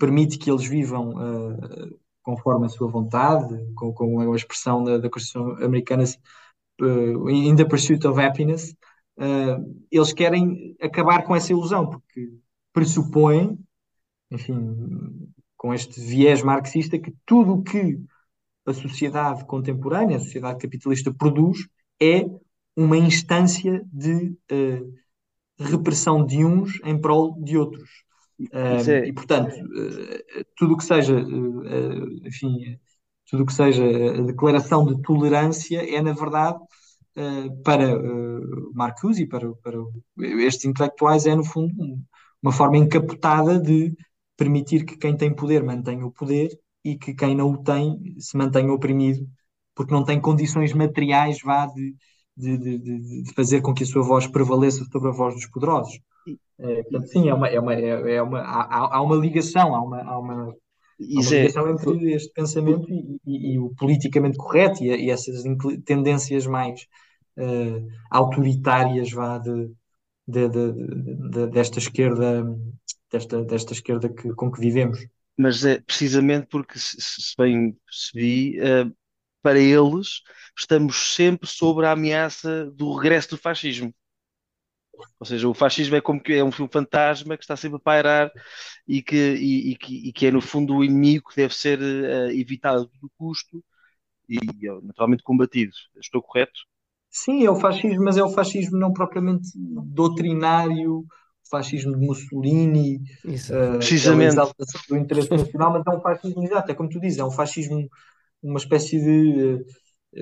[0.00, 5.08] permite que eles vivam uh, conforme a sua vontade, com, com a expressão da, da
[5.08, 6.02] Constituição americana,
[6.82, 8.74] uh, in the pursuit of happiness,
[9.16, 12.32] uh, eles querem acabar com essa ilusão, porque
[12.72, 13.56] pressupõem,
[14.28, 14.58] enfim,
[15.56, 17.96] com este viés marxista, que tudo o que
[18.66, 21.68] a sociedade contemporânea, a sociedade capitalista produz,
[22.02, 22.24] é
[22.76, 24.94] uma instância de uh,
[25.60, 27.88] repressão de uns em prol de outros.
[28.52, 29.06] É...
[29.06, 32.78] E portanto, eh, tudo o que seja, eh, eh, enfim,
[33.28, 36.58] tudo o que seja a declaração de tolerância é, na verdade,
[37.64, 37.98] para
[38.74, 39.78] Marcuse e para, para
[40.46, 41.72] estes intelectuais, é, no fundo,
[42.42, 43.96] uma forma encapotada de
[44.36, 46.50] permitir que quem tem poder mantenha o poder
[46.84, 49.26] e que quem não o tem se mantenha oprimido,
[49.74, 51.96] porque não tem condições materiais vá de
[52.36, 52.78] de, de,
[53.22, 55.98] de, fazer com que a sua voz prevaleça sobre a voz dos poderosos.
[56.58, 59.82] É, portanto, sim, é uma, é uma, é, é uma, há, há uma ligação, há
[59.82, 60.54] uma, há uma, há
[60.98, 65.42] uma ligação entre este pensamento e, e, e o politicamente correto e, e essas
[65.84, 66.86] tendências mais
[67.36, 69.70] uh, autoritárias vá, de,
[70.26, 72.44] de, de, desta esquerda
[73.10, 75.06] desta, desta esquerda que, com que vivemos.
[75.36, 78.92] Mas é precisamente porque, se, bem percebi, uh,
[79.42, 80.22] para eles
[80.58, 83.94] estamos sempre sobre a ameaça do regresso do fascismo.
[85.18, 87.80] Ou seja, o fascismo é como que é um filme fantasma que está sempre a
[87.80, 88.30] pairar
[88.86, 91.78] e que, e, e, que, e que é, no fundo, o inimigo que deve ser
[91.80, 93.64] uh, evitado a todo custo
[94.28, 94.38] e,
[94.82, 95.72] naturalmente, combatido.
[96.00, 96.60] Estou correto?
[97.10, 101.06] Sim, é o fascismo, mas é o fascismo não propriamente doutrinário, o
[101.50, 104.36] fascismo de Mussolini, uh, precisamente
[104.88, 107.88] do interesse nacional, mas é um fascismo exato, é como tu dizes, é um fascismo,
[108.42, 109.64] uma espécie de, uh,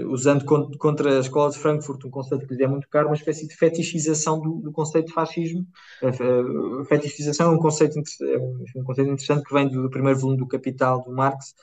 [0.03, 3.47] usando contra a escola de Frankfurt, um conceito que lhe é muito caro, uma espécie
[3.47, 5.67] de fetichização do, do conceito de fascismo.
[6.03, 8.39] A, fetichização é um conceito, é
[8.79, 11.55] um conceito interessante que vem do, primeiro volume do Capital, do Marx,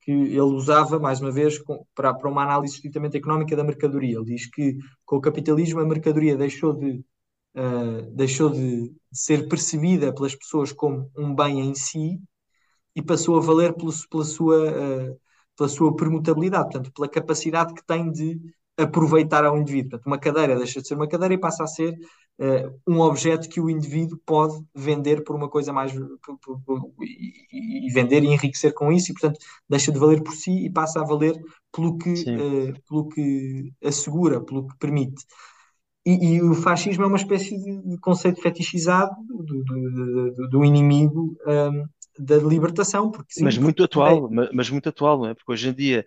[0.00, 1.58] que ele usava, mais uma vez,
[1.94, 4.16] para, para uma análise estritamente económica da mercadoria.
[4.16, 7.04] Ele diz que com o capitalismo a mercadoria deixou de,
[7.56, 12.20] uh, deixou de ser percebida pelas pessoas como um bem em si
[12.94, 15.20] e passou a valer pela, sua, uh,
[15.56, 18.40] pela sua permutabilidade, portanto, pela capacidade que tem de
[18.76, 19.90] aproveitar ao indivíduo.
[19.90, 21.94] Portanto, uma cadeira deixa de ser uma cadeira e passa a ser
[22.38, 26.92] uh, um objeto que o indivíduo pode vender por uma coisa mais por, por, por,
[27.00, 29.38] e, vender e enriquecer com isso e portanto
[29.68, 31.40] deixa de valer por si e passa a valer
[31.72, 35.24] pelo que uh, pelo que assegura pelo que permite
[36.06, 41.34] e, e, o fascismo é uma espécie de conceito fetichizado do, do, do, do inimigo
[41.46, 41.86] um,
[42.18, 44.50] da libertação porque sim, mas muito atual é...
[44.52, 46.06] mas muito atual não é porque hoje em dia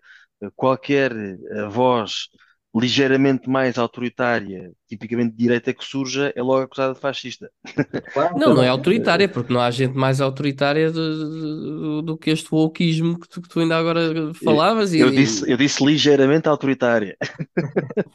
[0.55, 2.30] qualquer eh, voz
[2.76, 7.49] ligeiramente mais autoritária, tipicamente de direita que surja, é logo acusada de fascista.
[8.38, 12.47] Não, não é autoritária, porque não há gente mais autoritária do, do, do que este
[12.51, 14.93] wokeismo que tu, que tu ainda agora falavas.
[14.93, 17.18] Eu, e, eu, disse, eu disse ligeiramente autoritária.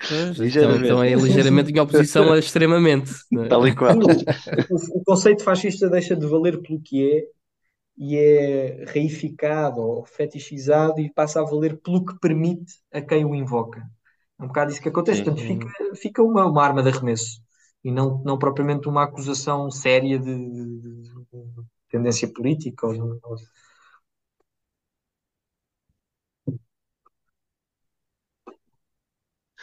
[0.09, 0.85] Pois, ligeiramente.
[0.85, 3.13] Então, então, é ligeiramente em oposição a extremamente.
[3.39, 3.49] É?
[3.49, 3.93] Tal e qual.
[4.71, 7.25] O, o conceito fascista deixa de valer pelo que é
[7.97, 13.35] e é reificado ou fetichizado e passa a valer pelo que permite a quem o
[13.35, 13.81] invoca.
[14.39, 15.23] É um bocado isso que acontece.
[15.23, 17.41] Portanto, fica, fica uma, uma arma de arremesso
[17.85, 22.87] e não, não propriamente uma acusação séria de, de, de, de tendência política.
[22.87, 23.37] Ou, ou...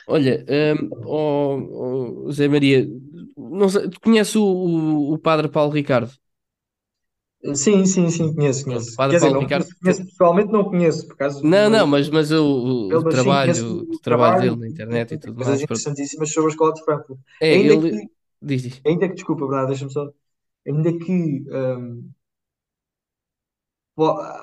[0.07, 2.87] Olha, um, oh, oh, Zé Maria,
[3.37, 6.11] não sei, tu conheces o, o, o padre Paulo Ricardo?
[7.53, 8.97] Sim, sim, sim, conheço, conheço.
[8.97, 9.65] Quer dizer, não Ricardo...
[9.81, 13.99] conheço, pessoalmente não conheço, por Não, não, mas, mas eu, o, o trabalho, o, o
[13.99, 15.63] trabalho dele na internet e tudo coisas mais.
[15.63, 17.19] interessantíssimas sobre a escola de Frankfurt.
[17.41, 17.91] É, ainda ele...
[17.91, 18.09] que,
[18.41, 18.81] diz, diz.
[18.85, 20.09] Ainda que, desculpa, Brad, deixa-me só.
[20.67, 22.11] Ainda que um,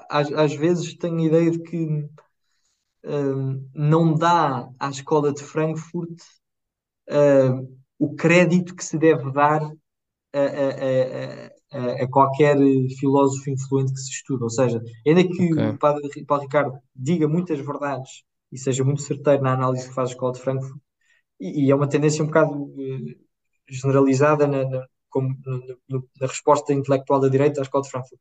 [0.09, 2.09] às, às vezes tenho a ideia de que
[3.05, 6.19] um, não dá à escola de Frankfurt
[7.11, 9.63] um, o crédito que se deve dar
[10.33, 12.57] a, a, a a, a, qualquer
[12.99, 14.45] filósofo influente que se estuda.
[14.45, 15.71] Ou seja, ainda que okay.
[15.71, 20.11] o padre Paulo Ricardo diga muitas verdades e seja muito certeiro na análise que faz
[20.11, 20.81] a Escola de Frankfurt,
[21.41, 23.27] e, e é uma tendência um bocado uh,
[23.69, 28.21] generalizada na, na, como, na, na, resposta intelectual da direita à Escola de Frankfurt.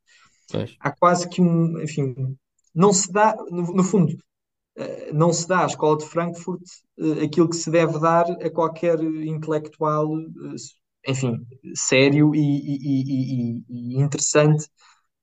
[0.80, 2.38] Há quase que um, enfim,
[2.74, 4.14] não se dá, no, no fundo,
[4.78, 6.64] uh, não se dá à Escola de Frankfurt
[7.00, 10.10] uh, aquilo que se deve dar a qualquer intelectual
[11.08, 11.46] enfim,
[11.76, 14.68] sério e, e, e, e interessante,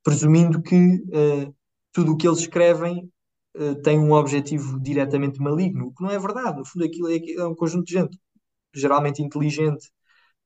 [0.02, 1.54] presumindo que uh,
[1.92, 3.10] tudo o que eles escrevem
[3.56, 6.58] uh, tem um objetivo diretamente maligno, o que não é verdade.
[6.58, 8.18] No fundo, aquilo é, é um conjunto de gente
[8.74, 9.90] geralmente inteligente,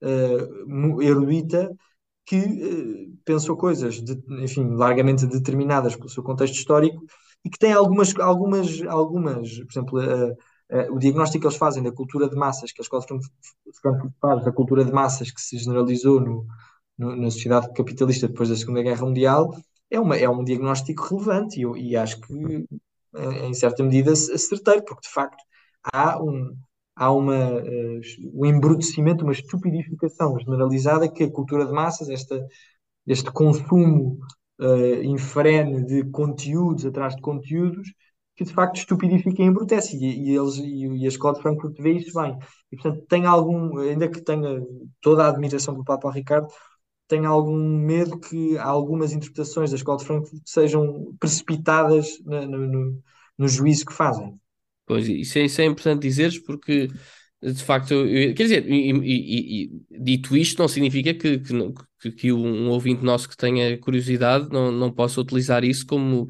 [0.03, 1.71] uh, erudita,
[2.27, 7.05] que pensou coisas, de, enfim, largamente determinadas pelo seu contexto histórico
[7.45, 10.01] e que tem algumas, algumas, algumas, por exemplo,
[10.71, 14.53] Uh, o diagnóstico que eles fazem da cultura de massas, que de Frankfurt faz, da
[14.53, 16.47] cultura de massas que se generalizou no,
[16.99, 19.55] no, na sociedade capitalista depois da Segunda Guerra Mundial,
[19.91, 22.67] é, uma, é um diagnóstico relevante e, e acho que,
[23.45, 25.43] em certa medida, acerteiro, porque de facto
[25.93, 26.57] há um,
[26.97, 28.01] há uma, uh,
[28.35, 32.45] um embrutecimento, uma estupidificação generalizada que a cultura de massas, esta,
[33.07, 34.19] este consumo
[34.61, 37.93] uh, infrene de conteúdos atrás de conteúdos,
[38.37, 41.81] que de facto estupidifica e embrutece, e, e, eles, e, e a escola de Frankfurt
[41.81, 42.37] vê isso bem.
[42.71, 44.63] E portanto, tem algum, ainda que tenha
[45.01, 46.49] toda a admiração do Papa Ricardo,
[47.09, 53.03] tem algum medo que algumas interpretações da escola de Frankfurt sejam precipitadas no, no,
[53.39, 54.35] no juízo que fazem.
[54.85, 56.89] Pois, isso é, isso é importante dizeres porque
[57.43, 62.33] de facto, eu, quer dizer, e, e, e, dito isto, não significa que, que, que,
[62.33, 66.29] um ouvinte nosso que tenha curiosidade não, não possa utilizar isso como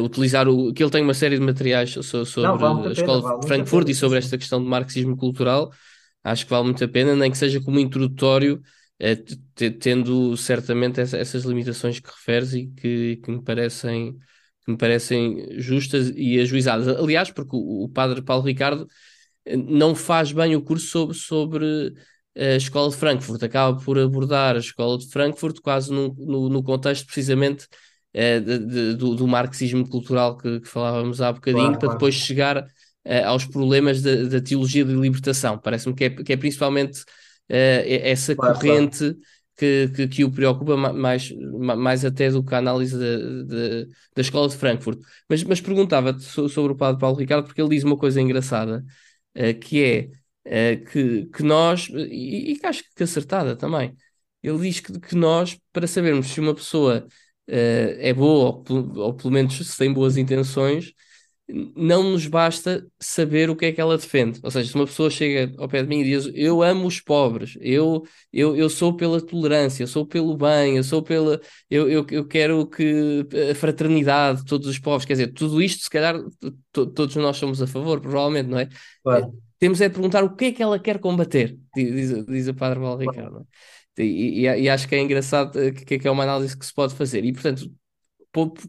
[0.00, 3.46] utilizar o que ele tem uma série de materiais so, sobre não, a escola de
[3.46, 5.72] Frankfurt e sobre esta questão de marxismo cultural.
[6.22, 8.62] Acho que vale muito a pena, nem que seja como introdutório,
[9.02, 14.16] uh, tendo certamente essa, essas limitações que referes e que, que me parecem
[14.64, 16.86] que me parecem justas e ajuizadas.
[16.86, 18.86] Aliás, porque o, o padre Paulo Ricardo
[19.68, 21.94] não faz bem o curso sobre, sobre
[22.36, 26.62] a escola de Frankfurt, acaba por abordar a escola de Frankfurt quase no, no, no
[26.62, 27.66] contexto precisamente
[28.14, 31.98] eh, de, de, do, do, marxismo cultural que, que, falávamos há bocadinho, claro, para claro.
[31.98, 32.66] depois chegar
[33.04, 35.58] eh, aos problemas da, da, teologia de libertação.
[35.58, 37.04] Parece-me que é, que é principalmente
[37.48, 39.16] eh, essa claro, corrente
[39.56, 44.56] que, que, que, o preocupa mais, mais até do que a análise da escola de
[44.56, 45.00] Frankfurt.
[45.28, 48.84] Mas, mas perguntava-te sobre o padre Paulo Ricardo, porque ele diz uma coisa engraçada
[49.36, 50.10] uh, que
[50.44, 53.96] é uh, que, que nós, e, e que acho que acertada também,
[54.42, 57.06] ele diz que, que nós, para sabermos se uma pessoa
[57.48, 60.92] é boa ou, ou, pelo menos se tem boas intenções,
[61.76, 64.40] não nos basta saber o que é que ela defende.
[64.42, 67.00] Ou seja, se uma pessoa chega ao pé de mim e diz eu amo os
[67.00, 71.40] pobres, eu, eu, eu sou pela tolerância, eu sou pelo bem, eu sou pela.
[71.68, 75.82] Eu, eu, eu quero que a fraternidade de todos os povos, quer dizer, tudo isto,
[75.82, 76.16] se calhar,
[76.72, 78.68] todos nós somos a favor, provavelmente, não é?
[79.02, 79.32] Claro.
[79.58, 82.80] Temos é de perguntar o que é que ela quer combater, diz, diz o Padre
[82.80, 83.40] Val Ricardo.
[83.40, 83.44] É?
[83.98, 86.94] E, e, e, acho que é engraçado que, que é uma análise que se pode
[86.94, 87.24] fazer.
[87.24, 87.70] E, portanto,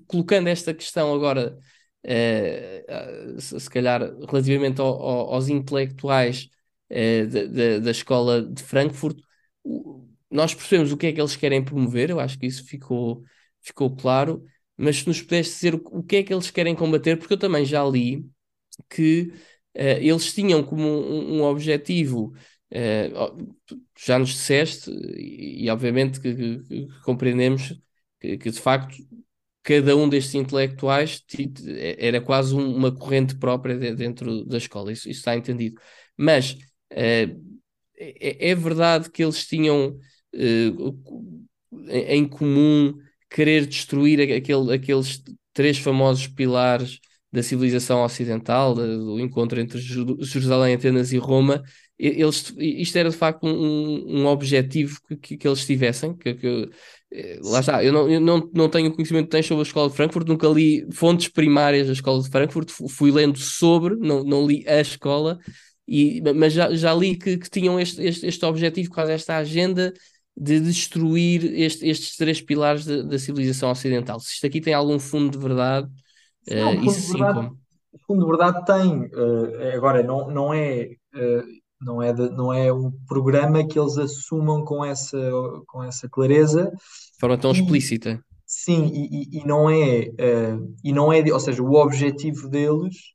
[0.08, 1.58] colocando esta questão agora
[2.06, 6.50] uh, se calhar relativamente ao, ao, aos intelectuais
[6.92, 9.18] uh, da escola de Frankfurt,
[10.30, 13.24] nós percebemos o que é que eles querem promover, eu acho que isso ficou,
[13.62, 14.44] ficou claro,
[14.76, 17.64] mas se nos pudesse dizer o que é que eles querem combater, porque eu também
[17.64, 18.26] já li
[18.90, 19.32] que
[19.76, 22.34] uh, eles tinham como um, um objetivo,
[23.96, 27.80] já nos disseste, e, obviamente que, que, que compreendemos
[28.20, 28.96] que, que, de facto
[29.62, 31.24] cada um destes intelectuais
[31.98, 35.80] era quase uma corrente própria dentro da escola, isso, isso está entendido.
[36.18, 36.52] Mas
[36.92, 37.42] uh,
[37.98, 39.98] é, é, verdade que eles tinham
[40.36, 41.30] uh,
[41.90, 42.94] em comum
[43.30, 47.00] querer destruir aquele, aqueles três famosos pilares
[47.32, 51.64] da civilização ocidental, do encontro entre Jerusalém, Atenas e Roma,
[51.98, 56.70] eles, isto era de facto um, um objetivo que, que, eles tivessem, que, que
[57.12, 59.90] eh, lá está, eu, não, eu não, não tenho conhecimento que tens sobre a Escola
[59.90, 64.46] de Frankfurt, nunca li fontes primárias da Escola de Frankfurt, fui lendo sobre, não, não
[64.46, 65.38] li a escola,
[65.88, 69.94] e, mas já, já li que, que tinham este, este, este objetivo, quase esta agenda
[70.36, 74.20] de destruir este, estes três pilares da civilização ocidental.
[74.20, 75.88] Se isto aqui tem algum fundo de verdade,
[76.50, 77.14] não, uh, isso sim.
[77.14, 77.60] Verdade, como...
[78.08, 79.06] fundo de verdade tem.
[79.06, 80.90] Uh, agora, não, não é.
[81.14, 85.20] Uh, não é, de, não é um programa que eles assumam com essa,
[85.68, 86.72] com essa clareza.
[86.72, 88.24] De forma tão e, explícita.
[88.46, 93.14] Sim, e, e, não é, uh, e não é, ou seja, o objetivo deles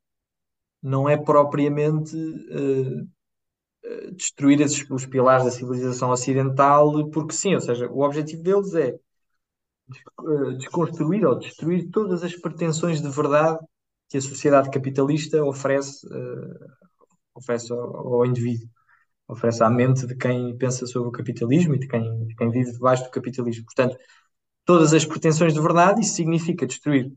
[0.83, 3.09] não é propriamente uh,
[4.15, 8.95] destruir esses, os pilares da civilização ocidental, porque sim, ou seja, o objetivo deles é
[10.59, 13.59] desconstruir ou destruir todas as pretensões de verdade
[14.09, 16.88] que a sociedade capitalista oferece uh,
[17.39, 18.69] oferece ao, ao indivíduo,
[19.29, 22.73] oferece à mente de quem pensa sobre o capitalismo e de quem, de quem vive
[22.73, 23.65] debaixo do capitalismo.
[23.65, 23.97] Portanto,
[24.65, 27.13] todas as pretensões de verdade, isso significa destruir,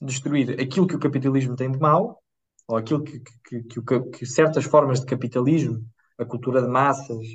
[0.00, 2.20] destruir aquilo que o capitalismo tem de mau,
[2.68, 5.84] ou aquilo que, que, que, que certas formas de capitalismo,
[6.18, 7.26] a cultura de massas,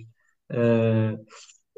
[0.51, 1.17] uh,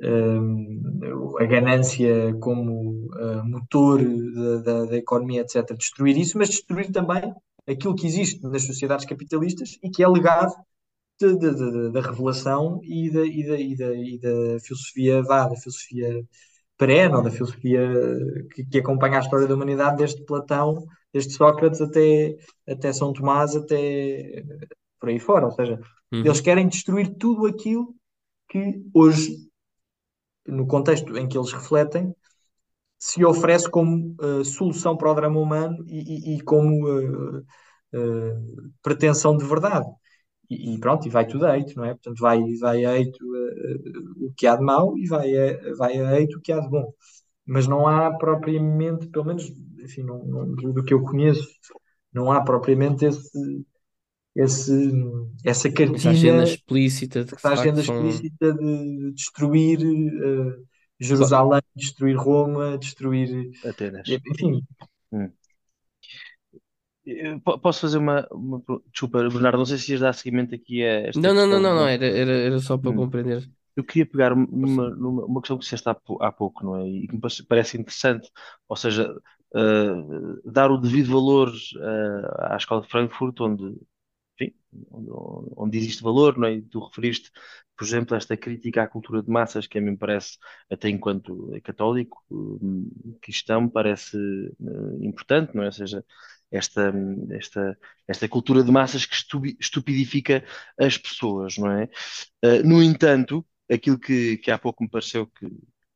[0.04, 6.92] uh, a ganância como uh, motor da, da, da, economia, etc., destruir isso, mas destruir
[6.92, 7.34] também
[7.68, 10.54] aquilo que existe nas sociedades capitalistas e que é legado
[11.92, 16.26] da revelação e da, e da, e da, e da filosofia vá, da filosofia
[16.78, 17.90] perene, ou da filosofia
[18.54, 22.36] que, que, acompanha a história da humanidade, desde Platão, desde Sócrates até,
[22.68, 24.44] até São Tomás, até
[25.00, 25.46] por aí fora.
[25.46, 25.80] Ou seja,
[26.12, 26.20] uhum.
[26.20, 27.96] eles querem destruir tudo aquilo
[28.50, 29.38] que hoje,
[30.46, 32.14] no contexto em que eles refletem,
[33.06, 38.72] se oferece como uh, solução para o drama humano e, e, e como uh, uh,
[38.82, 39.86] pretensão de verdade.
[40.50, 41.90] E, e, pronto, e vai tudo a eito, não é?
[41.90, 43.20] Portanto, vai, vai a eito
[44.20, 46.68] o que há de mau e vai a, vai a eito o que há de
[46.68, 46.92] bom.
[47.46, 49.54] Mas não há propriamente, pelo menos,
[49.84, 51.48] enfim, não, não, do que eu conheço,
[52.12, 53.66] não há propriamente esse,
[54.36, 54.92] esse,
[55.44, 59.80] essa cartilha, essa agenda explícita de, essa agenda explícita de destruir
[61.00, 63.52] Jerusalém, destruir Roma, destruir.
[63.64, 64.08] Atenas.
[64.08, 64.62] Enfim.
[65.12, 65.32] Hum.
[67.44, 68.62] Po- Posso fazer uma, uma...
[68.92, 71.76] Desculpa, Bernardo, não sei se ias dar seguimento aqui a esta Não, não, não, não,
[71.76, 72.96] não, era, era, era só para Hum.
[72.98, 73.48] compreender.
[73.76, 76.88] Eu queria pegar numa, numa uma questão que disseste há, há pouco, não é?
[76.88, 78.30] E que me parece parece interessante,
[78.70, 79.12] ou seja,
[79.56, 83.78] uh, dar o devido valor uh, à escola de Frankfurt, onde,
[84.36, 84.54] enfim,
[84.92, 85.10] onde,
[85.58, 86.62] onde existe valor, não é?
[86.70, 87.32] Tu referiste,
[87.78, 90.38] por exemplo, esta crítica à cultura de massas, que a mim parece,
[90.72, 92.90] até enquanto católico, hum,
[93.22, 95.68] cristão, parece uh, importante, não é?
[95.68, 96.04] Ou seja,
[96.52, 96.94] esta,
[97.32, 97.78] esta,
[98.08, 100.44] esta cultura de massas que estupi- estupidifica
[100.80, 101.86] as pessoas, não é?
[102.44, 105.48] Uh, no entanto, aquilo que, que há pouco me pareceu que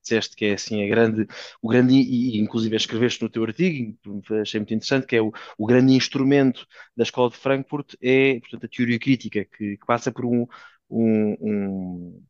[0.10, 1.28] disseste que é assim a grande,
[1.62, 3.98] o grande, e inclusive escreveste no teu artigo,
[4.42, 8.66] achei muito interessante, que é o, o grande instrumento da Escola de Frankfurt é, portanto,
[8.66, 10.46] a teoria crítica, que, que passa por um,
[10.90, 12.24] um, um-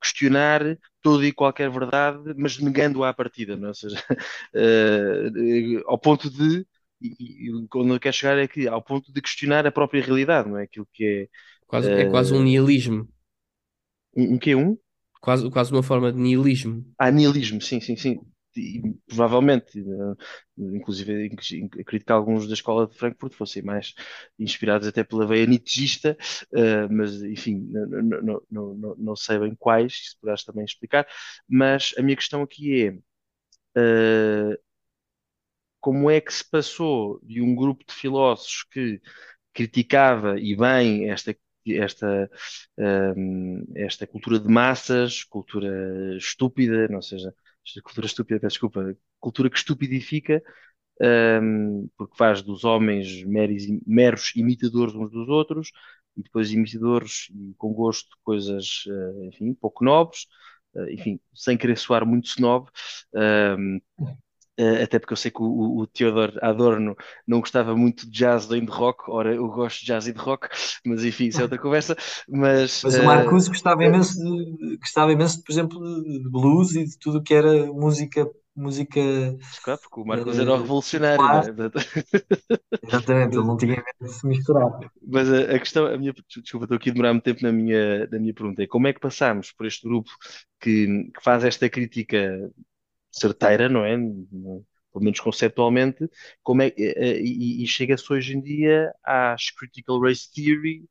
[0.00, 0.62] questionar
[1.00, 3.68] toda e qualquer verdade, mas negando-a à partida, não é?
[3.68, 3.96] Ou seja,
[4.54, 6.66] eh, ao ponto de,
[7.00, 10.48] e, e quando eu quero chegar é que, ao ponto de questionar a própria realidade,
[10.48, 10.64] não é?
[10.64, 11.28] Aquilo que
[11.66, 13.08] Quase, é quase um é, nihilismo,
[14.16, 14.76] um, um que é um?
[15.22, 16.84] Quase, quase uma forma de nihilismo.
[16.98, 18.20] Ah, nihilismo, sim, sim, sim.
[18.56, 20.22] E, provavelmente, eh,
[20.76, 23.94] inclusive, in- acredito que alguns da escola de Frankfurt fossem mais
[24.38, 26.16] inspirados até pela veia nietzschista,
[26.54, 31.06] eh, mas enfim, não, não, não não sei bem quais, se puderes também explicar.
[31.48, 32.98] Mas a minha questão aqui é,
[33.76, 34.58] eh,
[35.80, 39.00] como é que se passou de um grupo de filósofos que
[39.54, 41.36] criticava e bem esta,
[41.66, 42.30] esta,
[43.16, 47.34] hum, esta cultura de massas, cultura estúpida, não seja,
[47.84, 50.42] cultura estúpida, peço desculpa, cultura que estupidifica,
[51.42, 55.70] hum, porque faz dos homens meros, meros imitadores uns dos outros,
[56.16, 60.26] e depois imitadores e com gosto de coisas, eh, enfim, pouco nobres,
[60.76, 62.68] eh, enfim, sem querer soar muito snob,
[63.58, 63.80] hum,
[64.82, 66.94] até porque eu sei que o, o, Theodor Adorno
[67.26, 70.18] não gostava muito de jazz nem de rock, ora eu gosto de jazz e de
[70.18, 70.48] rock,
[70.84, 71.96] mas enfim, isso é outra conversa.
[72.28, 76.84] Mas, Mas o eh, Marcuse gostava imenso de, gostava imenso, por exemplo, de blues e
[76.84, 79.00] de tudo o que era música, música,
[79.64, 81.52] claro, porque o Marcos era o eh, revolucionário, é?
[81.52, 81.78] Portanto,
[82.86, 84.70] exatamente, ele não tinha medo de se misturar.
[85.06, 88.06] Mas a, a questão, a minha, desculpa, estou aqui a demorar muito tempo na minha,
[88.06, 90.10] na minha pergunta, é como é que passamos por este grupo
[90.60, 92.38] que, que faz esta crítica
[93.12, 93.96] certeira, não é?
[93.98, 96.08] Pelo menos conceptualmente,
[96.42, 100.84] como é, eh, e, e chega-se hoje em dia às Critical Race Theory,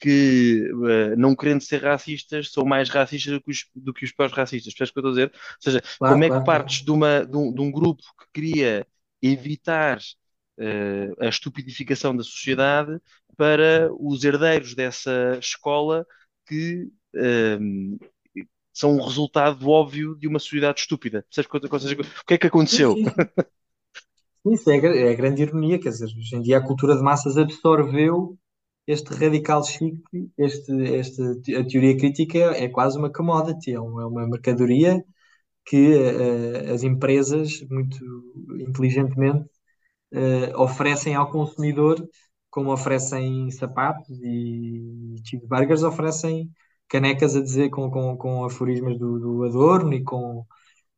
[0.00, 4.12] que, eh, não querendo ser racistas, são mais racistas do que os, do que os
[4.12, 4.74] próprios racistas.
[4.74, 5.40] Percebes o que eu estou a dizer?
[5.56, 6.70] Ou seja, Claro, como é que claro, claro.
[6.70, 8.86] partes de, uma, de, um, de um grupo que queria
[9.22, 9.98] evitar
[10.58, 12.98] eh, a estupidificação da sociedade
[13.36, 16.06] para os herdeiros dessa escola
[16.46, 16.90] que
[18.72, 21.24] são um resultado óbvio de uma sociedade estúpida.
[21.34, 21.50] Percebes
[22.22, 22.94] o que é que aconteceu?
[22.94, 23.10] sim, sim.
[24.46, 27.36] Isso é, é a grande ironia, quer dizer, hoje em dia a cultura de massas
[27.36, 28.38] absorveu
[28.86, 29.98] este radical chic,
[30.38, 31.22] este, este,
[31.56, 35.04] a teoria crítica é, é quase uma commodity, é uma, é uma mercadoria
[35.64, 37.98] que eh, as empresas, muito
[38.60, 39.48] inteligentemente,
[40.12, 41.96] eh, oferecem ao consumidor,
[42.50, 46.50] como oferecem sapatos e cheeseburgers, oferecem
[46.90, 50.44] canecas a dizer com, com, com aforismos do, do Adorno e com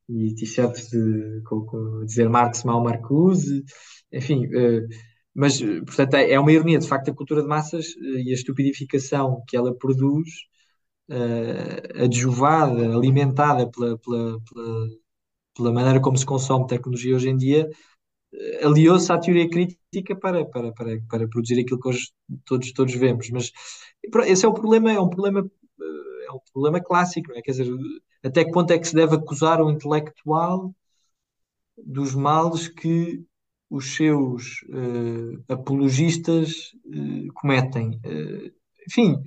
[0.08, 3.64] e t-shirts de, com, com dizer Marx mal Marcuse,
[4.12, 4.86] enfim, eh,
[5.34, 8.30] mas eh, portanto é é uma ironia, de facto, a cultura de massas eh, e
[8.30, 10.28] a estupidificação que ela produz,
[12.02, 14.88] adjuvada, alimentada pela, pela, pela,
[15.54, 17.68] pela maneira como se consome tecnologia hoje em dia,
[18.62, 22.08] aliou-se à teoria crítica para, para, para, para produzir aquilo que hoje
[22.46, 23.28] todos, todos vemos.
[23.30, 23.52] Mas
[24.26, 25.48] esse é o problema, é um problema,
[26.32, 27.42] é um problema clássico, não é?
[27.42, 27.68] Quer dizer,
[28.22, 30.74] até que ponto é que se deve acusar o intelectual
[31.76, 33.24] dos males que
[33.70, 37.98] os seus eh, apologistas eh, cometem?
[38.04, 38.52] Eh,
[38.88, 39.22] enfim,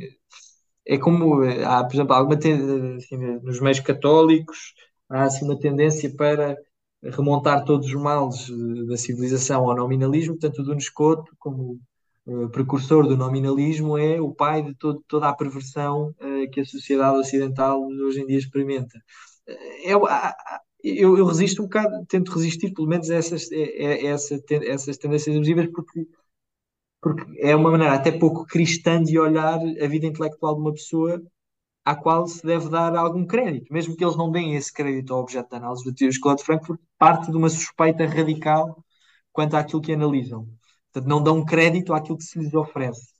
[0.85, 4.73] é como há, por exemplo, alguma assim, nos meios católicos
[5.09, 6.57] há assim uma tendência para
[7.03, 8.49] remontar todos os males
[8.87, 11.79] da civilização ao nominalismo, portanto, o Duns Scoto, como
[12.27, 16.65] eh, precursor do nominalismo, é o pai de todo- toda a perversão eh, que a
[16.65, 18.99] sociedade ocidental hoje em dia experimenta.
[19.47, 20.35] Eh, há-
[20.83, 24.35] eu, eu resisto um bocado, tento resistir pelo menos a essas, a- essa
[24.73, 26.07] essas tendências abusivas, porque
[27.01, 31.21] porque é uma maneira até pouco cristã de olhar a vida intelectual de uma pessoa
[31.85, 35.21] à qual se deve dar algum crédito, mesmo que eles não deem esse crédito ao
[35.21, 35.89] objeto de análise.
[36.05, 38.83] A Escola de Frankfurt parte de uma suspeita radical
[39.33, 40.47] quanto àquilo que analisam.
[40.95, 43.13] Portanto, não dão crédito àquilo que se lhes oferece.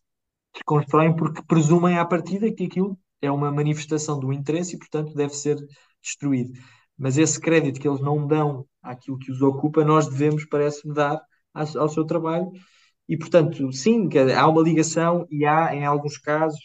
[0.54, 5.34] Desconstroem porque presumem à partida que aquilo é uma manifestação do interesse e, portanto, deve
[5.36, 5.58] ser
[6.02, 6.54] destruído.
[6.98, 11.22] Mas esse crédito que eles não dão àquilo que os ocupa, nós devemos, parece-me, dar
[11.54, 12.50] ao seu trabalho.
[13.10, 16.62] E, portanto, sim, há uma ligação e há, em alguns casos,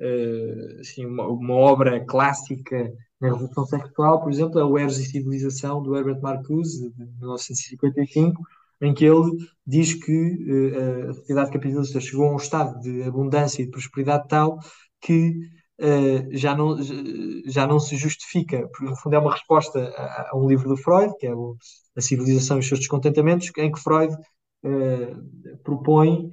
[0.00, 5.06] uh, assim, uma, uma, obra clássica na Revolução Sexual, por exemplo, é o Eros e
[5.06, 8.42] Civilização, do Herbert Marcuse, de 1955,
[8.82, 9.30] em que ele
[9.64, 14.26] diz que uh, a sociedade capitalista chegou a um estado de abundância e de prosperidade
[14.28, 14.58] tal
[15.00, 15.30] que
[15.80, 16.76] uh, já, não,
[17.46, 20.76] já não se justifica, porque no fundo é uma resposta a, a um livro do
[20.76, 21.56] Freud, que é o,
[21.96, 24.12] A Civilização e os seus descontentamentos, em que Freud
[24.64, 26.30] uh, propõe,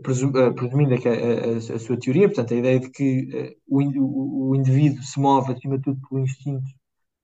[0.00, 4.56] presum, presumindo a, a, a, sua teoria, portanto, a ideia de que o, o, o,
[4.56, 6.64] indivíduo se move acima de tudo pelo instinto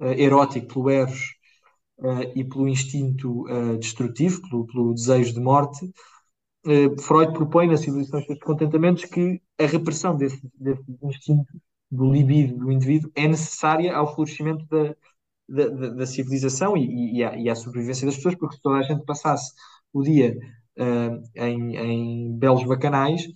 [0.01, 1.39] erótico, pelo eros,
[2.34, 3.44] e pelo instinto
[3.78, 5.90] destrutivo, pelo, pelo desejo de morte,
[6.66, 11.53] eh, Freud propõe na civilização dos contentamentos que a repressão desse, desse instinto
[11.90, 14.94] do libido do indivíduo é necessária ao florescimento da,
[15.48, 18.82] da, da civilização e, e, à, e, à, sobrevivência das pessoas, porque se toda a
[18.82, 19.53] gente passasse
[19.92, 20.36] o dia
[20.78, 23.30] uh, em, em belos bacanais, uh,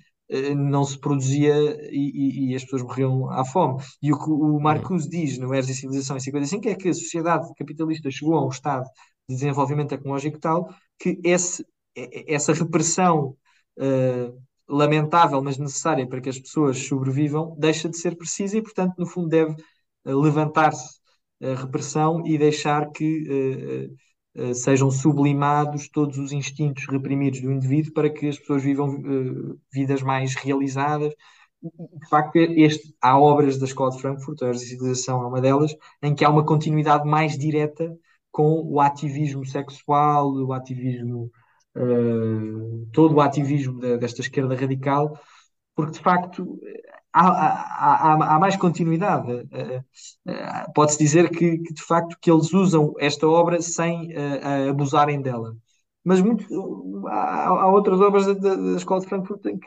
[0.56, 1.54] não se produzia
[1.90, 3.82] e, e, as pessoas morriam à fome.
[4.02, 6.94] E o que o Marcuse diz no Eres e Civilização em 55 é que a
[6.94, 8.84] sociedade capitalista chegou a um estado
[9.28, 10.68] de desenvolvimento tecnológico tal
[10.98, 11.64] que esse
[11.96, 13.36] essa repressão
[13.78, 18.94] uh, lamentável, mas necessária para que as pessoas sobrevivam, deixa de ser precisa e, portanto,
[18.98, 20.98] no fundo, deve uh, levantar-se
[21.42, 23.88] a repressão e deixar que
[24.54, 29.02] sejam sublimados todos os instintos reprimidos do indivíduo para que as pessoas vivam
[29.72, 31.14] vidas mais realizadas.
[31.62, 36.14] De facto, este, há obras da Escola de Frankfurt, a Civilização é uma delas, em
[36.14, 37.96] que há uma continuidade mais direta
[38.30, 41.30] com o ativismo sexual, o ativismo
[41.76, 45.18] uh, todo o ativismo de, desta esquerda radical,
[45.74, 46.58] porque de facto
[47.14, 49.30] há, há, há, mais continuidade.
[49.32, 54.12] Uh, uh, Pode-se dizer que, que, de facto que eles usam esta obra sem
[54.68, 55.56] abusarem dela.
[56.04, 56.44] Mas muito,
[57.08, 59.58] há, há, outras obras da, da, Escola de Frankfurt que,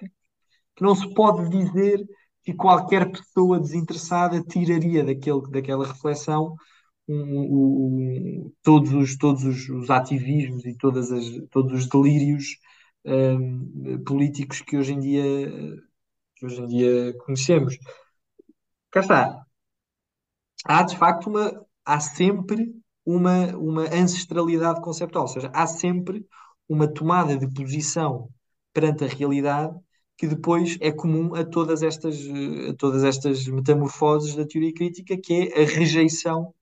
[0.75, 2.05] que não se pode dizer
[2.43, 6.55] que qualquer pessoa desinteressada tiraria daquele, daquela reflexão
[7.07, 12.57] um, um, todos, os, todos os, os, ativismos e todas as, todos os delírios
[13.05, 15.81] um, políticos que hoje em dia
[16.39, 17.77] que hoje em dia conhecemos.
[18.91, 19.45] Cá está.
[20.65, 22.73] Há de facto uma há sempre
[23.05, 26.25] uma, uma ancestralidade conceptual, ou seja, há sempre
[26.67, 28.29] uma tomada de posição
[28.73, 29.73] perante a realidade
[30.17, 32.17] que depois é comum a todas estas,
[32.69, 36.53] a todas estas metamorfoses da teoria crítica, que é a rejeição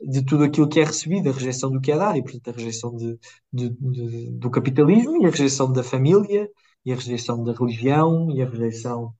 [0.00, 2.52] de tudo aquilo que é recebido, a rejeição do que é dado, e portanto a
[2.52, 3.18] rejeição de,
[3.52, 6.48] de, de, do capitalismo, e a rejeição da família,
[6.86, 9.12] e a rejeição da religião, e a rejeição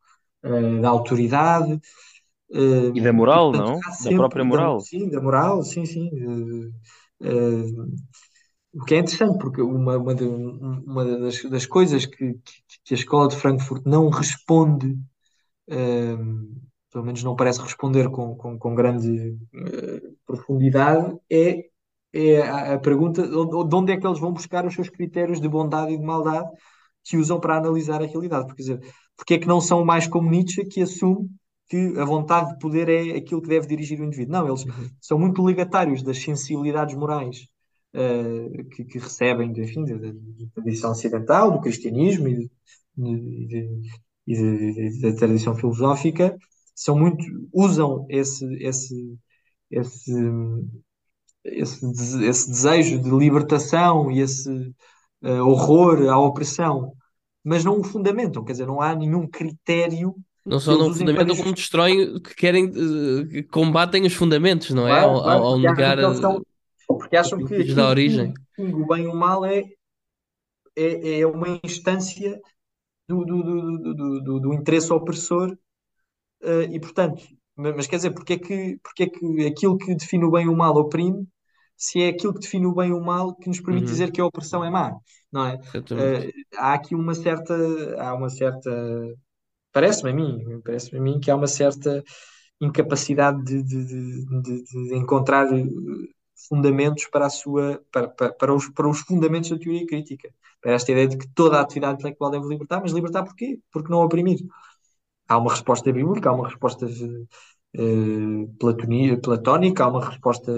[0.45, 1.73] uh, da autoridade.
[2.49, 4.11] Uh, e da moral, portanto, não?
[4.11, 4.77] Da própria moral.
[4.77, 6.09] Da, sim, da moral, sim, sim.
[7.21, 7.93] Uh,
[8.73, 12.35] o que é interessante, porque uma, uma, de, uma das, das, coisas que,
[12.85, 14.97] que, a escola de Frankfurt não responde
[16.93, 19.37] pelo menos não parece responder com, com, com grande
[20.25, 21.65] profundidade, é,
[22.13, 25.93] é a, pergunta de onde é que eles vão buscar os seus critérios de bondade
[25.93, 26.49] e de maldade
[27.07, 28.47] que usam para analisar a realidade.
[28.47, 28.81] Porque, dizer,
[29.17, 31.31] porque é que não são mais como Nietzsche que assume
[31.69, 34.33] que a vontade de poder é aquilo que deve dirigir o indivíduo.
[34.33, 34.65] Não, eles
[35.01, 37.49] são muito ligatários das sensibilidades morais
[37.95, 40.13] uh, que, que, recebem enfim, da,
[40.55, 42.51] tradição ocidental, do cristianismo e,
[45.01, 46.37] da tradição filosófica,
[46.75, 49.19] são muito usam esse esse
[49.71, 50.13] esse
[51.45, 51.87] esse,
[52.25, 54.51] esse desejo de libertação e esse
[55.23, 56.93] uh, horror à opressão,
[57.47, 60.15] mas não o fundamentam, quer dizer, não há nenhum critério
[60.45, 64.93] não só não fundamentam, como destroem, que querem, uh, que combatem os fundamentos, não é?
[64.93, 65.99] Claro, ao, claro, ao negar.
[65.99, 66.43] Acham são,
[66.87, 68.33] porque acham que da origem.
[68.57, 69.65] o bem e o mal é,
[70.77, 72.41] é, é uma instância
[73.09, 75.57] do, do, do, do, do, do interesse opressor
[76.43, 77.23] Uh, e portanto,
[77.57, 80.49] mas quer dizer, porque é, que, porque é que aquilo que define o bem e
[80.49, 81.27] o mal oprime,
[81.77, 83.91] se é aquilo que define o bem e o mal que nos permite uhum.
[83.91, 84.95] dizer que a opressão é má,
[85.37, 85.57] não é?
[85.57, 87.55] Uh, há aqui uma certa,
[87.99, 88.71] há uma certa,
[89.73, 92.03] parece-me a mim, parece-me a mim que há uma certa
[92.61, 95.47] incapacidade de, de, de, de encontrar
[96.49, 100.31] fundamentos para a sua, para, para, para, os, para os fundamentos da teoria crítica,
[100.61, 103.59] para esta ideia de que toda a atividade intelectual deve libertar, mas libertar porquê?
[103.71, 104.39] Porque não oprimir
[105.29, 108.49] há uma resposta bíblica, há uma resposta uh,
[109.23, 110.53] platónica, há uma resposta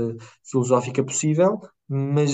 [0.44, 2.32] filosófica possível, mas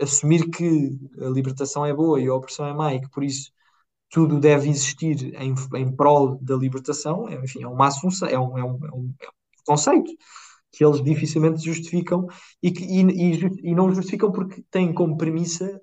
[0.00, 3.52] assumir que a libertação é boa e a opressão é má e que por isso
[4.10, 8.58] tudo deve existir em, em prol da libertação, é, enfim, é uma assunção, é um,
[8.58, 9.14] é um, é um
[9.66, 10.10] conceito
[10.72, 12.26] que eles dificilmente justificam
[12.62, 15.80] e, que, e, e, e, não justificam porque têm como premissa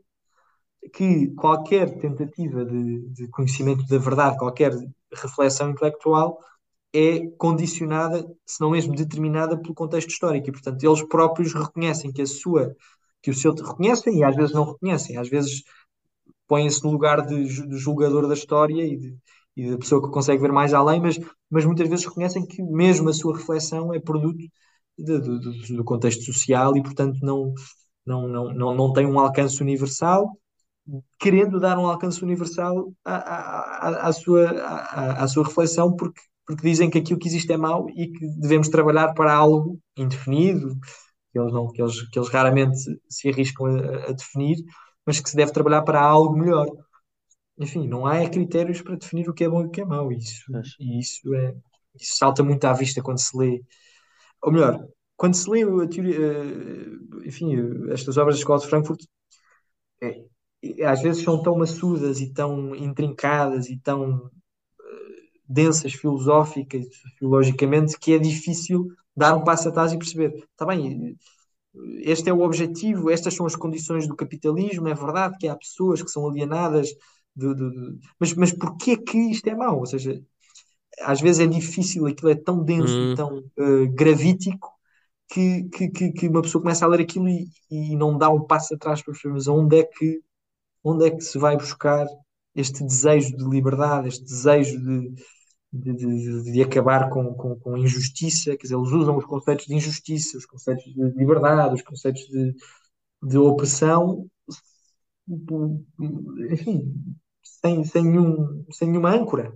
[0.93, 4.73] que qualquer tentativa de, de conhecimento da verdade, qualquer
[5.13, 6.39] reflexão intelectual,
[6.93, 10.49] é condicionada, se não mesmo determinada pelo contexto histórico.
[10.49, 12.76] E, portanto, eles próprios reconhecem que a sua,
[13.22, 15.63] que o seu reconhecem e às vezes não reconhecem, às vezes
[16.47, 19.18] põem-se no lugar de, de, julgador da história e, de,
[19.55, 21.18] e da pessoa que consegue ver mais além, mas,
[21.49, 24.43] mas muitas vezes reconhecem que mesmo a sua reflexão é produto
[24.97, 25.19] de,
[25.76, 27.53] do contexto social e, portanto, não,
[28.05, 30.38] não, não, não, não tem um alcance universal,
[31.19, 36.22] querendo dar um alcance universal à, à, à, sua, à, à sua reflexão, porque
[36.55, 40.77] porque dizem que aquilo que existe é mau e que devemos trabalhar para algo indefinido,
[41.31, 42.77] que eles, não, que eles, que eles raramente
[43.09, 44.57] se arriscam a, a definir,
[45.05, 46.67] mas que se deve trabalhar para algo melhor.
[47.57, 50.11] Enfim, não há critérios para definir o que é bom e o que é mau.
[50.11, 50.43] Isso,
[50.79, 51.55] e isso, é,
[51.95, 53.61] isso salta muito à vista quando se lê.
[54.43, 54.79] Ou melhor,
[55.15, 57.55] quando se lê a teoria, eh, enfim,
[57.91, 59.01] estas obras da Escola de Frankfurt,
[60.01, 60.25] é,
[60.85, 64.29] às vezes são tão maçudas e tão intrincadas e tão
[65.51, 71.17] densas filosóficas, sociologicamente, que é difícil dar um passo atrás e perceber, está bem,
[71.99, 76.01] este é o objetivo, estas são as condições do capitalismo, é verdade que há pessoas
[76.01, 76.89] que são alienadas,
[77.35, 77.99] de, de, de...
[78.19, 79.79] mas, mas porquê que isto é mau?
[79.79, 80.21] Ou seja,
[81.01, 83.15] às vezes é difícil, aquilo é tão denso e hum.
[83.15, 84.69] tão uh, gravítico
[85.31, 88.45] que, que, que, que, uma pessoa começa a ler aquilo e, e não dá um
[88.45, 90.21] passo atrás para perceber, mas onde é que,
[90.83, 92.05] onde é que se vai buscar
[92.53, 95.13] este desejo de liberdade, este desejo de,
[95.72, 99.76] de, de, de acabar com, com, com, injustiça, quer dizer, eles usam os conceitos de
[99.76, 102.56] injustiça, os conceitos de liberdade, os conceitos de,
[103.23, 104.30] de opressão,
[106.52, 106.93] enfim,
[107.41, 109.56] sem, sem, nenhum, sem nenhuma âncora.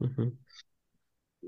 [0.00, 0.32] Uhum.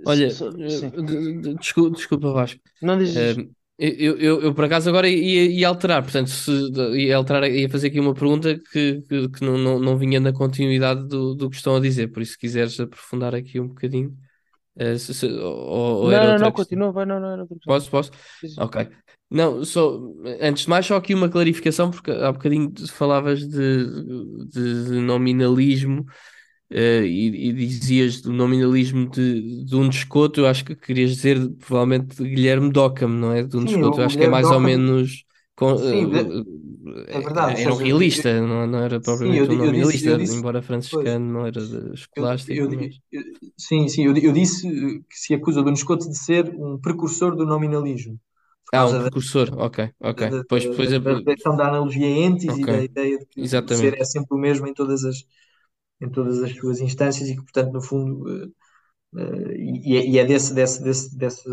[0.07, 2.61] Olha, eh, desculpa, desculpa Vasco.
[2.83, 3.37] Não dizes.
[3.37, 6.51] Uh, eu, eu, eu, por acaso agora ia, ia, alterar, portanto, se,
[6.96, 10.32] ia alterar, ia fazer aqui uma pergunta que, que, que não, não, não, vinha na
[10.32, 14.16] continuidade do, do que estão a dizer, por isso se quiseres aprofundar aqui um bocadinho.
[14.76, 18.10] Uh, se, se, ou, ou não, não, não, continua, vai, não, não Posso, posso?
[18.40, 18.55] Sim.
[18.59, 18.88] Ok.
[19.30, 20.01] Não, só,
[20.40, 26.05] antes de mais, só aqui uma clarificação, porque há bocadinho falavas de, de, de nominalismo
[26.73, 31.39] Uh, e, e, dizias do nominalismo de, de um descoto, eu acho que querias dizer
[31.59, 33.43] provavelmente de Guilherme Dockham, não é?
[33.43, 35.24] De um Sim, descoto, eu acho que é mais ou menos.
[35.55, 36.65] Com, Sim, uh,
[37.07, 37.62] é verdade.
[37.62, 40.62] Era um realista, seja, não, não, era propriamente sim, eu, um nominalista, eu disse, embora
[40.62, 41.61] franciscano, não era
[41.95, 42.69] escolástico.
[42.74, 43.01] Mas...
[43.57, 44.69] sim, sim, eu, disse
[45.09, 48.19] que se acusa do Descoto de ser um precursor do nominalismo.
[48.73, 50.31] Ah, um precursor, da, ok, ok.
[50.31, 52.62] Da, pois, depois da, da, da, da analogia entes okay.
[52.62, 55.24] e da ideia de que o ser é sempre o mesmo em todas as
[56.05, 58.24] em todas as suas instâncias e que, portanto, no fundo,
[59.14, 61.48] uh, e, é, e, é, desse, desse, desse, desse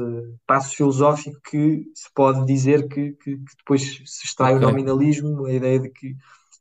[0.46, 4.66] passo filosófico que se pode dizer que, que, que depois se extrai okay.
[4.66, 6.16] o nominalismo, a ideia de que,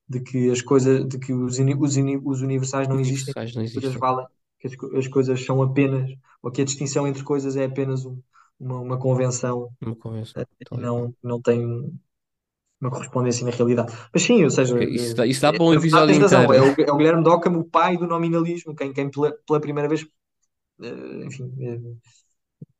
[0.09, 3.99] de que as coisas, de que os, os, os universais não existem, universais não existem.
[3.99, 4.27] valem,
[4.59, 6.11] que as, as, coisas são apenas,
[6.43, 8.21] ou que a distinção entre coisas é apenas um,
[8.59, 10.45] uma, uma convenção, uma convenção.
[10.71, 11.91] Uh, não, não tem
[12.81, 13.93] uma correspondência na realidade.
[14.13, 16.55] Mas sim, ou seja, isso, dá, isso dá para um episódio inteiro.
[16.55, 19.89] É o, é o Guilherme Dockham, o pai do nominalismo, quem, quem pela, pela primeira
[19.89, 20.07] vez,
[20.83, 21.53] eh, enfim.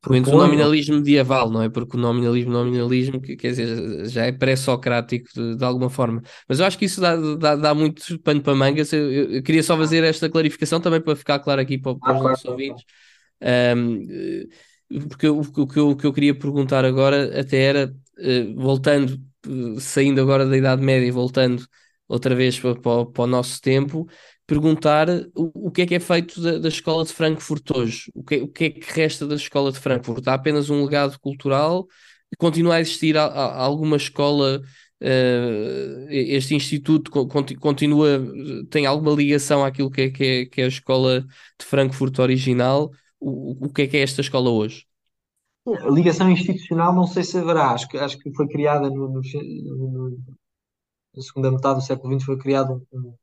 [0.01, 1.69] Pelo menos o nominalismo medieval, não é?
[1.69, 6.23] Porque o nominalismo, nominalismo, quer dizer, já é pré-socrático de, de, alguma forma.
[6.49, 8.91] Mas eu acho que isso dá, dá, dá muito pano para mangas.
[8.95, 12.17] Eu, eu, queria só fazer esta clarificação também para ficar claro aqui para, para ah,
[12.17, 12.83] os nossos ouvintes.
[13.43, 14.47] Um, eh,
[15.11, 17.95] porque o, o, que eu, o que eu queria perguntar agora até era,
[18.57, 19.21] voltando
[19.79, 21.65] saindo agora da Idade Média e voltando
[22.09, 24.07] outra vez para, para, para o nosso tempo,
[24.47, 28.25] perguntar o, o, que é que é feito da, da, escola de Frankfurt hoje, o
[28.25, 30.27] que, o que é que resta da escola de Frankfurt?
[30.27, 31.87] Há apenas um legado cultural?
[32.39, 34.61] Continua a existir a, a, alguma escola?
[35.03, 37.11] Uh, este instituto
[37.59, 38.23] continua,
[38.69, 41.23] tem alguma ligação àquilo que é, que é, que é a escola
[41.59, 42.91] de Frankfurt original?
[43.19, 44.90] O, o que é que é esta escola hoje?
[45.67, 49.21] A ligação institucional não sei se haverá, acho que, acho que foi criada no, no,
[49.21, 50.19] no,
[51.15, 53.15] na segunda metade do século XX, foi criado um,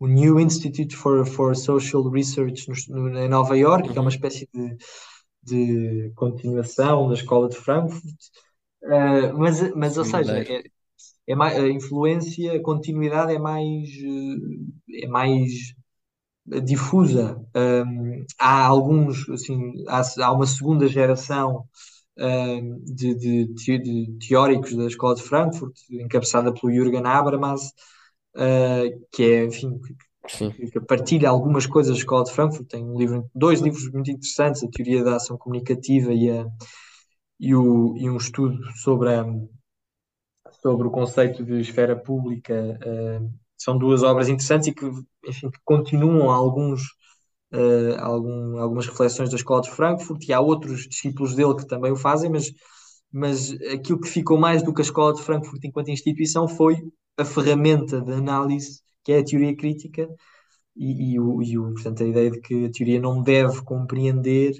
[0.00, 4.08] um New Institute for, for Social Research no, em Nova York, que é uma uhum.
[4.08, 4.76] espécie de,
[5.42, 8.04] de continuação da Escola de Frankfurt,
[8.84, 10.62] uh, mas, mas ou seja, é,
[11.26, 15.74] é mais, a influência, a continuidade é mais, eh, é mais
[16.46, 17.40] difusa.
[17.54, 21.64] Um, há alguns, assim, há, há uma segunda geração
[22.18, 27.62] um, de, de, de, teóricos da Escola de Frankfurt, encabeçada pelo Jürgen Habermas,
[28.36, 29.80] uh, que é, enfim,
[30.28, 32.68] que, que, partilha algumas coisas da Escola de Frankfurt.
[32.68, 36.46] Tem um livro, dois livros muito interessantes, a Teoria da Ação Comunicativa e, a,
[37.40, 39.24] e, o, e um estudo sobre, a,
[40.62, 44.84] sobre o conceito de esfera pública uh, são duas obras interessantes e que,
[45.26, 46.82] enfim, que continuam alguns,
[47.52, 51.92] uh, algum, algumas reflexões da Escola de Frankfurt e há outros discípulos dele que também
[51.92, 52.52] o fazem, mas,
[53.12, 56.82] mas aquilo que ficou mais do que a Escola de Frankfurt enquanto instituição foi
[57.16, 60.08] a ferramenta de análise que é a teoria crítica
[60.76, 64.54] e, e, o, e o, portanto, a ideia de que a teoria não deve compreender,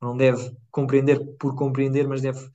[0.00, 2.48] não deve compreender por compreender, mas deve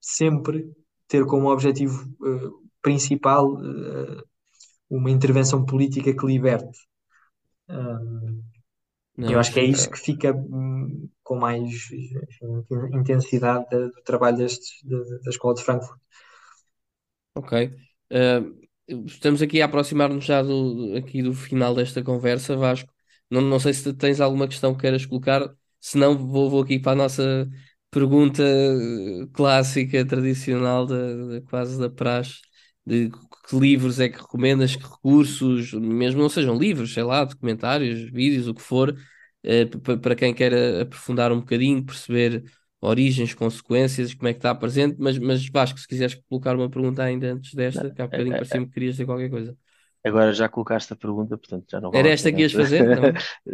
[0.00, 0.70] sempre
[1.08, 4.22] ter como objetivo uh, principal uh,
[4.96, 6.78] uma intervenção política que liberte.
[7.68, 8.42] Um,
[9.16, 11.88] não, eu acho que é isso que fica um, com mais
[12.92, 16.00] intensidade do trabalho destes, da, Escola de Frankfurt.
[17.36, 17.72] Ok.
[18.10, 22.92] Uh, estamos aqui a aproximar-nos já do, aqui do final desta conversa, Vasco.
[23.30, 25.48] Não, não sei se tens alguma questão que queiras colocar,
[25.80, 27.48] se não, vou, vou aqui para a nossa
[27.90, 28.42] pergunta
[29.32, 32.40] clássica, tradicional, da, quase da praxe,
[32.84, 33.10] de
[33.46, 38.48] que livros é que recomendas, que recursos, mesmo não sejam livros, sei lá, documentários, vídeos,
[38.48, 38.96] o que for,
[39.42, 39.66] eh,
[40.02, 42.44] para quem quer aprofundar um bocadinho, perceber
[42.80, 47.02] origens, consequências, como é que está presente, mas, mas Vasco, se quiseres colocar uma pergunta
[47.02, 49.56] ainda antes desta, que há bocadinho é, parecia-me que querias dizer qualquer coisa.
[50.04, 52.84] Agora já colocaste a pergunta, portanto já não Era esta que ias fazer?
[53.00, 53.08] Não?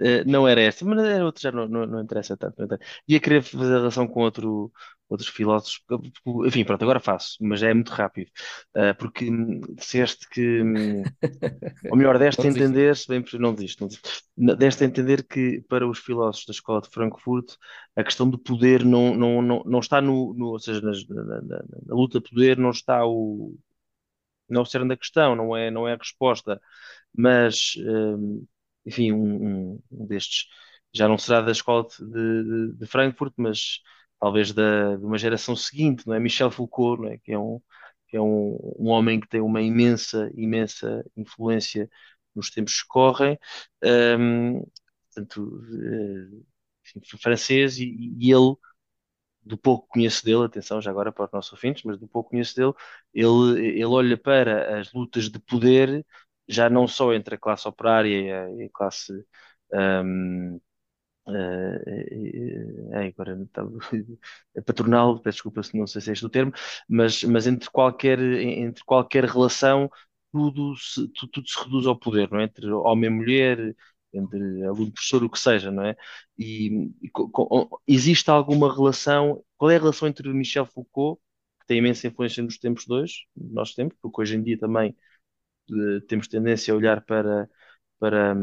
[0.05, 2.57] Eh, não era esta, mas era outra, já não, não, não interessa tanto.
[2.59, 2.85] Não interessa.
[3.07, 4.73] Ia querer fazer relação com outro,
[5.09, 5.81] outros filósofos.
[6.47, 8.31] Enfim, pronto, agora faço, mas é muito rápido.
[8.77, 9.31] Uh, porque
[9.77, 10.63] disseste que,
[11.91, 13.87] ou melhor, deste a entender, se bem não diste,
[14.37, 17.55] não deste a entender que para os filósofos da escola de Frankfurt
[17.95, 21.41] a questão do poder não, não, não, não está no, no ou seja, na, na,
[21.43, 23.57] na, na luta de poder não está o
[24.51, 26.61] não é da questão, não é, não é a resposta,
[27.15, 28.47] mas, um,
[28.87, 30.47] enfim, um, um, destes
[30.93, 33.81] já não será da escola de, de, de Frankfurt, mas
[34.19, 36.21] talvez da, de uma geração seguinte, não é?
[36.21, 37.19] Michel Foucault, não é?
[37.19, 37.61] Que é um,
[38.09, 41.89] que é um, um homem que tem uma imensa, imensa influência
[42.35, 43.39] nos tempos que correm,
[44.19, 44.63] um,
[45.15, 46.43] portanto, eh,
[46.87, 48.57] enfim, francês, e, e ele
[49.43, 52.29] do pouco que conheço dele, atenção já agora para os nossos ouvintes, mas do pouco
[52.31, 52.73] que conheço dele,
[53.15, 56.05] ele, ele olha para as lutas de poder,
[56.49, 59.13] já não só entre a classe operária e a, classe.
[59.73, 60.61] Um,
[61.27, 63.39] Uh, é, agora
[64.57, 66.53] é patronal, peço desculpa se não sei se é este o termo,
[66.89, 69.91] mas, mas entre, qualquer, entre qualquer relação
[70.33, 72.45] tudo se, tudo, tudo se reduz ao poder, não é?
[72.45, 73.77] Entre homem e mulher,
[74.13, 75.97] entre aluno professor, o que seja, não é?
[76.39, 77.11] E, e
[77.87, 79.45] existe alguma relação?
[79.57, 81.21] Qual é a relação entre Michel Foucault,
[81.61, 84.97] que tem imensa influência nos tempos dois, nós tempos, porque hoje em dia também
[85.69, 87.49] de, temos tendência a olhar para,
[87.99, 88.35] para,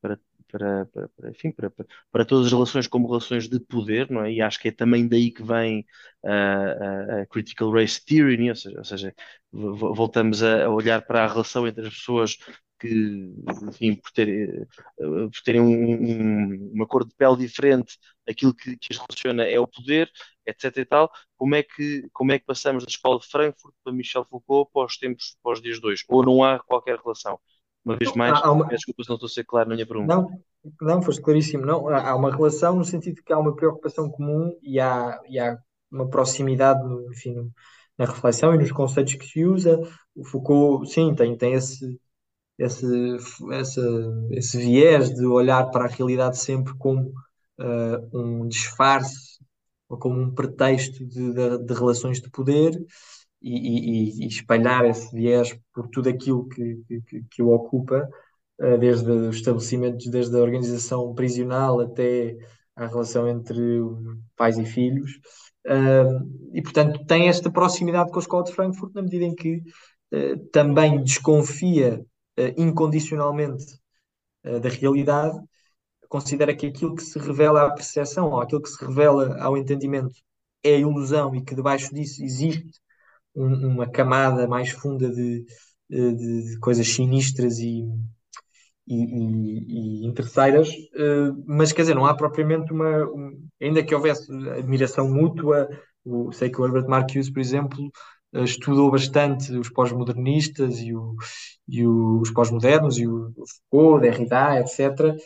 [0.00, 0.18] para,
[0.48, 1.70] para, para, para enfim, para,
[2.10, 4.32] para, todas as relações como relações de poder, não é?
[4.32, 5.84] E acho que é também daí que vem
[6.24, 8.50] a, a Critical Race Theory, é?
[8.50, 9.14] ou seja, ou seja
[9.52, 12.36] voltamos a, a olhar para a relação entre as pessoas
[12.78, 13.34] que,
[13.68, 14.66] enfim, por, ter, eh,
[15.04, 17.98] por terem um, um, uma cor de pele diferente,
[18.28, 20.10] aquilo que, que, as relaciona é o poder,
[20.46, 20.76] etc.
[20.78, 21.10] e tal.
[21.36, 24.86] Como é que, como é que passamos da escola de Frankfurt para Michel Foucault para
[24.86, 26.02] os tempos, para os dias dois?
[26.08, 27.38] Ou não há qualquer relação?
[27.84, 28.66] Uma vez mais, há uma...
[28.66, 30.14] desculpa se não estou a ser claro na minha pergunta.
[30.14, 30.30] Não,
[30.80, 31.66] não, foste claríssimo.
[31.66, 35.58] Não, há uma relação no sentido que há uma preocupação comum e há, e há
[35.92, 36.80] uma proximidade,
[37.10, 37.52] enfim,
[37.98, 39.78] na reflexão e nos conceitos que se usa.
[40.16, 42.00] O Foucault, sim, tem, tem esse,
[42.58, 42.86] esse,
[43.52, 43.80] esse,
[44.30, 47.12] esse viés de olhar para a realidade sempre como
[47.58, 49.38] uh, um disfarce
[49.88, 52.72] ou como um pretexto de, de, de relações de poder
[53.42, 58.08] e, e, e, espalhar esse viés por tudo aquilo que, que, que o ocupa,
[58.60, 62.36] uh, desde os estabelecimentos, desde a organização prisional até
[62.76, 63.54] a relação entre
[64.36, 65.12] pais e filhos.
[65.66, 69.56] Uh, e, portanto, tem esta proximidade com a Escola de Frankfurt na medida em que
[70.12, 72.04] uh, também desconfia
[72.38, 73.64] uh, incondicionalmente
[74.44, 75.38] uh, da realidade,
[76.08, 80.14] considera que aquilo que se revela à percepção, ou aquilo que se revela ao entendimento,
[80.62, 82.80] é ilusão e que debaixo disso existe
[83.34, 85.44] um, uma camada mais funda de,
[85.88, 87.84] de, de coisas sinistras e,
[88.86, 90.70] e, e, e interesseiras,
[91.46, 93.04] mas quer dizer, não há propriamente uma.
[93.06, 95.68] Um, ainda que houvesse admiração mútua,
[96.04, 97.90] o, sei que o Herbert Marcuse, por exemplo,
[98.42, 101.14] estudou bastante os pós-modernistas e, o,
[101.68, 103.32] e o, os pós-modernos e o
[103.70, 105.16] Foucault, Derrida, etc.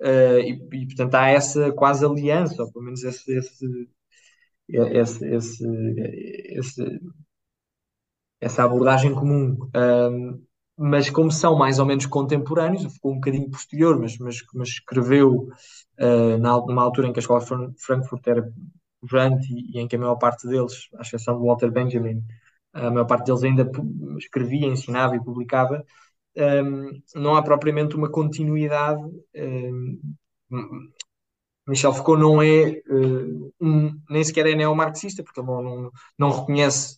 [0.00, 3.88] Uh, e, e, portanto há essa quase aliança, ou pelo menos esse, esse,
[4.68, 5.64] esse,
[6.58, 7.00] esse
[8.40, 9.56] essa abordagem comum.
[9.74, 10.42] Um,
[10.78, 15.48] mas como são mais ou menos contemporâneos, ficou um bocadinho posterior, mas, mas, mas escreveu
[15.98, 18.52] uh, na, numa altura em que a escola de Frankfurt era
[19.00, 22.22] pujante e, e em que a maior parte deles, à exceção do Walter Benjamin,
[22.76, 23.70] a maior parte deles ainda
[24.18, 25.84] escrevia, ensinava e publicava.
[26.36, 29.02] um, não há propriamente uma continuidade.
[29.34, 30.00] Um,
[31.66, 36.30] Michel Foucault não é uh, um, nem sequer é neomarxista, porque ele não, não, não
[36.30, 36.96] reconhece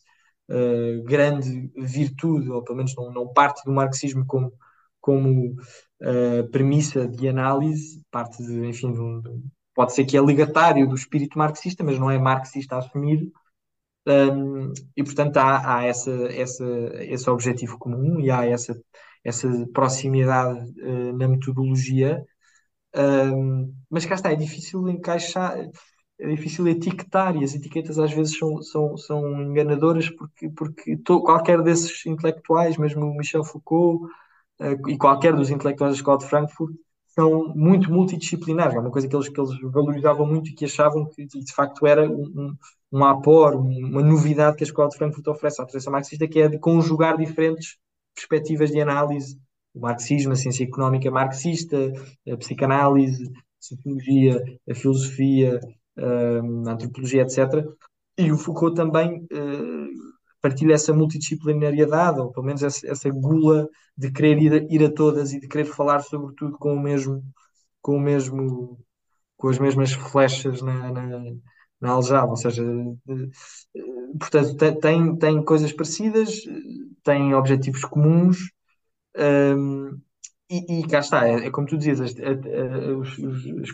[0.51, 4.53] uh, grande virtude, ou pelo menos não, não parte do marxismo como,
[5.01, 5.53] como
[6.03, 9.23] uh, premissa de análise, parte de, enfim, de um,
[9.75, 13.31] pode ser que é ligatário do espírito marxista, mas não é marxista assumido.
[14.07, 16.65] Um, e portanto há, há essa, essa,
[17.01, 18.75] esse objetivo comum e há essa,
[19.23, 22.25] essa proximidade uh, na metodologia.
[22.97, 25.59] Um, mas cá está, é difícil encaixar,
[26.19, 31.23] é difícil etiquetar e as etiquetas às vezes são, são, são enganadoras porque, porque to,
[31.23, 34.05] qualquer desses intelectuais, mesmo Michel Foucault
[34.61, 36.75] uh, e qualquer dos intelectuais da Escola de Frankfurt,
[37.19, 38.77] são muito multidisciplinares.
[38.77, 41.85] É uma coisa que eles, que eles valorizavam muito e que achavam que de facto
[41.85, 42.57] era um, um,
[42.93, 46.49] um apor, uma novidade que a Escola de Frankfurt oferece à tradição marxista, que é
[46.49, 47.77] de conjugar diferentes
[48.15, 49.37] perspectivas de análise
[49.75, 51.93] o marxismo, a ciência económica marxista,
[52.31, 55.61] a psicanálise, a sociologia, a filosofia,
[55.97, 57.65] a antropologia, etc.
[58.17, 59.88] E o Foucault também uh,
[60.41, 64.93] partilha essa multidisciplinariedade, ou pelo menos essa, essa gula de querer ir a, ir a,
[64.93, 67.23] todas e de querer falar sobre tudo com o mesmo,
[67.83, 68.79] com o mesmo,
[69.37, 71.21] com as mesmas flechas na, na,
[71.81, 76.43] na aljava, ou seja, uh, portanto tem, tem coisas parecidas,
[77.03, 78.39] tem objetivos comuns,
[79.17, 79.99] um,
[80.51, 82.15] e, e, cá está, é, é como tu dizias, as,
[82.97, 83.19] os,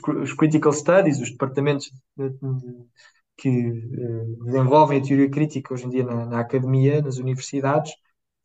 [0.09, 2.39] os, critical studies, os departamentos de, de,
[3.37, 7.93] que uh, desenvolvem a teoria crítica hoje em dia na, na, academia, nas universidades,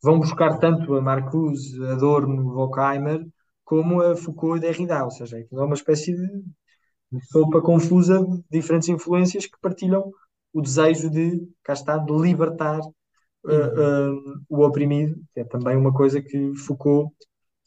[0.02, 3.26] vão buscar tanto a Marcuse, Adorno, Horkheimer,
[3.64, 6.42] como a Foucault e Derrida, ou seja, é uma espécie de,
[7.12, 10.12] de sopa confusa de diferentes influências que partilham
[10.52, 15.92] o desejo de, cá está, de libertar uh, uh, o oprimido, que é também uma
[15.92, 17.14] coisa que Foucault,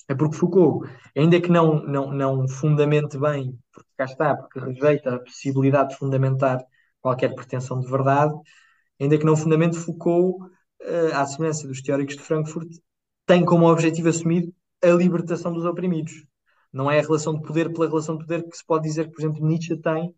[0.10, 5.16] é porque Foucault, ainda que não, não, não fundamente bem, porque cá está, porque rejeita
[5.16, 6.64] a possibilidade de fundamentar
[7.04, 8.34] qualquer pretensão de verdade,
[9.00, 12.70] ainda que não fundamente Foucault, uh, à semelhança dos teóricos de Frankfurt,
[13.26, 16.26] tem como objetivo assumido a libertação dos oprimidos.
[16.72, 19.12] Não é a relação de poder pela relação de poder que se pode dizer que,
[19.12, 20.16] por exemplo, Nietzsche tem,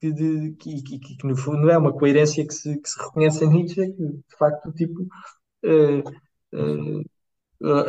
[0.00, 3.44] que, de, que, que, que, no fundo é uma coerência que se, que se reconhece
[3.44, 5.02] em Nietzsche, que de facto tipo,
[5.64, 6.00] uh,
[6.54, 7.04] uh,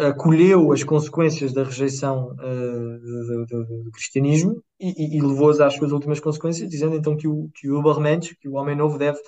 [0.07, 5.75] acolheu as consequências da rejeição uh, do, do, do, cristianismo e, e, e levou-as às
[5.75, 9.19] suas últimas consequências, dizendo então que o, que o Ubermensch, que o homem novo deve,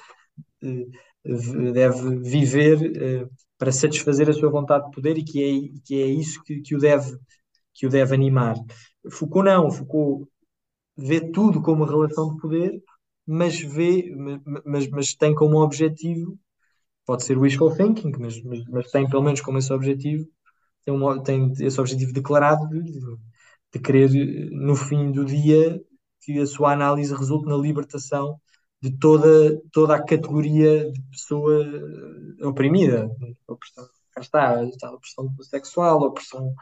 [1.74, 6.44] deve viver para satisfazer a sua vontade de poder e que é, que é isso
[6.44, 7.18] que, que, o deve,
[7.74, 8.56] que o deve animar.
[9.10, 10.28] Foucault não, Foucault
[10.98, 12.84] vê tudo como relação de poder,
[13.26, 14.14] mas vê,
[14.66, 16.38] mas, mas tem como objetivo,
[17.06, 20.28] pode ser wishful thinking, mas, mas, mas tem pelo menos como esse objetivo,
[20.86, 23.00] tem, um, tem esse objetivo declarado de,
[23.74, 24.10] de querer,
[24.52, 25.82] no fim do dia,
[26.22, 28.40] que a sua análise resulte na libertação
[28.82, 31.66] de toda, toda a categoria de pessoa
[32.42, 33.10] oprimida.
[33.48, 36.54] A opressão, cá está, a opressão sexual, a opressão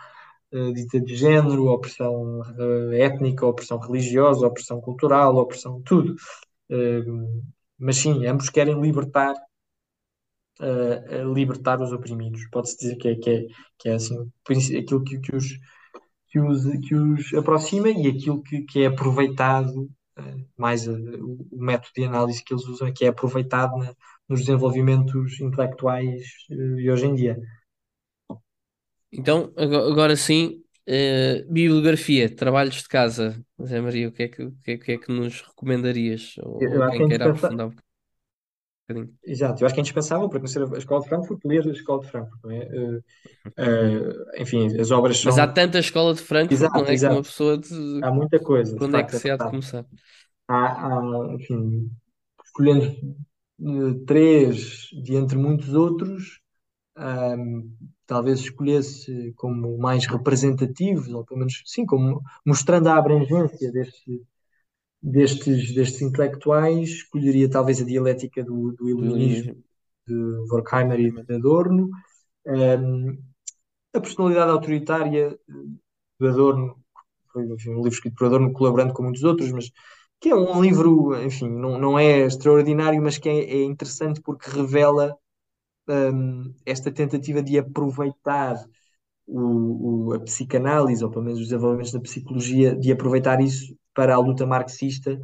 [0.53, 6.15] uh, dita de género, opressão uh, étnica, opressão religiosa, opressão cultural, opressão tudo.
[6.69, 7.41] Uh,
[7.77, 9.33] mas sim, ambos querem libertar
[11.33, 12.41] libertar os oprimidos.
[12.51, 13.45] Pode-se dizer que é, que é,
[13.79, 14.31] que é assim,
[14.77, 15.45] aquilo que, que, os,
[16.27, 19.89] que, os, que os aproxima e aquilo que, que é aproveitado,
[20.57, 20.93] mais o,
[21.51, 23.93] o, método de análise que eles usam, é que é aproveitado na,
[24.27, 27.37] nos desenvolvimentos intelectuais de hoje em dia.
[29.11, 33.43] Então, agora sim, uh, bibliografia, trabalhos de casa.
[33.61, 36.35] Zé Maria, o que é que, o que, é, que, é que nos recomendarias?
[36.41, 37.71] Ou, eu quem queira aprofundar um
[38.93, 39.13] bocadinho.
[39.23, 42.01] Exato, eu acho que é indispensável para conhecer a Escola de Frankfurt, ler a Escola
[42.01, 42.59] de Frankfurt, não é?
[42.59, 42.97] Uh,
[43.47, 45.31] uh, enfim, as obras são...
[45.31, 46.93] Mas há tanta Escola de Frankfurt, exato, não é?
[46.93, 47.13] Exato.
[47.13, 47.57] Que uma pessoa...
[47.57, 47.99] De...
[48.03, 48.77] Há muita coisa.
[48.79, 49.85] Onde é que se há de começar?
[50.47, 51.89] Há, há enfim,
[52.43, 52.95] escolhendo
[54.05, 56.41] três de entre muitos outros,
[56.97, 57.71] um,
[58.05, 64.21] talvez escolhesse como mais representativos, ou pelo menos, sim, como mostrando a abrangência deste,
[65.01, 69.55] destes, destes intelectuais, escolheria talvez a dialética do, do iluminismo
[70.07, 70.13] de
[70.51, 71.89] Horkheimer e de Adorno,
[72.45, 73.17] um,
[73.93, 75.37] a personalidade autoritária
[76.19, 76.77] de Adorno,
[77.31, 79.71] foi enfim, um livro escrito por Adorno, colaborando com muitos outros, mas
[80.19, 84.49] que é um livro, enfim, não, não é extraordinário, mas que é, é interessante porque
[84.49, 85.17] revela
[85.87, 88.55] um, esta tentativa de aproveitar
[89.31, 94.13] o, o, a psicanálise, ou pelo menos os desenvolvimentos da psicologia, de aproveitar isso para
[94.13, 95.17] a luta marxista,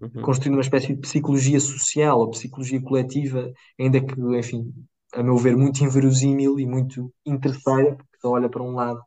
[0.00, 0.22] uhum.
[0.22, 3.50] construindo uma espécie de psicologia social ou psicologia coletiva,
[3.80, 4.72] ainda que, enfim,
[5.14, 9.00] a meu ver, muito inverosímil e muito interesseira, porque que só olha para um lado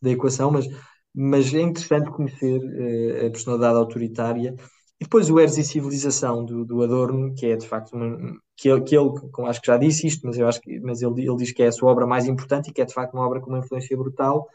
[0.00, 0.66] da equação, mas,
[1.14, 4.54] mas é interessante conhecer uh, a personalidade autoritária.
[5.02, 8.68] E depois o Eres e Civilização do, do Adorno, que é de facto uma, que,
[8.68, 9.10] ele, que ele,
[9.48, 11.66] acho que já disse isto, mas eu acho que mas ele, ele diz que é
[11.66, 13.96] a sua obra mais importante e que é de facto uma obra com uma influência
[13.96, 14.46] brutal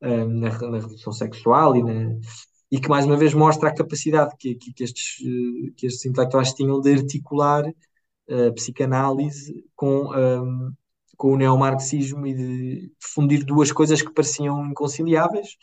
[0.00, 2.16] uh, na, na revolução sexual e, na,
[2.70, 5.16] e que mais uma vez mostra a capacidade que, que, que estes,
[5.76, 10.72] que estes intelectuais tinham de articular a psicanálise com, um,
[11.16, 15.56] com o neomarxismo e de fundir duas coisas que pareciam inconciliáveis.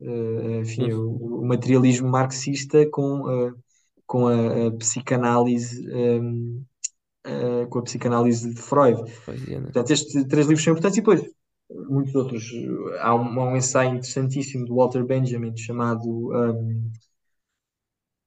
[0.00, 3.65] Uh, enfim, o, o, materialismo marxista com, uh,
[4.06, 6.64] com a, a psicanálise um,
[7.26, 9.02] uh, com a psicanálise de Freud.
[9.28, 9.60] É, né?
[9.62, 11.22] Portanto, estes três livros são importantes e depois
[11.88, 12.44] muitos outros.
[13.00, 16.90] Há um, há um ensaio interessantíssimo do Walter Benjamin chamado um,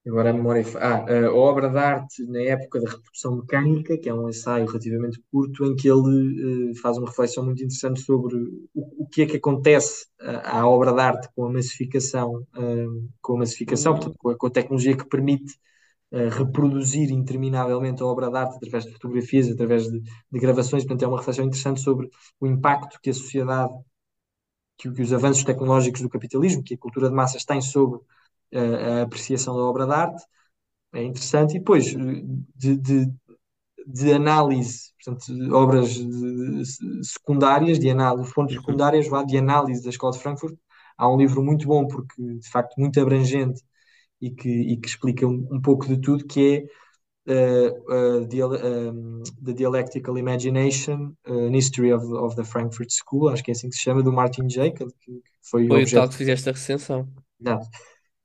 [0.10, 0.64] Agora a memória.
[0.78, 5.22] Ah, a obra de arte na época da reprodução mecânica, que é um ensaio relativamente
[5.32, 9.26] curto, em que ele uh, faz uma reflexão muito interessante sobre o, o que é
[9.26, 14.16] que acontece à, à obra de arte com a massificação, uh, com a massificação, portanto,
[14.18, 15.54] com a, com a tecnologia que permite
[16.12, 20.84] uh, reproduzir interminavelmente a obra de arte através de fotografias, através de, de gravações.
[20.84, 22.10] Portanto, é uma reflexão interessante sobre
[22.40, 23.74] o impacto que a sociedade,
[24.78, 28.00] que, que os avanços tecnológicos do capitalismo, que a cultura de massas tem sobre
[28.54, 30.24] a, apreciação da obra de arte,
[30.94, 33.12] é interessante, e depois de, de,
[33.86, 35.98] de análise, portanto, de obras
[37.04, 38.62] secundárias, de análise, fontes uhum.
[38.62, 40.58] secundárias, de análise da Escola de Frankfurt,
[40.98, 43.62] há um livro muito bom, porque de facto muito abrangente
[44.22, 46.68] e que, e que explica um, um pouco de tudo, que
[47.28, 53.30] é uh, uh, dial, um, The Dialectical Imagination, An History of, of the Frankfurt School,
[53.30, 56.10] acho que é assim que se chama, do Martin Jacob, que, foi, foi o tal
[56.10, 57.08] que fizeste a recensão.
[57.40, 57.68] Exato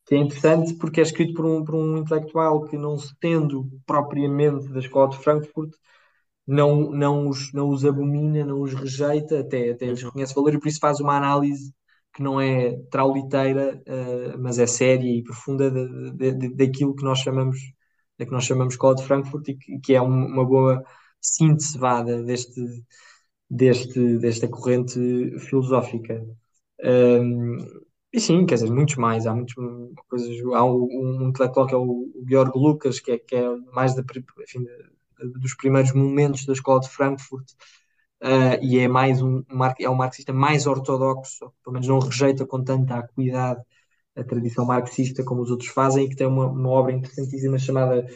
[0.07, 3.69] que é interessante porque é escrito por um, por um intelectual que, não se tendo
[3.87, 5.73] propriamente da escola de Frankfurt,
[6.47, 10.61] não, não, os, não os abomina, não os rejeita, até, até lhes reconhece valor e
[10.61, 11.73] por isso faz uma análise
[12.15, 15.71] que não é trauliteira, uh, mas é séria e profunda
[16.55, 17.59] daquilo que nós chamamos
[18.19, 20.85] da que nós chamamos escola de Frankfurt e que, que é um, uma boa
[21.21, 21.79] síntese
[22.25, 22.61] deste,
[23.51, 24.99] deste, desta corrente
[25.41, 26.25] filosófica.
[26.85, 27.59] Um,
[28.13, 29.27] e sim, quer dizer, muitos mais.
[29.27, 29.55] Há muitas
[30.09, 30.29] coisas.
[30.55, 30.89] Há um,
[31.23, 34.05] um intelectual que é o, o Georg Lucas, que é, que é mais da,
[34.43, 34.65] enfim,
[35.41, 37.47] dos primeiros momentos da escola de Frankfurt,
[38.23, 39.43] uh, e é mais um,
[39.79, 43.63] é um marxista mais ortodoxo, pelo menos não rejeita com tanta acuidade
[44.17, 48.07] a tradição marxista como os outros fazem, e que tem uma, uma obra interessantíssima chamada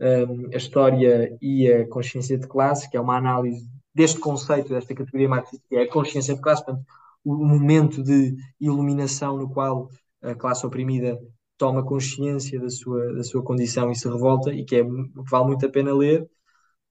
[0.00, 4.94] um, A História e a Consciência de Classe, que é uma análise deste conceito, desta
[4.94, 6.86] categoria marxista, que é a consciência de classe, portanto,
[7.24, 9.88] o momento de iluminação no qual
[10.22, 11.18] a classe oprimida
[11.58, 15.46] toma consciência da sua, da sua condição e se revolta, e que, é, que vale
[15.46, 16.28] muito a pena ler,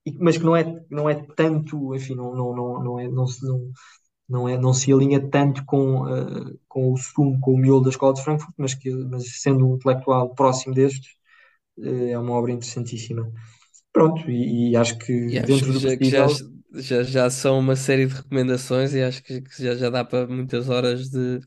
[0.06, 3.28] e, mas que não é, não é tanto, enfim, não, não, não, não, é, não,
[3.28, 3.72] se, não,
[4.30, 7.90] não, é, não se alinha tanto com, uh, com o sumo, com o miolo da
[7.90, 11.12] Escola de Frankfurt, mas, que, mas sendo um intelectual próximo destes,
[11.80, 13.32] uh, é uma obra interessantíssima.
[13.94, 16.28] Pronto, e, e acho que e dentro acho do possível...
[16.28, 16.28] já,
[16.74, 20.28] já, já são uma série de recomendações e acho que, que já, já dá para
[20.28, 21.40] muitas horas de,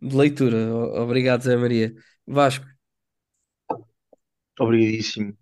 [0.00, 0.74] de leitura.
[1.00, 1.94] Obrigado, Zé Maria.
[2.26, 2.66] Vasco.
[4.58, 5.36] Obrigadíssimo,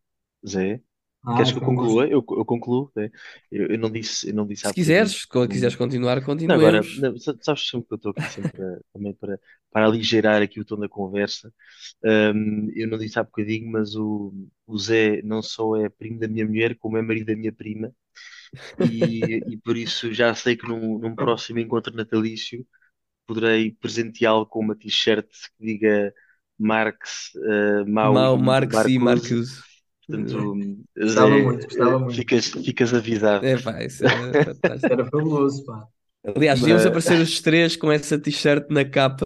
[0.47, 0.83] Zé.
[1.25, 2.07] Ah, Queres que eu um conclua?
[2.09, 2.91] Eu, eu concluo.
[2.97, 3.11] né?
[3.51, 6.81] Eu, eu não disse, eu não disse há Se quiseres, quando quiseres continuar, Não, agora,
[6.95, 9.41] não, sa- sabes sempre que eu estou aqui sempre para, também para,
[9.71, 11.53] para aligerar aqui o tom da conversa.
[12.05, 14.33] Hum, eu não disse há bocadinho, mas o,
[14.67, 17.95] o Zé não só é primo da minha mulher, como é marido da minha prima.
[18.79, 22.67] E, e por isso já sei que num, num próximo encontro natalício
[23.27, 25.29] poderei presenteá-lo com uma t-shirt
[25.59, 26.15] que diga
[26.59, 29.65] Marx, uh, Mao Mau, e Marx e Marcuse.
[30.07, 30.57] Portanto,
[30.99, 32.15] Gostava Zé, muito, gostava muito.
[32.17, 33.47] ficas, ficas avisado.
[33.47, 34.93] É pá, isso era fantástico.
[34.93, 35.87] Era fabuloso, pá.
[36.37, 39.25] Aliás, Mas- aparecer os três com essa t-shirt na capa,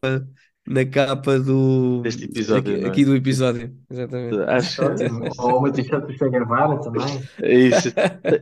[0.67, 2.89] na capa do Deste episódio, aqui, é?
[2.89, 3.77] aqui do episódio.
[3.91, 4.41] Exatamente.
[4.49, 5.29] Acho Ótimo.
[5.39, 7.05] Ou uma t-shirt do Che Guevara também,
[7.43, 7.89] é isso.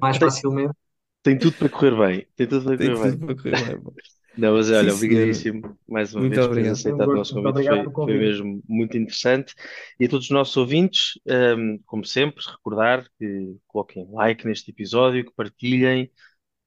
[0.00, 0.74] mais facilmente.
[1.22, 2.26] Tem tudo para correr bem.
[2.36, 3.12] Tem tudo para Tem correr bem.
[3.18, 3.94] tudo para correr bem.
[4.36, 6.70] Não, mas olha, Sim, obrigadíssimo mais uma Muito vez por obrigado.
[6.70, 7.66] um aceitado o nosso convite.
[7.66, 9.54] Foi, foi mesmo muito interessante.
[9.98, 11.18] E a todos os nossos ouvintes,
[11.56, 16.10] hum, como sempre, recordar que coloquem like neste episódio, que partilhem,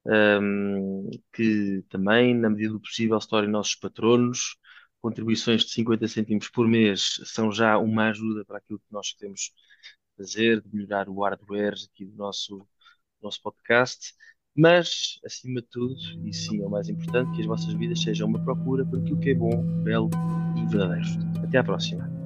[0.06, 4.56] hum, que também, na medida do possível, se tornem nossos patronos.
[5.00, 9.52] Contribuições de 50 cêntimos por mês são já uma ajuda para aquilo que nós queremos
[10.16, 12.66] fazer, de melhorar o hardware aqui do nosso,
[13.22, 14.14] nosso podcast.
[14.58, 15.94] Mas, acima de tudo,
[16.24, 19.20] e sim é o mais importante, que as vossas vidas sejam uma procura por aquilo
[19.20, 20.10] que é bom, belo
[20.56, 21.06] e verdadeiro.
[21.44, 22.17] Até à próxima.